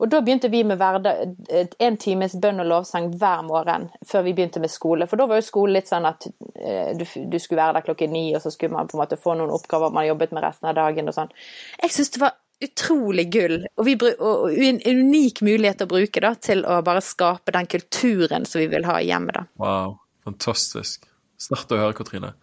og 0.00 0.08
da 0.08 0.22
begynte 0.24 0.48
vi 0.48 0.62
med 0.64 0.80
en 0.80 1.96
times 2.00 2.34
bønn 2.40 2.62
og 2.62 2.68
lovsang 2.70 3.10
hver 3.20 3.42
morgen 3.44 3.90
før 4.08 4.24
vi 4.24 4.32
begynte 4.36 4.62
med 4.62 4.72
skole. 4.72 5.04
For 5.10 5.20
da 5.20 5.26
var 5.28 5.40
jo 5.40 5.44
skole 5.44 5.76
litt 5.76 5.90
sånn 5.90 6.08
at 6.08 6.24
eh, 6.56 6.94
du, 6.96 7.04
du, 7.04 7.36
skulle 7.36 7.60
være 7.60 7.76
der 7.76 7.86
klokken 7.90 8.14
ni, 8.16 8.30
og 8.36 8.40
så 8.40 8.52
skulle 8.54 8.72
man 8.72 8.88
på 8.88 8.96
en 8.96 9.02
måte 9.02 9.20
få 9.20 9.36
noen 9.36 9.52
oppgaver 9.52 9.92
man 9.92 10.08
jobbet 10.08 10.32
med 10.32 10.46
resten 10.46 10.70
av 10.70 10.78
dagen 10.80 11.12
og 11.12 11.18
sånn. 11.18 11.34
Jeg 11.82 11.92
syns 11.92 12.14
det 12.16 12.24
var 12.24 12.38
utrolig 12.64 13.26
gull, 13.32 13.58
og, 13.76 13.84
vi, 13.88 13.96
og, 14.16 14.48
en 14.52 14.80
unik 14.84 15.44
mulighet 15.44 15.84
å 15.84 15.90
bruke 15.92 16.24
da, 16.24 16.34
til 16.48 16.64
å 16.64 16.80
bare 16.84 17.04
skape 17.04 17.52
den 17.56 17.68
kulturen 17.68 18.48
som 18.48 18.60
vi 18.64 18.68
vil 18.72 18.88
ha 18.88 18.98
i 19.00 19.08
hjemmet. 19.08 19.36
da. 19.36 19.46
Wow, 19.60 19.98
fantastisk. 20.24 21.08
Snart 21.40 21.72
å 21.72 21.80
høre, 21.80 21.96
Katrine. 21.96 22.34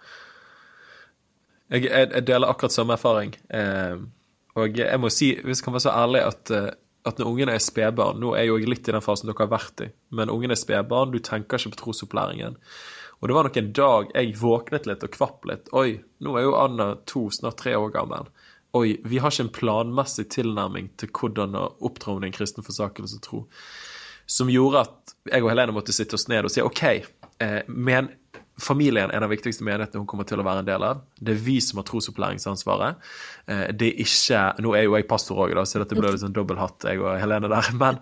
Jeg, 1.74 1.89
jeg, 1.89 2.10
jeg 2.13 2.26
deler 2.30 2.50
akkurat 2.50 2.74
samme 2.74 2.98
erfaring. 2.98 3.34
Eh, 3.50 3.98
og 4.58 4.78
jeg 4.82 5.02
må 5.02 5.10
si, 5.13 5.36
hvis 5.41 5.60
jeg 5.60 5.65
kan 5.65 5.76
være 5.76 5.86
så 5.89 5.93
ærlig, 5.93 6.24
at 6.26 6.54
eh, 6.54 6.70
at 7.08 7.20
når 7.20 7.32
ungene 7.32 7.56
er 7.56 7.63
spedbarn 7.63 8.20
Nå 8.22 8.34
er 8.38 8.50
jo 8.50 8.58
jeg 8.60 8.70
litt 8.70 8.88
i 8.89 8.93
den 8.96 9.04
fasen 9.04 9.30
dere 9.30 9.46
har 9.46 9.54
vært 9.54 9.84
i, 9.86 9.89
men 10.15 10.32
ungene 10.34 10.56
er 10.58 10.62
spedbarn, 10.62 11.13
du 11.13 11.20
tenker 11.24 11.60
ikke 11.60 11.76
på 11.76 11.82
trosopplæringen. 11.84 12.58
Og 13.17 13.30
det 13.30 13.36
var 13.38 13.48
nok 13.48 13.58
en 13.58 13.72
dag 13.74 14.12
jeg 14.13 14.36
våknet 14.38 14.89
litt 14.89 15.06
og 15.06 15.13
kvapp 15.15 15.48
litt. 15.50 15.72
Oi, 15.78 15.98
nå 16.22 16.36
er 16.38 16.46
jo 16.46 16.58
Anna 16.60 16.91
to, 17.10 17.28
snart 17.34 17.58
tre 17.63 17.74
år 17.78 17.89
gammel. 17.96 18.30
Oi, 18.78 19.00
vi 19.08 19.22
har 19.24 19.34
ikke 19.34 19.48
en 19.48 19.54
planmessig 19.56 20.28
tilnærming 20.36 20.91
til 21.02 21.10
hvordan 21.15 21.58
å 21.58 21.70
oppdra 21.88 22.17
en 22.20 22.36
kristen 22.36 22.65
forsakelse 22.65 23.22
tro. 23.26 23.46
Som 24.30 24.52
gjorde 24.52 24.84
at 24.86 25.15
jeg 25.32 25.46
og 25.46 25.50
Helene 25.54 25.74
måtte 25.74 25.96
sitte 25.96 26.17
oss 26.17 26.28
ned 26.30 26.46
og 26.46 26.54
si 26.54 26.62
OK, 26.62 26.84
eh, 27.41 27.62
men 27.67 28.12
Familien 28.58 29.12
er 29.13 29.22
den 29.22 29.30
viktigste 29.30 29.65
menigheten 29.65 30.02
hun 30.02 30.08
kommer 30.10 30.26
til 30.26 30.41
å 30.41 30.46
være 30.46 30.63
en 30.63 30.67
del 30.67 30.84
av. 30.86 31.02
Det 31.22 31.36
er 31.36 31.41
vi 31.46 31.60
som 31.62 31.78
har 31.78 31.86
trosopplæringsansvaret. 31.86 33.04
Eh, 33.46 33.67
det 33.78 33.91
er 33.91 34.00
ikke 34.02 34.39
Nå 34.65 34.74
er 34.74 34.88
jo 34.88 34.96
jeg 34.98 35.06
pastor 35.10 35.43
òg, 35.46 35.54
så 35.70 35.84
dette 35.84 35.98
blir 35.98 36.10
litt 36.10 36.24
sånn 36.24 36.34
dobbelthatt, 36.34 36.88
jeg 36.89 37.04
og 37.04 37.20
Helene 37.22 37.52
der. 37.54 37.70
Men, 37.78 38.00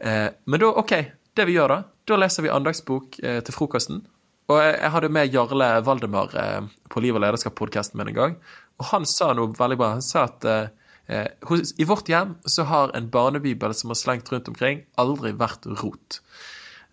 eh, 0.00 0.28
men, 0.44 0.62
da, 0.62 0.72
OK. 0.82 0.96
Det 1.32 1.46
vi 1.48 1.54
gjør 1.54 1.70
da, 1.70 1.78
da 2.10 2.18
leser 2.18 2.44
vi 2.44 2.50
andagsbok 2.52 3.20
eh, 3.22 3.38
til 3.46 3.54
frokosten. 3.54 4.02
Og 4.50 4.58
jeg 4.58 4.90
hadde 4.92 5.08
med 5.14 5.32
Jarle 5.32 5.68
Valdemar 5.86 6.34
på 6.90 7.00
Liv 7.00 7.16
og 7.16 7.22
lederskap-podkasten 7.22 7.96
min 7.96 8.10
en 8.10 8.16
gang. 8.18 8.34
Og 8.82 8.88
han 8.90 9.06
sa 9.08 9.30
noe 9.38 9.54
veldig 9.56 9.78
bra. 9.80 9.92
Han 9.94 10.04
sa 10.04 10.26
at 10.26 10.44
i 11.78 11.86
vårt 11.88 12.10
hjem 12.10 12.34
så 12.44 12.66
har 12.68 12.92
en 12.98 13.06
barnebibel 13.14 13.72
som 13.74 13.94
har 13.94 14.00
slengt 14.02 14.28
rundt 14.34 14.50
omkring, 14.50 14.82
aldri 15.00 15.32
vært 15.38 15.70
rot 15.80 16.18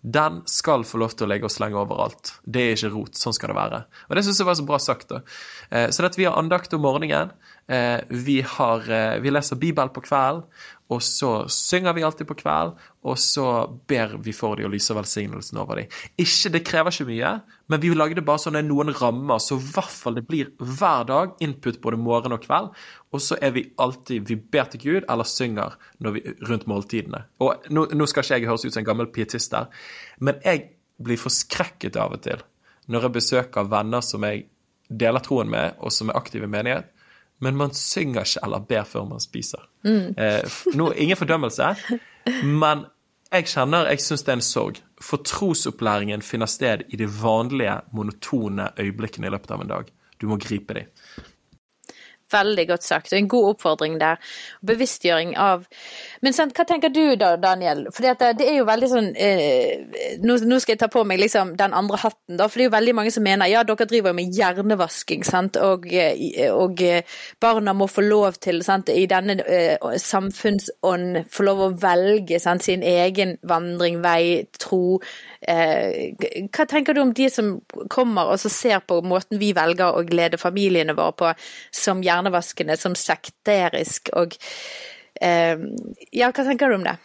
den 0.00 0.40
skal 0.48 0.84
få 0.88 1.00
lov 1.02 1.12
til 1.12 1.26
å 1.26 1.30
legge 1.30 1.44
og 1.44 1.52
slenge 1.52 1.76
overalt. 1.76 2.32
Det 2.48 2.62
er 2.62 2.76
ikke 2.76 2.92
rot. 2.94 3.18
Sånn 3.20 3.36
skal 3.36 3.52
det 3.52 3.58
være. 3.58 3.80
Og 4.08 4.16
det 4.16 4.24
syns 4.24 4.40
jeg 4.40 4.48
var 4.48 4.56
så 4.56 4.66
bra 4.68 4.78
sagt. 4.80 5.08
da. 5.12 5.20
Eh, 5.68 5.88
så 5.92 6.04
dette, 6.04 6.16
vi 6.20 6.28
har 6.28 6.38
andakt 6.40 6.72
om 6.76 6.84
morgenen. 6.86 7.34
Eh, 7.68 8.00
vi, 8.08 8.40
har, 8.40 8.86
eh, 8.88 9.20
vi 9.20 9.30
leser 9.30 9.60
Bibelen 9.60 9.92
på 9.92 10.02
kvelden, 10.06 10.46
og 10.90 11.02
så 11.06 11.30
synger 11.52 11.94
vi 11.94 12.02
alltid 12.02 12.26
på 12.26 12.36
kveld, 12.40 12.72
og 13.06 13.18
så 13.22 13.44
ber 13.88 14.16
vi 14.24 14.34
for 14.34 14.58
dem 14.58 14.66
og 14.66 14.74
lyser 14.74 14.98
velsignelsen 14.98 15.60
over 15.62 15.78
dem. 15.78 15.92
Ikke, 16.18 16.50
Det 16.50 16.64
krever 16.66 16.90
ikke 16.90 17.06
mye, 17.06 17.30
men 17.70 17.80
vi 17.80 17.92
lagde 17.94 18.24
bare 18.26 18.42
sånne 18.42 18.64
noen 18.66 18.90
rammer, 18.98 19.38
så 19.38 19.56
i 19.56 19.70
hvert 19.70 19.94
fall 19.94 20.18
det 20.18 20.26
blir 20.26 20.50
hver 20.58 21.06
dag 21.06 21.38
input 21.40 21.80
både 21.80 21.96
morgen 21.96 22.34
og 22.34 22.42
kveld. 22.42 22.74
Og 23.14 23.22
så 23.22 23.38
er 23.40 23.54
vi 23.54 23.70
alltid 23.78 24.26
Vi 24.26 24.36
ber 24.36 24.64
til 24.70 24.80
Gud 24.80 25.04
eller 25.08 25.24
synger 25.24 25.78
vi, 25.98 26.22
rundt 26.48 26.66
måltidene. 26.66 27.24
Og 27.38 27.70
nå, 27.70 27.86
nå 27.94 28.06
skal 28.06 28.24
ikke 28.24 28.40
jeg 28.40 28.50
høres 28.50 28.64
ut 28.64 28.72
som 28.72 28.82
en 28.82 28.90
gammel 28.90 29.10
pietist 29.14 29.54
der, 29.54 29.70
men 30.18 30.42
jeg 30.44 30.72
blir 31.00 31.16
forskrekket 31.16 31.96
av 31.96 32.12
og 32.18 32.22
til 32.22 32.42
når 32.90 33.06
jeg 33.06 33.14
besøker 33.14 33.68
venner 33.70 34.02
som 34.02 34.24
jeg 34.26 34.48
deler 34.90 35.22
troen 35.22 35.50
med, 35.50 35.76
og 35.78 35.92
som 35.94 36.10
er 36.10 36.18
aktive 36.18 36.48
i 36.48 36.50
menighet 36.50 36.90
men 37.40 37.56
man 37.56 37.74
synger 37.76 38.26
ikke 38.26 38.44
eller 38.44 38.64
ber 38.68 38.86
før 38.88 39.06
man 39.08 39.22
spiser. 39.22 39.62
Mm. 39.84 40.14
Eh, 40.16 40.58
no, 40.76 40.90
ingen 40.92 41.16
fordømmelse, 41.16 41.74
men 42.44 42.84
jeg 43.30 43.46
kjenner 43.52 43.88
jeg 43.90 44.02
syns 44.02 44.24
det 44.26 44.32
er 44.32 44.40
en 44.40 44.44
sorg. 44.44 44.80
For 45.00 45.22
trosopplæringen 45.24 46.22
finner 46.22 46.50
sted 46.50 46.84
i 46.90 46.98
de 47.00 47.08
vanlige, 47.08 47.78
monotone 47.96 48.70
øyeblikkene 48.78 49.30
i 49.30 49.32
løpet 49.32 49.54
av 49.54 49.64
en 49.64 49.70
dag. 49.70 49.92
Du 50.20 50.26
må 50.28 50.36
gripe 50.36 50.76
dem. 50.76 50.90
Veldig 52.30 52.66
godt 52.68 52.86
sagt, 52.86 53.12
og 53.12 53.18
en 53.18 53.28
god 53.28 53.48
oppfordring 53.54 53.98
der. 54.00 54.20
Bevisstgjøring 54.66 55.34
av 55.40 55.66
Men 56.22 56.34
sant, 56.36 56.52
hva 56.56 56.66
tenker 56.68 56.92
du 56.92 57.16
da, 57.18 57.32
Daniel? 57.40 57.86
For 57.94 58.04
det 58.04 58.44
er 58.44 58.58
jo 58.58 58.66
veldig 58.68 58.88
sånn 58.90 59.08
eh, 59.16 60.18
nå, 60.20 60.36
nå, 60.44 60.58
skal 60.60 60.74
jeg 60.74 60.82
ta 60.82 60.90
på 60.92 61.02
meg 61.08 61.22
liksom 61.22 61.54
den 61.58 61.74
andre 61.76 61.98
hatten, 62.02 62.36
da. 62.36 62.46
For 62.46 62.60
det 62.60 62.66
er 62.66 62.68
jo 62.68 62.74
veldig 62.76 62.94
mange 62.98 63.14
som 63.14 63.24
mener 63.24 63.50
ja, 63.50 63.64
dere 63.66 63.88
driver 63.88 64.14
med 64.16 64.36
hjernevasking, 64.36 65.24
sant. 65.26 65.56
Og, 65.64 65.88
eh, 65.90 66.50
og 66.52 66.82
eh, 66.84 67.18
barna 67.40 67.74
må 67.76 67.88
få 67.90 68.04
lov 68.04 68.38
til, 68.42 68.60
sant, 68.66 68.92
i 68.92 69.06
denne 69.10 69.38
eh, 69.46 69.90
samfunnsånd, 70.04 71.24
få 71.32 71.48
lov 71.48 71.64
å 71.64 71.72
velge 71.80 72.40
sant, 72.42 72.66
sin 72.66 72.84
egen 72.86 73.38
vandring, 73.48 74.00
vei, 74.04 74.46
tro. 74.60 75.00
Eh, 75.48 76.12
hva 76.52 76.66
tenker 76.68 76.94
du 76.94 77.00
om 77.00 77.12
de 77.16 77.30
som 77.32 77.54
kommer 77.88 78.28
og 78.28 78.42
ser 78.42 78.82
på 78.84 79.00
måten 79.08 79.40
vi 79.40 79.54
velger 79.56 79.96
å 79.96 80.04
glede 80.04 80.40
familiene 80.40 80.96
våre 80.96 81.16
på, 81.16 81.30
som 81.72 82.02
hjernevaskende, 82.04 82.76
som 82.76 82.96
sekterisk 82.98 84.12
og 84.20 84.36
eh, 85.20 85.56
Ja, 86.12 86.28
hva 86.28 86.44
tenker 86.44 86.68
du 86.68 86.80
om 86.80 86.84
det? 86.88 86.98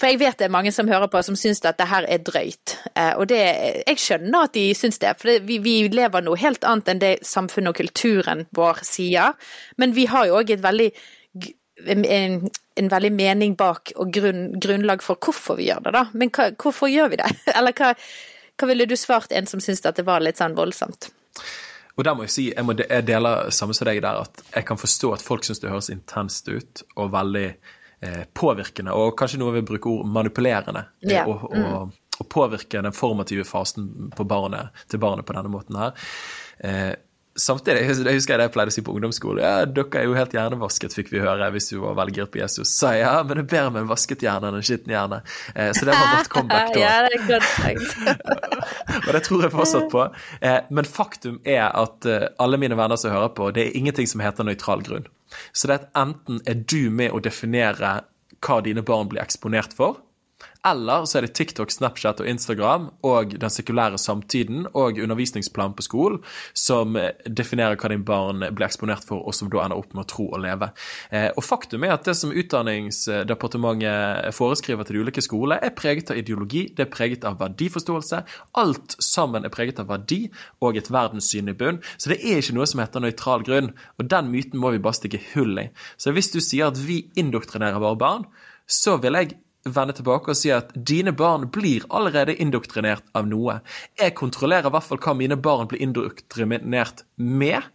For 0.00 0.08
jeg 0.08 0.20
vet 0.22 0.38
det 0.40 0.46
er 0.46 0.54
mange 0.54 0.72
som 0.72 0.88
hører 0.88 1.10
på 1.12 1.20
som 1.26 1.36
syns 1.36 1.60
at 1.68 1.76
det 1.76 1.90
her 1.90 2.06
er 2.08 2.22
drøyt. 2.24 2.76
Eh, 2.96 3.12
og 3.20 3.28
det, 3.30 3.40
jeg 3.84 4.00
skjønner 4.00 4.46
at 4.48 4.54
de 4.56 4.64
syns 4.76 4.98
det, 5.02 5.12
for 5.20 5.44
vi, 5.44 5.58
vi, 5.62 5.74
lever 5.92 6.24
noe 6.24 6.40
helt 6.40 6.64
annet 6.64 6.88
enn 6.90 7.02
det 7.02 7.12
samfunnet 7.28 7.74
og 7.74 7.82
kulturen 7.82 8.46
vår 8.56 8.80
sier. 8.86 9.36
Men 9.76 9.94
vi 9.96 10.08
har 10.10 10.30
jo 10.30 10.40
òg 10.40 10.54
et 10.56 10.64
veldig 10.64 10.88
en, 11.90 12.48
en, 12.76 12.88
veldig 12.90 13.12
mening 13.14 13.56
bak 13.58 13.92
og 13.96 14.12
grunn, 14.14 14.46
grunnlag 14.60 15.02
for 15.04 15.20
hvorfor 15.20 15.58
vi 15.60 15.68
gjør 15.68 15.86
det, 15.86 15.94
da. 15.96 16.04
Men 16.14 16.32
hva, 16.34 16.50
hvorfor 16.60 16.90
gjør 16.92 17.12
vi 17.12 17.20
det? 17.20 17.30
Eller 17.56 17.76
hva, 17.76 17.92
hva 18.60 18.70
ville 18.70 18.88
du 18.88 18.96
svart 18.98 19.34
en 19.34 19.48
som 19.50 19.62
syntes 19.62 19.84
at 19.86 20.00
det 20.00 20.06
var 20.08 20.24
litt 20.24 20.40
sånn 20.40 20.56
voldsomt? 20.58 21.10
Og 21.94 22.06
der 22.06 22.16
må 22.18 22.26
jeg 22.26 22.34
si, 22.34 22.44
jeg, 22.50 22.66
må, 22.66 22.74
jeg 22.80 23.06
deler 23.06 23.50
samme 23.54 23.74
som 23.76 23.86
deg 23.86 24.00
der, 24.02 24.24
at 24.24 24.42
jeg 24.50 24.66
kan 24.66 24.80
forstå 24.80 25.12
at 25.14 25.22
folk 25.22 25.46
syns 25.46 25.62
det 25.62 25.70
høres 25.70 25.92
intenst 25.94 26.48
ut 26.50 26.82
og 26.96 27.12
veldig 27.14 27.46
eh, 27.46 28.24
påvirkende, 28.34 28.94
og 28.98 29.14
kanskje 29.18 29.38
noe 29.42 29.54
vil 29.54 29.66
bruke 29.68 29.92
ord 29.92 30.08
manipulerende. 30.10 30.88
Ja. 31.06 31.22
Og, 31.30 31.46
og, 31.52 31.94
og, 32.18 32.26
påvirke 32.30 32.82
den 32.82 32.94
formative 32.94 33.46
fasen 33.46 34.10
barnet, 34.18 34.74
til 34.90 35.02
barnet 35.02 35.26
på 35.26 35.36
denne 35.38 35.52
måten 35.54 35.78
her. 35.78 35.94
Eh, 36.66 36.92
Samtidig, 37.34 37.80
jeg 37.82 38.14
husker 38.14 38.36
jeg 38.36 38.38
det 38.38 38.44
jeg 38.46 38.52
pleide 38.54 38.70
å 38.70 38.74
si 38.76 38.82
på 38.86 38.92
ungdomsskolen. 38.94 39.40
Ja, 39.42 39.64
dere 39.66 39.98
er 39.98 40.04
jo 40.06 40.12
helt 40.14 40.34
hjernevasket, 40.36 40.94
fikk 40.94 41.08
vi 41.10 41.22
høre 41.22 41.48
hvis 41.50 41.66
du 41.72 41.80
var 41.82 41.96
veldig 41.98 42.28
på 42.30 42.38
Jesus. 42.38 42.70
Så 42.70 42.92
jeg 42.94 43.02
ja, 43.02 43.14
men 43.26 43.40
det 43.40 43.42
er 43.42 43.48
bedre 43.50 43.72
med 43.74 43.82
en 43.82 43.90
vasket 43.90 44.22
hjerne 44.22 44.52
enn 44.52 44.58
en 44.60 44.66
skitten 44.66 44.94
hjerne. 44.94 45.18
Eh, 45.54 45.72
så 45.74 45.88
det 45.88 45.96
var 45.96 46.12
vårt 46.12 46.30
comeback 46.30 46.70
da. 46.76 46.84
ja, 46.84 46.92
det 47.02 47.18
er 47.18 47.26
godt 47.26 47.48
sagt. 47.56 48.46
og 49.08 49.10
det 49.16 49.22
tror 49.26 49.42
jeg 49.42 49.54
fortsatt 49.56 49.90
på. 49.90 50.06
Eh, 50.46 50.60
men 50.78 50.86
faktum 50.86 51.40
er 51.42 51.66
at 51.66 52.06
eh, 52.06 52.28
alle 52.44 52.60
mine 52.62 52.78
venner 52.78 53.02
som 53.02 53.10
hører 53.10 53.34
på, 53.34 53.50
det 53.56 53.66
er 53.66 53.78
ingenting 53.82 54.06
som 54.10 54.22
heter 54.22 54.46
nøytral 54.46 54.86
grunn. 54.86 55.10
Så 55.50 55.66
det 55.66 55.74
er 55.74 55.82
at 55.82 56.02
enten 56.04 56.38
er 56.46 56.62
du 56.62 56.86
med 56.94 57.10
å 57.10 57.22
definere 57.24 57.96
hva 58.44 58.60
dine 58.62 58.86
barn 58.86 59.10
blir 59.10 59.24
eksponert 59.24 59.74
for, 59.74 59.98
eller 60.66 61.04
så 61.08 61.18
er 61.18 61.26
det 61.26 61.34
TikTok, 61.36 61.72
Snapchat 61.72 62.20
og 62.22 62.28
Instagram 62.28 62.88
og 63.06 63.34
den 63.40 63.52
sekulære 63.52 63.98
samtiden 64.00 64.66
og 64.72 64.98
undervisningsplanen 65.02 65.74
på 65.76 65.84
skolen 65.84 66.20
som 66.56 66.96
definerer 67.26 67.76
hva 67.80 67.88
din 67.92 68.04
barn 68.06 68.44
blir 68.54 68.66
eksponert 68.66 69.04
for, 69.06 69.22
og 69.24 69.34
som 69.36 69.50
da 69.52 69.58
ender 69.64 69.80
opp 69.80 69.94
med 69.94 70.04
å 70.04 70.10
tro 70.10 70.24
og 70.30 70.42
leve. 70.44 70.66
Eh, 71.10 71.30
og 71.34 71.44
faktum 71.44 71.84
er 71.84 71.92
at 71.96 72.06
det 72.08 72.16
som 72.18 72.32
Utdanningsdepartementet 72.34 74.34
foreskriver 74.36 74.84
til 74.86 74.94
de 74.96 75.02
ulike 75.04 75.24
skoler, 75.24 75.58
er 75.60 75.76
preget 75.76 76.10
av 76.12 76.20
ideologi, 76.20 76.62
det 76.74 76.82
er 76.86 76.92
preget 76.92 77.22
av 77.28 77.38
verdiforståelse. 77.42 78.18
Alt 78.60 78.90
sammen 79.04 79.44
er 79.44 79.54
preget 79.54 79.80
av 79.82 79.90
verdi 79.92 80.22
og 80.64 80.70
et 80.80 80.92
verdenssyn 80.92 81.52
i 81.52 81.58
bunn. 81.58 81.82
Så 81.98 82.06
det 82.12 82.20
er 82.22 82.36
ikke 82.40 82.56
noe 82.58 82.70
som 82.70 82.82
heter 82.82 83.04
nøytral 83.04 83.40
grunn, 83.46 83.68
og 83.98 84.02
den 84.10 84.26
myten 84.32 84.58
må 84.62 84.68
vi 84.74 84.82
bare 84.82 84.98
stikke 84.98 85.22
hull 85.34 85.54
i. 85.60 85.70
Så 86.00 86.08
hvis 86.16 86.32
du 86.34 86.40
sier 86.40 86.64
at 86.72 86.80
vi 86.80 87.04
indoktrinerer 87.20 87.82
våre 87.82 88.00
barn, 88.00 88.24
så 88.64 88.96
vil 88.96 89.12
jeg 89.18 89.34
vende 89.64 89.94
tilbake 89.96 90.32
og 90.32 90.38
si 90.38 90.52
at 90.54 90.72
dine 90.74 91.14
barn 91.16 91.48
blir 91.52 91.86
allerede 91.94 92.36
indoktrinert 92.42 93.06
av 93.16 93.28
noe. 93.28 93.60
Jeg 94.00 94.16
kontrollerer 94.18 94.68
i 94.68 94.74
hvert 94.74 94.88
fall 94.88 95.00
hva 95.04 95.16
mine 95.16 95.38
barn 95.40 95.70
blir 95.70 95.82
indoktrinert 95.84 97.04
med. 97.16 97.70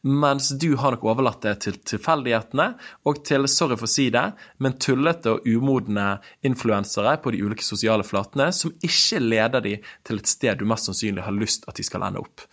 Mens 0.00 0.48
du 0.56 0.70
har 0.80 0.94
nok 0.94 1.02
overlatt 1.12 1.42
det 1.44 1.58
til 1.66 1.76
tilfeldighetene 1.90 2.70
og 3.08 3.18
til, 3.28 3.44
sorry 3.52 3.76
for 3.76 3.84
å 3.84 3.92
si 3.92 4.06
det, 4.12 4.30
men 4.64 4.78
tullete 4.80 5.34
og 5.34 5.48
umodne 5.48 6.06
influensere 6.46 7.18
på 7.20 7.34
de 7.34 7.42
ulike 7.44 7.66
sosiale 7.66 8.06
flatene 8.06 8.48
som 8.56 8.72
ikke 8.80 9.20
leder 9.20 9.64
de 9.66 9.74
til 10.08 10.22
et 10.22 10.30
sted 10.30 10.60
du 10.60 10.64
mest 10.68 10.88
sannsynlig 10.88 11.26
har 11.26 11.36
lyst 11.36 11.68
at 11.68 11.76
de 11.76 11.84
skal 11.84 12.06
ende 12.08 12.24
opp. 12.24 12.46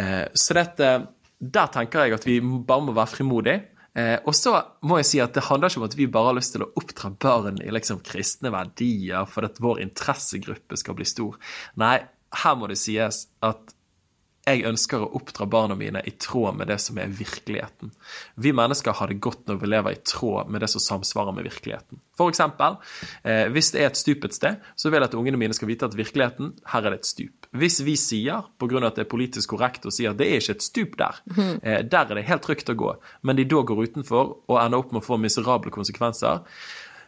Eh, 0.00 0.24
så 0.32 0.56
dette, 0.56 0.94
der 1.38 1.74
tenker 1.76 2.06
jeg 2.06 2.16
at 2.16 2.28
vi 2.28 2.40
bare 2.40 2.86
må 2.88 2.96
være 2.96 3.18
frimodige. 3.18 3.60
Eh, 3.98 4.18
og 4.28 4.36
så 4.36 4.54
må 4.86 5.00
jeg 5.00 5.08
si 5.08 5.22
at 5.22 5.34
det 5.34 5.46
handler 5.48 5.72
ikke 5.72 5.82
om 5.82 5.88
at 5.88 5.96
vi 5.98 6.06
bare 6.12 6.30
har 6.30 6.38
lyst 6.38 6.54
til 6.54 6.64
å 6.66 6.70
oppdra 6.78 7.10
barn 7.24 7.58
i 7.64 7.72
liksom 7.74 8.02
kristne 8.06 8.52
verdier 8.54 9.26
for 9.30 9.48
at 9.48 9.58
vår 9.62 9.82
interessegruppe 9.86 10.78
skal 10.78 10.98
bli 10.98 11.08
stor. 11.08 11.38
Nei, 11.80 11.96
her 12.42 12.58
må 12.60 12.68
det 12.70 12.78
sies 12.80 13.26
at 13.44 13.74
jeg 14.48 14.64
ønsker 14.68 15.02
å 15.04 15.10
oppdra 15.18 15.46
barna 15.50 15.76
mine 15.78 16.02
i 16.06 16.12
tråd 16.20 16.56
med 16.58 16.70
det 16.70 16.78
som 16.82 16.98
er 17.00 17.12
virkeligheten. 17.12 17.92
Vi 18.40 18.52
mennesker 18.56 18.96
har 18.96 19.10
det 19.10 19.20
godt 19.24 19.46
når 19.48 19.60
vi 19.62 19.70
lever 19.70 19.96
i 19.96 20.00
tråd 20.02 20.50
med 20.52 20.64
det 20.64 20.70
som 20.72 20.82
samsvarer 20.84 21.36
med 21.36 21.48
virkeligheten. 21.48 22.00
For 22.18 22.32
eksempel, 22.32 22.78
eh, 23.22 23.46
hvis 23.54 23.70
det 23.74 23.82
er 23.82 23.90
et 23.90 24.00
stup 24.00 24.24
et 24.26 24.34
sted, 24.34 24.58
så 24.76 24.90
vil 24.90 25.00
jeg 25.00 25.10
at 25.10 25.18
ungene 25.18 25.40
mine 25.40 25.54
skal 25.56 25.70
vite 25.70 25.86
at 25.86 25.96
virkeligheten, 25.98 26.54
her 26.72 26.86
er 26.86 26.96
det 26.96 27.02
et 27.02 27.10
stup. 27.12 27.48
Hvis 27.58 27.80
vi 27.86 27.94
sier, 27.96 28.48
pga. 28.58 28.82
at 28.86 28.98
det 28.98 29.06
er 29.06 29.10
politisk 29.10 29.54
korrekt 29.54 29.86
å 29.86 29.94
si 29.94 30.06
at 30.06 30.18
det 30.18 30.26
er 30.26 30.42
ikke 30.42 30.58
et 30.58 30.66
stup 30.66 30.98
der, 30.98 31.22
eh, 31.62 31.82
der 31.82 32.10
er 32.10 32.14
det 32.18 32.26
helt 32.28 32.42
trygt 32.42 32.72
å 32.72 32.76
gå, 32.78 32.96
men 33.22 33.36
de 33.36 33.46
da 33.48 33.62
går 33.62 33.88
utenfor 33.88 34.36
og 34.48 34.60
ender 34.60 34.78
opp 34.78 34.92
med 34.92 35.02
å 35.02 35.06
få 35.06 35.18
miserable 35.20 35.70
konsekvenser, 35.70 36.44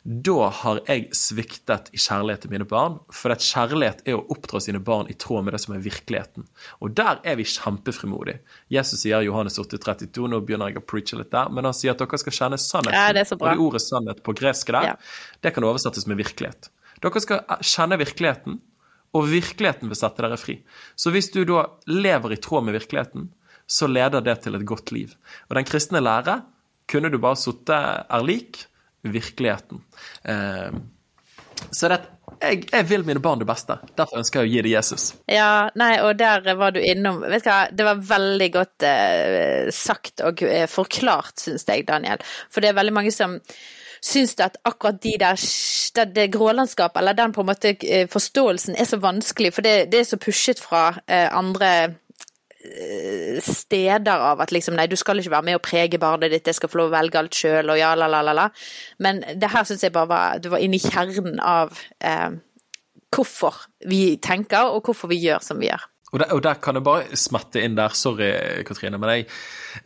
da 0.03 0.47
har 0.49 0.79
jeg 0.89 1.11
sviktet 1.13 1.91
i 1.93 1.99
kjærlighet 2.01 2.47
til 2.47 2.53
mine 2.55 2.65
barn. 2.69 2.95
For 3.13 3.35
at 3.35 3.45
kjærlighet 3.45 4.01
er 4.09 4.17
å 4.17 4.23
oppdra 4.33 4.61
sine 4.65 4.81
barn 4.81 5.11
i 5.13 5.17
tråd 5.21 5.45
med 5.45 5.53
det 5.53 5.61
som 5.61 5.75
er 5.77 5.83
virkeligheten. 5.85 6.47
Og 6.81 6.95
der 6.97 7.21
er 7.29 7.37
vi 7.37 7.45
kjempefrimodige. 7.45 8.41
Jesus 8.73 9.03
sier 9.05 9.21
Johannes 9.27 9.59
8,32, 9.61 10.25
nå 10.33 10.41
begynner 10.41 10.73
jeg 10.73 10.81
å 10.81 10.87
preache 10.89 11.19
litt 11.21 11.33
der, 11.35 11.53
men 11.53 11.69
han 11.69 11.77
sier 11.77 11.93
at 11.93 12.01
dere 12.01 12.21
skal 12.23 12.37
kjenne 12.39 12.61
sannheten. 12.61 12.97
Ja, 12.97 13.13
det. 13.13 13.27
Og 13.37 13.45
det 13.45 13.67
ordet 13.67 13.83
sannhet 13.85 14.23
på 14.25 14.35
gresk 14.41 14.73
der, 14.73 14.93
Ja. 14.93 14.97
det 15.45 15.53
kan 15.55 15.69
oversettes 15.69 16.09
med 16.09 16.17
virkelighet. 16.23 16.71
Dere 17.05 17.21
skal 17.21 17.45
kjenne 17.61 18.01
virkeligheten, 18.01 18.61
og 19.13 19.29
virkeligheten 19.29 19.91
vil 19.91 19.99
sette 19.99 20.23
dere 20.23 20.39
fri. 20.39 20.63
Så 20.97 21.11
hvis 21.13 21.31
du 21.35 21.45
da 21.45 21.67
lever 21.91 22.33
i 22.33 22.41
tråd 22.41 22.65
med 22.65 22.79
virkeligheten, 22.79 23.29
så 23.67 23.87
leder 23.87 24.23
det 24.25 24.41
til 24.43 24.55
et 24.55 24.65
godt 24.67 24.93
liv. 24.93 25.13
Og 25.51 25.57
den 25.57 25.65
kristne 25.69 26.01
lære 26.01 26.41
kunne 26.91 27.11
du 27.11 27.19
bare 27.23 27.37
sittet 27.39 28.07
er 28.09 28.23
lik 28.25 28.65
virkeligheten. 29.03 29.83
Eh, 30.25 30.81
så 31.71 31.91
det, 31.93 32.01
jeg, 32.41 32.63
jeg 32.73 32.87
vil 32.89 33.05
mine 33.07 33.21
barn 33.23 33.41
det 33.41 33.49
beste. 33.49 33.77
Derfor 33.99 34.21
ønsker 34.21 34.41
jeg 34.41 34.49
å 34.49 34.53
gi 34.53 34.63
det 34.65 34.73
Jesus. 34.73 35.09
Ja, 35.31 35.69
nei, 35.79 35.93
og 36.05 36.15
der 36.21 36.47
var 36.59 36.73
du 36.75 36.81
innom 36.81 37.21
Vet 37.27 37.45
du 37.45 37.51
hva, 37.51 37.61
det 37.73 37.87
var 37.87 38.01
veldig 38.13 38.49
godt 38.55 38.87
eh, 38.89 39.69
sagt 39.75 40.25
og 40.25 40.43
eh, 40.47 40.67
forklart, 40.71 41.37
syns 41.43 41.69
jeg, 41.69 41.87
Daniel. 41.89 42.23
For 42.51 42.65
det 42.65 42.73
er 42.73 42.81
veldig 42.81 42.97
mange 42.97 43.15
som 43.15 43.39
syns 44.01 44.39
at 44.41 44.57
akkurat 44.65 45.01
de 45.03 45.17
der 45.21 45.41
det, 45.95 46.05
det 46.17 46.31
grålandskapet, 46.33 47.03
eller 47.03 47.19
den 47.19 47.35
på 47.37 47.45
en 47.45 47.51
måte 47.51 47.75
eh, 47.85 48.07
forståelsen, 48.09 48.79
er 48.79 48.89
så 48.89 49.01
vanskelig, 49.03 49.53
for 49.57 49.67
det, 49.67 49.91
det 49.93 50.01
er 50.01 50.09
så 50.09 50.21
pushet 50.21 50.63
fra 50.63 50.95
eh, 51.07 51.29
andre 51.29 51.73
steder 53.41 54.21
av 54.31 54.43
at 54.45 54.53
liksom 54.53 54.77
nei, 54.77 54.87
du 54.91 54.97
skal 54.99 55.21
ikke 55.21 55.33
være 55.33 55.49
med 55.49 55.59
og 55.59 55.65
prege 55.65 56.01
barnet 56.01 56.33
ditt, 56.33 56.49
jeg 56.51 56.59
skal 56.59 56.71
få 56.73 56.83
lov 56.83 56.91
å 56.91 56.97
velge 56.99 57.21
alt 57.21 57.37
sjøl, 57.37 57.73
og 57.73 57.81
ja, 57.81 57.95
la, 57.97 58.09
la, 58.11 58.21
la, 58.27 58.35
la. 58.37 58.47
Men 59.01 59.23
det 59.41 59.53
her 59.53 59.65
syns 59.69 59.85
jeg 59.87 59.95
bare 59.95 60.11
var 60.11 60.43
Du 60.43 60.51
var 60.53 60.63
inne 60.65 60.77
i 60.77 60.83
kjernen 60.83 61.41
av 61.41 61.73
eh, 62.05 62.37
hvorfor 63.11 63.65
vi 63.89 64.19
tenker, 64.23 64.75
og 64.75 64.85
hvorfor 64.85 65.11
vi 65.11 65.23
gjør 65.23 65.45
som 65.45 65.61
vi 65.61 65.71
gjør. 65.71 65.87
Og 66.11 66.19
der, 66.19 66.33
og 66.35 66.43
der 66.43 66.59
kan 66.63 66.77
jeg 66.77 66.85
bare 66.85 67.17
smette 67.19 67.63
inn 67.63 67.79
der, 67.79 67.95
sorry 67.95 68.31
Katrine, 68.67 68.99
men 68.99 69.15
jeg 69.15 69.29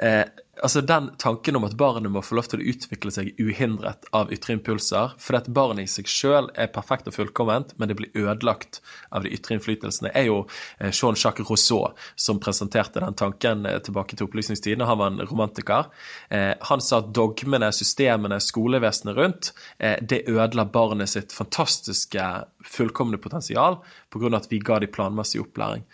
eh, 0.00 0.24
Altså 0.64 0.80
den 0.80 1.10
tanken 1.20 1.58
om 1.58 1.66
at 1.66 1.74
barnet 1.76 2.08
må 2.08 2.22
få 2.24 2.38
lov 2.38 2.46
til 2.48 2.62
å 2.62 2.66
utvikle 2.72 3.10
seg 3.12 3.34
uhindret 3.36 4.06
av 4.16 4.30
ytre 4.32 4.54
impulser, 4.56 5.12
fordi 5.20 5.40
at 5.42 5.50
barnet 5.58 5.84
i 5.84 5.90
seg 5.92 6.08
sjøl 6.08 6.48
er 6.56 6.70
perfekt 6.72 7.10
og 7.10 7.16
fullkomment, 7.18 7.74
men 7.76 7.90
det 7.90 7.98
blir 7.98 8.16
ødelagt 8.16 8.80
av 9.12 9.26
de 9.26 9.34
ytre 9.36 9.58
innflytelsene, 9.58 10.14
er 10.16 10.30
jo 10.30 10.38
eh, 10.78 10.88
Jean-Jacques 10.88 11.44
Rousseau 11.50 11.92
som 12.16 12.40
presenterte 12.40 13.02
den 13.04 13.18
tanken 13.20 13.68
eh, 13.68 13.76
tilbake 13.84 14.16
til 14.16 14.24
opplysningstiden, 14.24 14.86
han 14.88 15.02
var 15.02 15.12
en 15.12 15.20
romantiker. 15.28 15.90
Eh, 16.32 16.54
han 16.70 16.84
sa 16.84 17.02
at 17.02 17.12
dogmene, 17.12 17.68
systemene, 17.76 18.40
skolevesenet 18.40 19.20
rundt, 19.20 19.52
det 20.00 20.24
ødela 20.30 20.64
barnet 20.72 21.10
sitt 21.12 21.32
fantastiske, 21.34 22.24
fullkomne 22.64 23.18
potensial 23.20 23.82
pga. 24.14 24.36
at 24.38 24.48
vi 24.48 24.62
ga 24.64 24.78
de 24.80 24.88
planmessig 24.88 25.42
opplæring. 25.42 25.84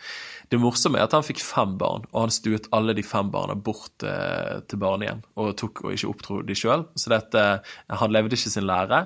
Det 0.51 0.59
morsomme 0.59 0.99
er 0.99 1.07
at 1.07 1.15
han 1.15 1.23
fikk 1.23 1.43
fem 1.47 1.77
barn, 1.79 2.09
og 2.11 2.25
han 2.25 2.33
stuet 2.35 2.67
alle 2.75 2.95
de 2.99 3.05
fem 3.07 3.29
barna 3.31 3.55
bort 3.55 4.03
eh, 4.03 4.59
til 4.67 4.81
barnehjem 4.83 5.21
og 5.39 5.53
tok 5.61 5.85
og 5.85 5.95
ikke 5.95 6.11
oppdro 6.11 6.41
de 6.47 6.57
sjøl. 6.59 6.89
Så 6.99 7.13
dette, 7.13 7.45
han 7.87 8.15
levde 8.15 8.35
ikke 8.35 8.51
sin 8.51 8.67
lære. 8.67 9.05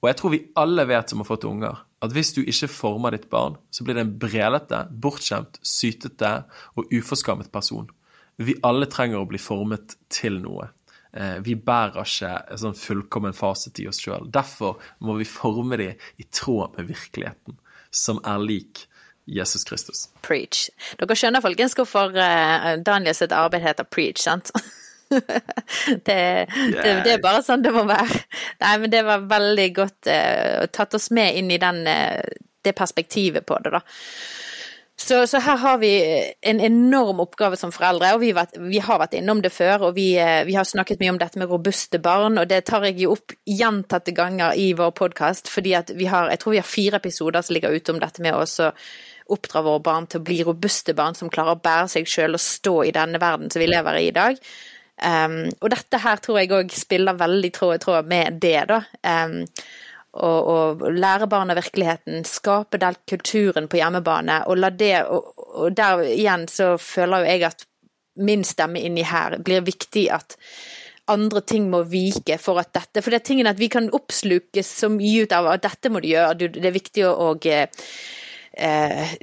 Og 0.00 0.08
jeg 0.08 0.18
tror 0.20 0.32
vi 0.32 0.40
alle 0.56 0.86
vet 0.88 1.12
som 1.12 1.20
har 1.20 1.28
fått 1.28 1.44
unger, 1.48 1.82
at 2.00 2.14
hvis 2.14 2.32
du 2.36 2.40
ikke 2.40 2.70
former 2.70 3.12
ditt 3.12 3.28
barn, 3.28 3.58
så 3.74 3.84
blir 3.84 3.98
det 3.98 4.06
en 4.06 4.16
brelete, 4.22 4.80
bortskjemt, 5.04 5.60
sytete 5.66 6.32
og 6.78 6.92
uforskammet 6.94 7.52
person. 7.52 7.90
Vi 8.38 8.56
alle 8.64 8.86
trenger 8.88 9.20
å 9.20 9.28
bli 9.28 9.40
formet 9.42 9.98
til 10.14 10.38
noe. 10.40 10.70
Eh, 11.12 11.38
vi 11.44 11.58
bærer 11.58 12.04
ikke 12.04 12.34
en 12.46 12.60
sånn 12.62 12.78
fullkommen 12.78 13.36
fasit 13.36 13.80
i 13.82 13.88
oss 13.90 14.00
sjøl. 14.00 14.30
Derfor 14.32 14.78
må 15.04 15.18
vi 15.18 15.28
forme 15.28 15.76
dem 15.80 16.06
i 16.16 16.28
tråd 16.30 16.78
med 16.78 16.88
virkeligheten, 16.94 17.58
som 17.90 18.22
er 18.24 18.40
lik 18.40 18.86
Jesus 19.28 19.64
Kristus. 19.68 20.06
Preach. 20.24 20.68
Dere 20.98 21.16
skjønner 21.18 21.44
folkens 21.44 21.76
hvorfor 21.76 22.16
uh, 22.16 22.74
Daniel 22.84 23.16
sitt 23.16 23.34
arbeid 23.36 23.64
heter 23.66 23.88
Preach, 23.88 24.22
sant? 24.24 24.52
det, 25.08 25.98
det, 26.04 26.94
det, 27.04 27.12
er 27.14 27.22
bare 27.22 27.44
sånn 27.44 27.64
det 27.64 27.72
må 27.74 27.84
være. 27.88 28.24
Nei, 28.64 28.74
men 28.82 28.92
det 28.92 29.04
var 29.06 29.28
veldig 29.28 29.70
godt 29.76 30.10
uh, 30.10 30.66
tatt 30.72 30.96
oss 30.98 31.10
med 31.14 31.38
inn 31.40 31.52
i 31.52 31.60
den, 31.60 31.84
uh, 31.88 32.20
det 32.64 32.76
perspektivet 32.76 33.46
på 33.48 33.60
det, 33.64 33.76
da. 33.78 33.84
Så, 34.98 35.26
så, 35.30 35.38
her 35.38 35.56
har 35.56 35.76
vi 35.78 35.92
en 36.42 36.60
enorm 36.60 37.20
oppgave 37.22 37.56
som 37.56 37.70
foreldre, 37.70 38.10
og 38.16 38.22
vi, 38.24 38.32
vet, 38.34 38.56
vi 38.58 38.80
har 38.82 38.98
vært 38.98 39.14
innom 39.14 39.38
det 39.44 39.52
før. 39.54 39.84
Og 39.88 39.92
vi, 39.94 40.08
vi, 40.48 40.56
har 40.58 40.66
snakket 40.66 40.98
mye 40.98 41.12
om 41.14 41.20
dette 41.20 41.38
med 41.38 41.52
robuste 41.52 42.00
barn, 42.02 42.40
og 42.42 42.48
det 42.50 42.64
tar 42.66 42.82
jeg 42.88 42.98
jo 43.04 43.12
opp 43.14 43.36
gjentatte 43.46 44.12
ganger 44.16 44.58
i 44.58 44.72
vår 44.76 44.90
podkast. 44.98 45.52
Fordi 45.54 45.76
at 45.78 45.94
vi 45.94 46.10
har, 46.10 46.32
jeg 46.34 46.42
tror 46.42 46.56
vi 46.56 46.60
har 46.60 46.66
fire 46.66 46.98
episoder 46.98 47.46
som 47.46 47.54
ligger 47.54 47.78
ute 47.78 47.94
om 47.94 48.02
dette 48.02 48.24
med 48.26 48.34
å 48.34 48.42
oppdra 49.32 49.62
våre 49.66 49.82
barn 49.84 50.08
til 50.08 50.20
å 50.20 50.26
bli 50.26 50.40
robuste 50.46 50.94
barn 50.96 51.16
som 51.18 51.30
klarer 51.32 51.56
å 51.56 51.62
bære 51.62 51.90
seg 51.92 52.08
sjøl 52.08 52.38
og 52.38 52.42
stå 52.42 52.74
i 52.88 52.94
denne 52.96 53.20
verden 53.22 53.52
som 53.52 53.62
vi 53.62 53.70
lever 53.70 54.00
i 54.00 54.08
i 54.08 54.14
dag. 54.16 54.40
Um, 54.98 55.44
og 55.62 55.70
dette 55.70 56.00
her 56.02 56.18
tror 56.22 56.40
jeg 56.40 56.50
òg 56.56 56.72
spiller 56.74 57.18
veldig 57.18 57.50
tråd 57.54 57.76
i 57.76 57.82
tråd 57.82 58.08
med 58.10 58.40
det, 58.42 58.64
da. 58.70 58.80
Um, 59.06 59.44
og, 60.18 60.48
og, 60.50 60.82
lære 60.90 61.28
barna 61.30 61.54
virkeligheten, 61.54 62.24
skape 62.26 62.80
den 62.82 62.96
kulturen 63.06 63.68
på 63.70 63.78
hjemmebane, 63.78 64.40
og 64.48 64.58
la 64.58 64.72
det 64.74 65.04
og, 65.06 65.28
og 65.60 65.76
der 65.76 66.02
igjen 66.08 66.48
så 66.50 66.72
føler 66.80 67.22
jo 67.22 67.30
jeg 67.30 67.44
at 67.50 67.66
min 68.18 68.42
stemme 68.42 68.82
inni 68.82 69.04
her 69.06 69.36
blir 69.44 69.62
viktig 69.62 70.08
at 70.10 70.34
andre 71.08 71.40
ting 71.46 71.68
må 71.70 71.84
vike 71.88 72.36
for 72.42 72.60
at 72.60 72.72
dette 72.74 73.00
For 73.00 73.14
det 73.14 73.22
er 73.22 73.28
tingen 73.30 73.48
at 73.48 73.60
vi 73.60 73.70
kan 73.72 73.86
oppslukes 73.94 74.72
så 74.82 74.90
mye 74.92 75.24
ut 75.24 75.32
av 75.32 75.48
at 75.54 75.64
dette 75.64 75.92
må 75.92 76.02
du 76.02 76.10
gjøre, 76.10 76.50
det 76.56 76.66
er 76.66 76.74
viktig 76.74 77.06
å 77.06 77.14
og, 77.30 77.46
eh, 78.58 79.14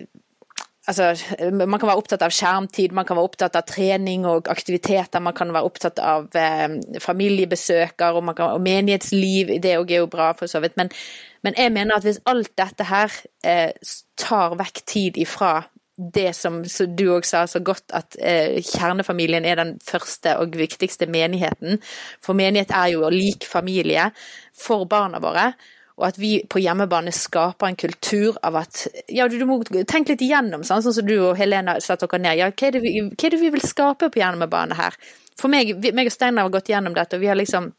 Altså, 0.86 1.16
man 1.50 1.80
kan 1.82 1.90
være 1.90 1.98
opptatt 1.98 2.22
av 2.22 2.34
skjermtid, 2.34 2.92
man 2.94 3.08
kan 3.10 3.18
være 3.18 3.26
opptatt 3.26 3.56
av 3.58 3.66
trening 3.66 4.28
og 4.30 4.46
aktiviteter, 4.54 5.24
man 5.24 5.34
kan 5.34 5.50
være 5.54 5.66
opptatt 5.66 5.98
av 5.98 6.28
eh, 6.38 6.76
familiebesøker 7.02 8.20
og, 8.20 8.30
kan, 8.38 8.52
og, 8.54 8.62
menighetsliv, 8.62 9.56
det 9.64 9.80
òg 9.80 9.96
er 9.96 10.04
jo 10.04 10.12
bra 10.14 10.30
for 10.38 10.52
så 10.52 10.62
vidt. 10.62 10.78
Men, 10.78 10.94
men, 11.42 11.58
jeg 11.58 11.74
mener 11.74 11.98
at 11.98 12.06
hvis 12.06 12.22
alt 12.30 12.54
dette 12.62 12.86
her 12.86 13.18
eh, 13.42 13.96
tar 14.22 14.54
vekk 14.62 14.84
tid 14.86 15.18
ifra 15.26 15.56
det 15.96 16.36
som 16.38 16.62
du 16.62 17.06
òg 17.16 17.26
sa 17.26 17.48
så 17.50 17.64
godt, 17.66 17.88
at 17.96 18.20
eh, 18.22 18.62
kjernefamilien 18.62 19.48
er 19.48 19.58
den 19.58 19.78
første 19.82 20.38
og 20.38 20.54
viktigste 20.60 21.10
menigheten. 21.10 21.82
For 22.22 22.38
menighet 22.38 22.76
er 22.76 22.94
jo 22.94 23.10
lik 23.10 23.48
familie 23.50 24.12
for 24.54 24.86
barna 24.92 25.24
våre 25.24 25.56
og 25.96 26.08
at 26.10 26.18
vi 26.20 26.32
på 26.52 26.60
hjemmebane 26.60 27.12
skaper 27.16 27.70
en 27.70 27.78
kultur 27.80 28.40
av 28.44 28.58
at 28.60 28.82
Ja, 29.08 29.28
du, 29.32 29.38
du 29.40 29.46
må 29.48 29.62
tenke 29.64 30.14
litt 30.14 30.24
igjennom, 30.26 30.66
sånn, 30.68 30.84
sånn 30.84 30.98
som 30.98 31.08
du 31.08 31.16
og 31.16 31.38
Helena 31.40 31.78
setter 31.84 32.10
dere 32.12 32.24
ned. 32.26 32.40
Ja, 32.42 32.50
hva 32.52 32.68
er, 32.68 32.80
vi, 32.84 32.94
hva 33.00 33.16
er, 33.16 33.36
det 33.36 33.40
vi, 33.40 33.52
vil 33.56 33.64
skape 33.64 34.10
på 34.12 34.20
hjemmebane 34.20 34.76
her? 34.76 34.98
For 35.40 35.52
meg, 35.52 35.72
meg 35.96 36.10
og 36.10 36.16
Steinar 36.16 36.48
har 36.48 36.52
gått 36.52 36.72
gjennom 36.72 36.96
dette, 36.96 37.16
og 37.16 37.24
vi 37.24 37.32
har 37.32 37.40
liksom 37.40 37.72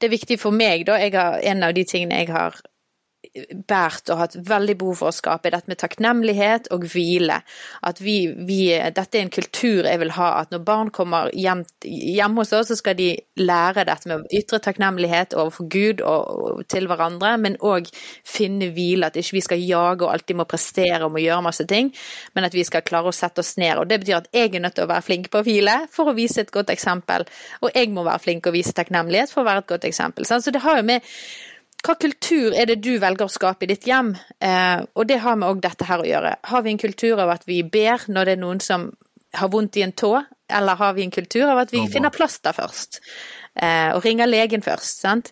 Det 0.00 0.08
er 0.08 0.12
viktig 0.12 0.38
for 0.40 0.56
meg, 0.56 0.86
da. 0.88 0.96
Har, 1.00 1.40
en 1.44 1.64
av 1.64 1.74
de 1.76 1.84
tingene 1.84 2.20
jeg 2.22 2.30
har 2.32 2.60
båret 3.70 4.10
og 4.10 4.18
hatt 4.20 4.36
veldig 4.48 4.76
behov 4.80 5.00
for 5.00 5.10
å 5.10 5.14
skape, 5.14 5.52
dette 5.52 5.70
med 5.70 5.78
takknemlighet 5.80 6.70
og 6.74 6.84
hvile. 6.90 7.40
At 7.86 8.00
vi, 8.02 8.32
vi, 8.46 8.62
dette 8.70 9.18
er 9.18 9.24
en 9.24 9.32
kultur 9.32 9.86
jeg 9.86 10.00
vil 10.02 10.14
ha, 10.16 10.30
at 10.40 10.54
når 10.54 10.64
barn 10.66 10.90
kommer 10.94 11.30
hjem, 11.36 11.62
hjem 11.84 12.40
hos 12.40 12.52
oss, 12.56 12.70
så 12.72 12.78
skal 12.78 12.96
de 12.98 13.12
lære 13.40 13.86
dette 13.88 14.10
med 14.10 14.24
å 14.24 14.40
ytre 14.40 14.60
takknemlighet 14.62 15.36
overfor 15.38 15.68
Gud 15.70 16.02
og, 16.02 16.42
og 16.60 16.64
til 16.70 16.88
hverandre, 16.90 17.36
men 17.42 17.58
òg 17.62 17.90
finne 18.26 18.70
hvile. 18.74 19.10
At 19.10 19.18
ikke 19.20 19.38
vi 19.38 19.44
skal 19.46 19.62
jage 19.62 20.06
og 20.06 20.14
alltid 20.14 20.40
må 20.40 20.48
prestere 20.50 21.06
og 21.06 21.14
må 21.14 21.22
gjøre 21.22 21.46
masse 21.46 21.66
ting, 21.70 21.92
men 22.34 22.48
at 22.48 22.56
vi 22.56 22.66
skal 22.66 22.84
klare 22.86 23.12
å 23.12 23.16
sette 23.16 23.44
oss 23.44 23.54
ned. 23.60 23.78
Og 23.78 23.88
Det 23.90 24.00
betyr 24.02 24.20
at 24.20 24.30
jeg 24.34 24.54
er 24.54 24.64
nødt 24.64 24.78
til 24.78 24.88
å 24.88 24.90
være 24.90 25.06
flink 25.06 25.30
på 25.30 25.42
å 25.42 25.46
hvile 25.46 25.76
for 25.92 26.10
å 26.10 26.16
vise 26.16 26.42
et 26.42 26.52
godt 26.54 26.72
eksempel, 26.74 27.26
og 27.62 27.70
jeg 27.76 27.92
må 27.94 28.04
være 28.06 28.24
flink 28.26 28.50
og 28.50 28.56
vise 28.56 28.74
takknemlighet 28.76 29.32
for 29.32 29.44
å 29.44 29.48
være 29.50 29.64
et 29.64 29.70
godt 29.70 29.86
eksempel. 29.88 30.26
Så 30.26 30.50
det 30.50 30.62
har 30.64 30.80
jo 30.80 30.86
med 30.86 31.06
hva 31.80 31.94
kultur 31.96 32.54
er 32.56 32.68
det 32.68 32.80
du 32.84 32.92
velger 33.00 33.24
å 33.24 33.32
skape 33.32 33.64
i 33.64 33.70
ditt 33.70 33.86
hjem? 33.88 34.12
Eh, 34.40 34.82
og 34.94 35.06
det 35.08 35.20
har 35.24 35.38
vi 35.40 35.48
òg 35.48 35.62
dette 35.64 35.86
her 35.88 36.02
å 36.02 36.08
gjøre. 36.08 36.34
Har 36.50 36.64
vi 36.66 36.74
en 36.74 36.80
kultur 36.80 37.22
av 37.22 37.32
at 37.32 37.46
vi 37.48 37.62
ber 37.64 38.04
når 38.08 38.28
det 38.28 38.34
er 38.36 38.42
noen 38.42 38.60
som 38.64 38.90
har 39.38 39.50
vondt 39.52 39.78
i 39.78 39.84
en 39.86 39.94
tå, 39.96 40.12
eller 40.50 40.80
har 40.80 40.96
vi 40.96 41.06
en 41.06 41.14
kultur 41.14 41.46
av 41.48 41.62
at 41.62 41.72
vi 41.72 41.86
finner 41.88 42.12
plaster 42.12 42.56
først? 42.56 43.00
Eh, 43.54 43.94
og 43.94 44.04
ringer 44.04 44.28
legen 44.28 44.64
først, 44.66 45.00
sant? 45.00 45.30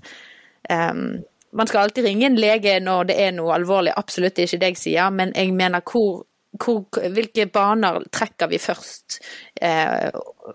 Um, 0.68 1.20
man 1.53 1.66
skal 1.66 1.86
alltid 1.86 2.05
ringe 2.05 2.26
en 2.26 2.38
lege 2.40 2.74
når 2.80 3.09
det 3.09 3.18
er 3.24 3.34
noe 3.36 3.55
alvorlig, 3.57 3.94
absolutt 3.96 4.36
det 4.36 4.44
er 4.44 4.51
ikke 4.51 4.62
det 4.62 4.72
jeg 4.72 4.80
sier, 4.82 5.12
men 5.14 5.32
jeg 5.36 5.53
mener 5.57 5.84
hvor, 5.84 6.22
hvor, 6.61 6.82
hvilke 7.14 7.49
baner 7.53 8.03
trekker 8.12 8.51
vi 8.51 8.61
først, 8.61 9.20
eh, 9.61 10.09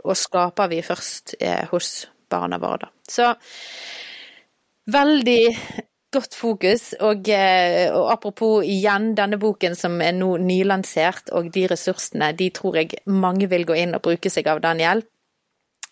og 0.03 0.17
skaper 0.17 0.69
vi 0.71 0.81
først 0.85 1.35
eh, 1.39 1.63
hos 1.71 1.91
barna 2.29 2.59
våre, 2.61 2.85
da. 2.85 2.91
Så 3.09 3.31
Veldig 4.91 5.43
godt 6.13 6.35
fokus. 6.35 6.93
Og, 6.99 7.29
eh, 7.29 7.87
og, 7.93 8.11
apropos 8.11 8.65
igjen 8.67 9.13
denne 9.17 9.39
boken 9.41 9.75
som 9.75 9.99
er 10.01 10.13
nå 10.17 10.35
nylansert, 10.43 11.31
og 11.31 11.51
de 11.53 11.65
ressursene, 11.71 12.33
de 12.37 12.49
tror 12.53 12.81
jeg 12.81 13.03
mange 13.07 13.49
vil 13.49 13.65
gå 13.65 13.77
inn 13.79 13.95
og 13.95 14.03
bruke 14.05 14.31
seg 14.33 14.47
av, 14.51 14.61
Daniel. 14.63 15.03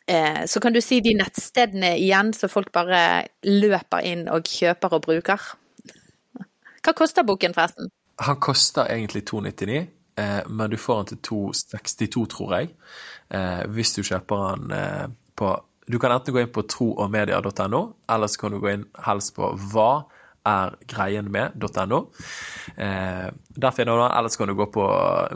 Eh, 0.08 0.44
så 0.46 0.60
kan 0.60 0.74
du 0.74 0.82
si 0.82 1.00
de 1.00 1.16
nettstedene 1.16 1.96
igjen, 1.98 2.34
så 2.34 2.50
folk 2.52 2.72
bare 2.74 3.28
løper 3.48 4.06
inn 4.06 4.28
og 4.30 4.44
kjøper 4.50 4.98
og 4.98 5.08
bruker. 5.08 5.48
Hva 6.82 6.94
koster 6.98 7.24
boken, 7.24 7.54
forresten? 7.54 7.92
Han 8.22 8.40
koster 8.42 8.90
egentlig 8.90 9.24
299, 9.30 9.88
eh, 10.18 10.42
men 10.50 10.70
du 10.70 10.78
får 10.78 11.04
den 11.04 11.12
til 11.14 11.22
262, 11.30 12.28
tror 12.28 12.56
jeg. 12.58 12.76
Hvis 13.72 13.94
du 13.96 14.02
kjøper 14.04 14.58
den 14.58 15.14
på 15.40 15.54
du 15.92 16.00
kan 16.00 16.14
enten 16.16 16.34
gå 16.34 16.42
inn 16.44 16.54
på 16.54 16.64
troogmedia.no, 16.72 17.84
eller 18.12 18.32
så 18.32 18.42
kan 18.42 18.56
du 18.56 18.62
gå 18.64 18.74
inn 18.74 18.88
helst 19.06 19.36
på 19.38 19.52
hva 19.74 19.92
er 20.48 20.74
greien 20.90 21.28
med.no. 21.32 22.00
Eh, 22.78 23.28
der 23.62 23.74
finner 23.76 23.98
du 23.98 24.02
den. 24.02 24.14
Ellers 24.18 24.38
kan 24.38 24.50
du 24.50 24.56
gå 24.58 24.66
på 24.74 24.86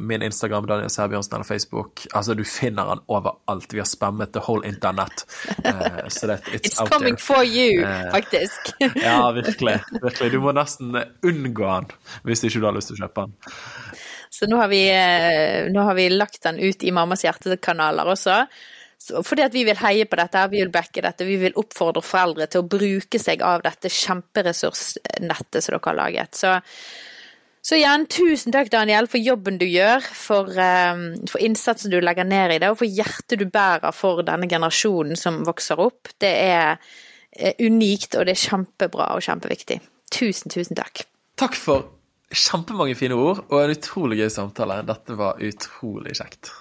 min 0.01 0.21
Instagram, 0.25 0.65
Daniel 0.67 0.89
Sæbjørnsen, 0.89 1.35
eller 1.35 1.45
Facebook. 1.45 2.07
Altså, 2.13 2.33
du 2.33 2.43
finner 2.43 2.89
den 2.89 3.03
overalt. 3.07 3.73
Vi 3.73 3.79
har 3.79 3.89
spammet 3.89 4.33
the 4.33 4.41
whole 4.47 4.67
internet. 4.67 5.25
Eh, 5.63 6.07
så 6.07 6.27
det, 6.27 6.39
it's, 6.47 6.71
it's 6.71 6.89
coming 6.89 7.15
there. 7.15 7.25
for 7.27 7.43
you, 7.43 7.83
eh, 7.85 8.11
faktisk. 8.11 8.73
ja, 8.95 9.31
virkelig. 9.31 9.79
virkelig. 10.01 10.31
Du 10.31 10.39
må 10.41 10.55
nesten 10.57 10.97
unngå 11.23 11.69
den 11.69 11.91
hvis 12.25 12.43
ikke 12.43 12.63
du 12.63 12.69
har 12.71 12.77
lyst 12.77 12.93
til 12.93 12.97
å 12.97 13.05
kjøpe 13.05 13.27
den. 13.27 13.35
Så 14.35 14.49
nå 14.49 14.57
har 14.59 14.71
vi, 14.71 14.81
eh, 14.91 15.69
nå 15.71 15.85
har 15.85 15.95
vi 15.95 16.09
lagt 16.09 16.41
den 16.43 16.57
ut 16.59 16.83
i 16.83 16.91
Mammas 16.91 17.23
hjertekanaler 17.27 18.09
også. 18.15 18.45
Fordi 19.05 19.43
at 19.45 19.53
vi 19.53 19.65
vil 19.67 19.77
heie 19.77 20.05
på 20.09 20.17
dette, 20.17 20.45
vi 20.51 20.61
vil 20.63 20.71
backe 20.73 21.03
dette, 21.05 21.27
vi 21.27 21.37
vil 21.41 21.57
oppfordre 21.59 22.01
foreldre 22.05 22.47
til 22.49 22.63
å 22.63 22.69
bruke 22.69 23.19
seg 23.21 23.43
av 23.45 23.61
dette 23.65 23.91
kjemperessursnettet 23.93 25.61
som 25.61 25.75
dere 25.75 25.81
har 25.85 25.97
laget. 25.99 26.39
Så, 26.39 26.55
så 27.65 27.77
igjen, 27.77 28.07
tusen 28.09 28.55
takk 28.55 28.71
Daniel 28.73 29.09
for 29.11 29.21
jobben 29.21 29.59
du 29.61 29.67
gjør, 29.69 30.05
for, 30.05 30.49
um, 30.49 31.05
for, 31.29 31.41
innsatsen 31.45 31.93
du 31.93 31.99
legger 32.01 32.27
ned 32.27 32.55
i 32.55 32.61
det, 32.63 32.71
og 32.73 32.79
for 32.81 32.89
hjertet 32.89 33.41
du 33.41 33.45
bærer 33.45 33.93
for 33.95 34.25
denne 34.25 34.49
generasjonen 34.49 35.19
som 35.19 35.43
vokser 35.45 35.81
opp. 35.85 36.15
Det 36.21 36.33
er, 36.47 36.81
er 37.37 37.59
unikt, 37.61 38.17
og 38.17 38.25
det 38.25 38.39
er 38.39 38.45
kjempebra 38.47 39.11
og 39.13 39.25
kjempeviktig. 39.27 39.83
Tusen, 40.15 40.49
tusen 40.53 40.77
takk. 40.79 41.05
Takk 41.37 41.57
for 41.59 41.91
kjempemange 42.35 42.97
fine 42.97 43.17
ord 43.19 43.45
og 43.51 43.59
en 43.61 43.73
utrolig 43.75 44.23
gøy 44.23 44.31
samtale. 44.33 44.81
Dette 44.87 45.17
var 45.19 45.41
utrolig 45.43 46.17
kjekt 46.17 46.55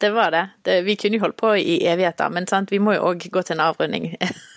det 0.00 0.10
var 0.14 0.30
det. 0.30 0.44
det. 0.64 0.82
Vi 0.86 0.96
kunne 0.96 1.18
jo 1.18 1.24
holdt 1.26 1.36
på 1.40 1.54
i 1.56 1.80
evigheter, 1.86 2.28
men 2.30 2.46
sant? 2.46 2.72
vi 2.72 2.78
må 2.78 2.94
jo 2.96 3.08
òg 3.10 3.28
gå 3.32 3.42
til 3.42 3.56
en 3.56 3.64
avrunding 3.64 4.10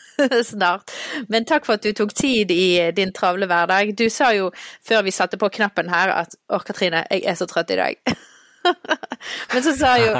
snart. 0.52 0.92
Men 1.28 1.48
takk 1.50 1.66
for 1.66 1.80
at 1.80 1.86
du 1.86 1.94
tok 1.98 2.14
tid 2.18 2.52
i 2.52 2.92
din 2.96 3.14
travle 3.16 3.48
hverdag. 3.50 3.96
Du 3.98 4.10
sa 4.10 4.32
jo 4.36 4.52
før 4.86 5.06
vi 5.08 5.16
satte 5.16 5.40
på 5.42 5.50
knappen 5.54 5.90
her 5.90 6.14
at 6.14 6.36
å, 6.50 6.60
Katrine, 6.66 7.06
jeg 7.10 7.26
er 7.26 7.40
så 7.40 7.48
trøtt 7.50 7.74
i 7.74 7.80
dag. 7.80 7.98
Men 9.54 9.64
så 9.66 9.74
sa 9.78 9.96
jeg 9.98 10.12
jo, 10.12 10.20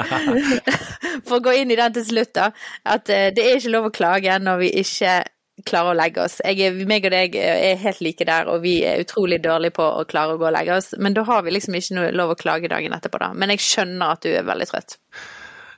for 1.28 1.38
å 1.38 1.44
gå 1.44 1.54
inn 1.60 1.70
i 1.70 1.78
den 1.78 1.94
til 1.94 2.06
slutt, 2.08 2.32
da, 2.34 2.50
at 2.88 3.12
eh, 3.12 3.30
det 3.34 3.44
er 3.44 3.60
ikke 3.60 3.74
lov 3.76 3.88
å 3.90 3.94
klage 3.94 4.38
når 4.42 4.64
vi 4.64 4.72
ikke 4.82 5.20
klare 5.68 5.92
å 5.92 5.96
legge 5.96 6.24
oss. 6.24 6.38
Jeg, 6.44 6.86
meg 6.88 7.04
og 7.06 7.14
deg 7.14 7.36
er 7.38 7.78
helt 7.82 8.02
like 8.04 8.26
der, 8.28 8.48
og 8.50 8.64
vi 8.64 8.78
er 8.88 9.02
utrolig 9.02 9.42
dårlige 9.44 9.76
på 9.76 9.84
å 9.84 10.06
klare 10.08 10.34
å 10.34 10.40
gå 10.40 10.48
og 10.48 10.56
legge 10.56 10.78
oss. 10.78 10.92
Men 10.98 11.16
da 11.16 11.26
har 11.28 11.44
vi 11.44 11.54
liksom 11.54 11.76
ikke 11.78 11.98
noe 11.98 12.10
lov 12.16 12.34
å 12.34 12.40
klage 12.40 12.70
dagen 12.72 12.96
etterpå, 12.96 13.20
da. 13.22 13.30
Men 13.36 13.52
jeg 13.54 13.64
skjønner 13.66 14.16
at 14.16 14.24
du 14.24 14.32
er 14.32 14.48
veldig 14.48 14.68
trøtt. 14.72 14.98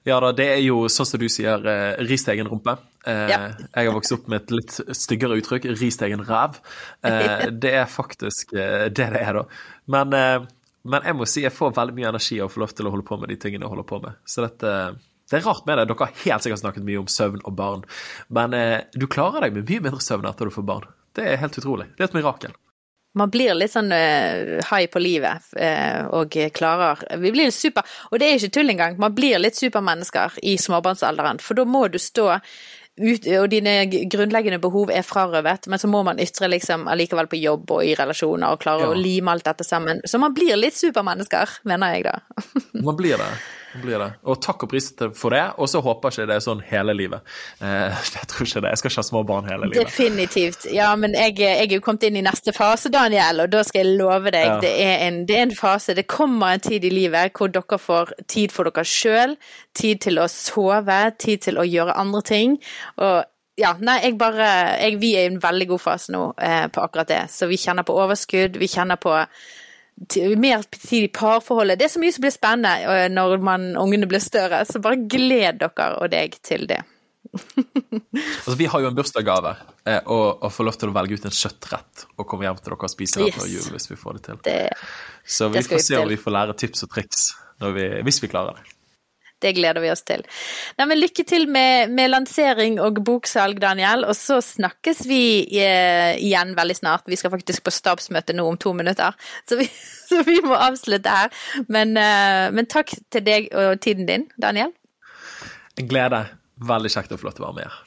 Ja 0.05 0.19
da, 0.21 0.35
det 0.37 0.47
er 0.53 0.61
jo 0.61 0.83
sånn 0.93 1.09
som 1.09 1.21
du 1.21 1.31
sier, 1.33 1.65
eh, 1.71 2.03
ristegen 2.05 2.49
rumpe. 2.51 2.77
Eh, 3.09 3.31
ja. 3.31 3.39
Jeg 3.73 3.89
har 3.89 3.95
vokst 3.97 4.13
opp 4.17 4.29
med 4.29 4.43
et 4.43 4.53
litt 4.53 4.75
styggere 4.97 5.39
uttrykk, 5.41 5.71
ristegen 5.81 6.25
ræv. 6.29 6.61
Eh, 7.05 7.49
det 7.65 7.73
er 7.81 7.89
faktisk 7.89 8.53
det 8.53 8.93
det 8.99 9.09
er, 9.23 9.41
da. 9.41 9.47
Men, 9.97 10.13
eh, 10.19 10.45
men, 10.85 11.09
jeg 11.09 11.17
må 11.17 11.29
si 11.29 11.47
jeg 11.47 11.57
får 11.57 11.73
veldig 11.77 11.97
mye 11.97 12.13
energi 12.13 12.39
av 12.41 12.51
å 12.51 12.53
få 12.53 12.63
lov 12.65 12.77
til 12.77 12.89
å 12.89 12.93
holde 12.93 13.09
på 13.09 13.19
med 13.21 13.33
de 13.33 13.41
tingene 13.41 13.65
jeg 13.65 13.73
holder 13.73 13.89
på 13.89 14.01
med. 14.05 14.21
Så 14.29 14.45
dette 14.45 14.77
det 15.31 15.39
er 15.41 15.47
rart 15.49 15.65
med 15.69 15.81
det. 15.81 15.87
Dere 15.91 16.07
har 16.07 16.21
helt 16.25 16.45
sikkert 16.45 16.61
snakket 16.61 16.85
mye 16.87 17.01
om 17.01 17.09
søvn 17.11 17.41
og 17.45 17.57
barn. 17.57 17.87
Men 18.29 18.57
eh, 18.57 18.85
du 18.93 19.07
klarer 19.11 19.47
deg 19.47 19.57
med 19.57 19.71
mye 19.71 19.87
mindre 19.89 20.05
søvn 20.05 20.29
etter 20.29 20.51
du 20.51 20.55
får 20.55 20.69
barn. 20.69 20.87
Det 21.17 21.25
er 21.31 21.41
helt 21.41 21.57
utrolig. 21.59 21.89
Det 21.97 22.05
er 22.05 22.11
et 22.11 22.19
mirakel. 22.19 22.55
Man 23.15 23.31
blir 23.31 23.55
litt 23.55 23.71
sånn 23.71 23.93
uh, 23.95 24.59
high 24.67 24.89
på 24.91 24.99
livet 24.99 25.53
uh, 25.55 26.11
og 26.19 26.35
klarer 26.51 26.99
Vi 27.23 27.31
blir 27.31 27.53
super 27.55 27.87
Og 28.11 28.19
det 28.19 28.27
er 28.27 28.41
ikke 28.41 28.57
tull 28.57 28.73
engang. 28.73 28.97
Man 28.99 29.15
blir 29.15 29.39
litt 29.39 29.55
supermennesker 29.55 30.41
i 30.43 30.57
småbarnsalderen. 30.59 31.39
For 31.39 31.55
da 31.55 31.63
må 31.63 31.87
du 31.95 32.01
stå 32.03 32.33
ut, 32.35 33.27
og 33.39 33.49
dine 33.51 33.77
grunnleggende 33.91 34.61
behov 34.63 34.91
er 34.95 35.07
frarøvet, 35.07 35.67
men 35.71 35.81
så 35.83 35.91
må 35.91 36.05
man 36.07 36.21
ytre 36.23 36.47
liksom 36.51 36.87
allikevel 36.91 37.27
på 37.31 37.41
jobb 37.41 37.73
og 37.75 37.87
i 37.87 37.95
relasjoner 37.99 38.55
og 38.55 38.63
klare 38.63 38.87
ja. 38.87 38.93
å 38.93 38.99
lime 38.99 39.35
alt 39.35 39.47
dette 39.47 39.67
sammen. 39.67 40.03
Så 40.07 40.21
man 40.23 40.35
blir 40.35 40.59
litt 40.59 40.79
supermennesker, 40.79 41.59
mener 41.71 41.97
jeg 41.97 42.07
da. 42.07 42.19
man 42.87 42.99
blir 42.99 43.19
det. 43.19 43.31
Blir 43.83 43.99
det. 43.99 44.09
Og 44.29 44.39
takk 44.43 44.65
og 44.67 44.71
pris 44.71 44.91
for 45.19 45.35
det. 45.35 45.43
Og 45.59 45.69
så 45.71 45.81
håper 45.85 46.11
jeg 46.11 46.25
ikke 46.25 46.31
det 46.31 46.37
er 46.37 46.45
sånn 46.45 46.63
hele 46.69 46.95
livet. 46.97 47.35
Eh, 47.61 48.05
jeg 48.15 48.29
tror 48.31 48.49
ikke 48.49 48.63
det. 48.65 48.73
Jeg 48.75 48.81
skal 48.81 48.93
ikke 48.93 49.03
ha 49.03 49.07
små 49.09 49.23
barn 49.29 49.51
hele 49.51 49.69
livet. 49.71 49.91
Definitivt. 49.91 50.69
Ja, 50.75 50.93
men 51.01 51.17
jeg, 51.19 51.37
jeg 51.43 51.67
er 51.67 51.77
jo 51.77 51.85
kommet 51.85 52.07
inn 52.09 52.21
i 52.21 52.25
neste 52.25 52.55
fase, 52.57 52.93
Daniel, 52.95 53.45
og 53.45 53.53
da 53.55 53.65
skal 53.67 53.85
jeg 53.85 53.99
love 54.01 54.33
deg. 54.35 54.49
Ja. 54.53 54.57
Det, 54.63 54.73
er 54.87 55.05
en, 55.09 55.21
det 55.29 55.39
er 55.39 55.47
en 55.49 55.57
fase. 55.59 55.97
Det 55.99 56.07
kommer 56.11 56.55
en 56.55 56.65
tid 56.65 56.87
i 56.87 56.93
livet 56.93 57.35
hvor 57.35 57.53
dere 57.53 57.81
får 57.81 58.15
tid 58.31 58.55
for 58.55 58.71
dere 58.71 58.87
sjøl, 58.89 59.39
tid 59.77 60.05
til 60.07 60.23
å 60.23 60.31
sove, 60.31 61.01
tid 61.19 61.47
til 61.49 61.61
å 61.61 61.69
gjøre 61.69 61.97
andre 62.01 62.25
ting. 62.31 62.59
Og 63.03 63.25
ja, 63.61 63.75
nei, 63.79 64.01
jeg 64.03 64.17
bare 64.19 64.47
jeg, 64.81 64.97
Vi 65.03 65.13
er 65.15 65.29
i 65.29 65.33
en 65.33 65.43
veldig 65.43 65.69
god 65.75 65.83
fase 65.83 66.15
nå 66.15 66.25
eh, 66.43 66.65
på 66.75 66.83
akkurat 66.83 67.11
det. 67.11 67.21
Så 67.31 67.47
vi 67.51 67.59
kjenner 67.61 67.87
på 67.87 67.95
overskudd, 67.95 68.59
vi 68.59 68.71
kjenner 68.71 68.99
på 69.01 69.15
mer 70.41 70.65
tid 70.75 71.05
i 71.05 71.09
parforholdet. 71.09 71.79
Det 71.79 71.87
er 71.87 71.93
så 71.95 72.03
mye 72.03 72.15
som 72.15 72.25
blir 72.25 72.35
spennende 72.35 72.97
eh, 73.05 73.07
når 73.13 73.39
man, 73.45 73.71
ungene 73.81 74.09
blir 74.11 74.23
større, 74.23 74.65
så 74.69 74.83
bare 74.83 75.01
gled 75.11 75.63
dere 75.63 75.89
og 76.01 76.11
deg 76.15 76.37
til 76.45 76.67
det. 76.71 76.83
Altså, 78.15 78.55
vi 78.59 78.67
har 78.69 78.83
jo 78.83 78.89
en 78.91 78.97
bursdagsgave, 78.97 79.55
eh, 79.89 80.01
og, 80.13 80.43
og 80.45 80.53
får 80.53 80.67
lov 80.69 80.77
til 80.79 80.91
å 80.91 80.95
velge 80.95 81.17
ut 81.19 81.25
en 81.27 81.35
kjøttrett 81.35 82.05
og 82.19 82.27
komme 82.29 82.47
hjem 82.47 82.59
til 82.61 82.69
dere 82.69 82.79
og 82.87 82.93
spise 82.93 83.21
den 83.21 83.31
Yes. 83.31 83.39
før 83.39 83.49
jul 83.51 83.71
hvis 83.75 83.89
vi 83.91 83.97
får 83.99 84.19
det 84.19 84.23
til. 84.27 84.43
Det, 84.45 84.59
Så 85.25 85.49
vi 85.55 85.63
får 85.65 85.83
se 85.87 85.99
om 85.99 86.11
vi 86.11 86.21
får 86.21 86.37
lære 86.37 86.57
tips 86.61 86.85
og 86.87 86.93
triks 86.95 87.25
vi, 87.75 87.87
hvis 88.05 88.21
vi 88.23 88.29
klarer 88.29 88.59
det. 88.59 88.74
Det 89.45 89.55
gleder 89.59 89.85
vi 89.85 89.93
oss 89.93 90.05
til. 90.07 90.25
Nei, 90.79 90.89
men 90.91 91.01
lykke 91.01 91.27
til 91.29 91.47
med, 91.53 91.93
med 91.95 92.13
lansering 92.13 92.81
og 92.83 93.03
boksalg, 93.07 93.61
Daniel. 93.63 94.07
Og 94.09 94.17
så 94.19 94.41
snakkes 94.45 95.05
vi 95.11 95.23
eh, 95.61 96.15
igjen 96.19 96.55
veldig 96.59 96.79
snart. 96.81 97.09
Vi 97.11 97.19
skal 97.21 97.35
faktisk 97.35 97.67
på 97.67 97.75
stabsmøte 97.75 98.37
nå 98.37 98.47
om 98.49 98.61
to 98.61 98.75
minutter, 98.77 99.17
så 99.49 99.61
vi, 99.61 99.69
så 100.11 100.25
vi 100.27 100.41
må 100.45 100.57
avslutte 100.59 101.19
her. 101.19 101.35
Men, 101.69 101.97
eh, 102.01 102.49
men 102.55 102.71
takk 102.71 102.97
til 103.13 103.27
deg 103.27 103.51
og 103.53 103.77
tiden 103.85 104.09
din, 104.11 104.29
Daniel. 104.41 104.75
En 105.79 105.91
glede. 105.91 106.25
Veldig 106.65 106.93
kjekt 106.93 107.13
å 107.15 107.19
få 107.19 107.29
lov 107.29 107.37
til 107.37 107.45
å 107.45 107.51
være 107.51 107.59
med 107.59 107.67
her. 107.67 107.83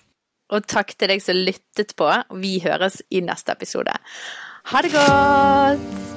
Og 0.55 0.67
takk 0.67 0.93
til 0.95 1.11
deg 1.11 1.23
som 1.23 1.39
lyttet 1.39 1.95
på. 1.99 2.11
Vi 2.39 2.57
høres 2.63 3.01
i 3.11 3.23
neste 3.23 3.55
episode. 3.55 3.95
Ha 4.71 4.83
det 4.83 4.93
godt! 4.95 6.16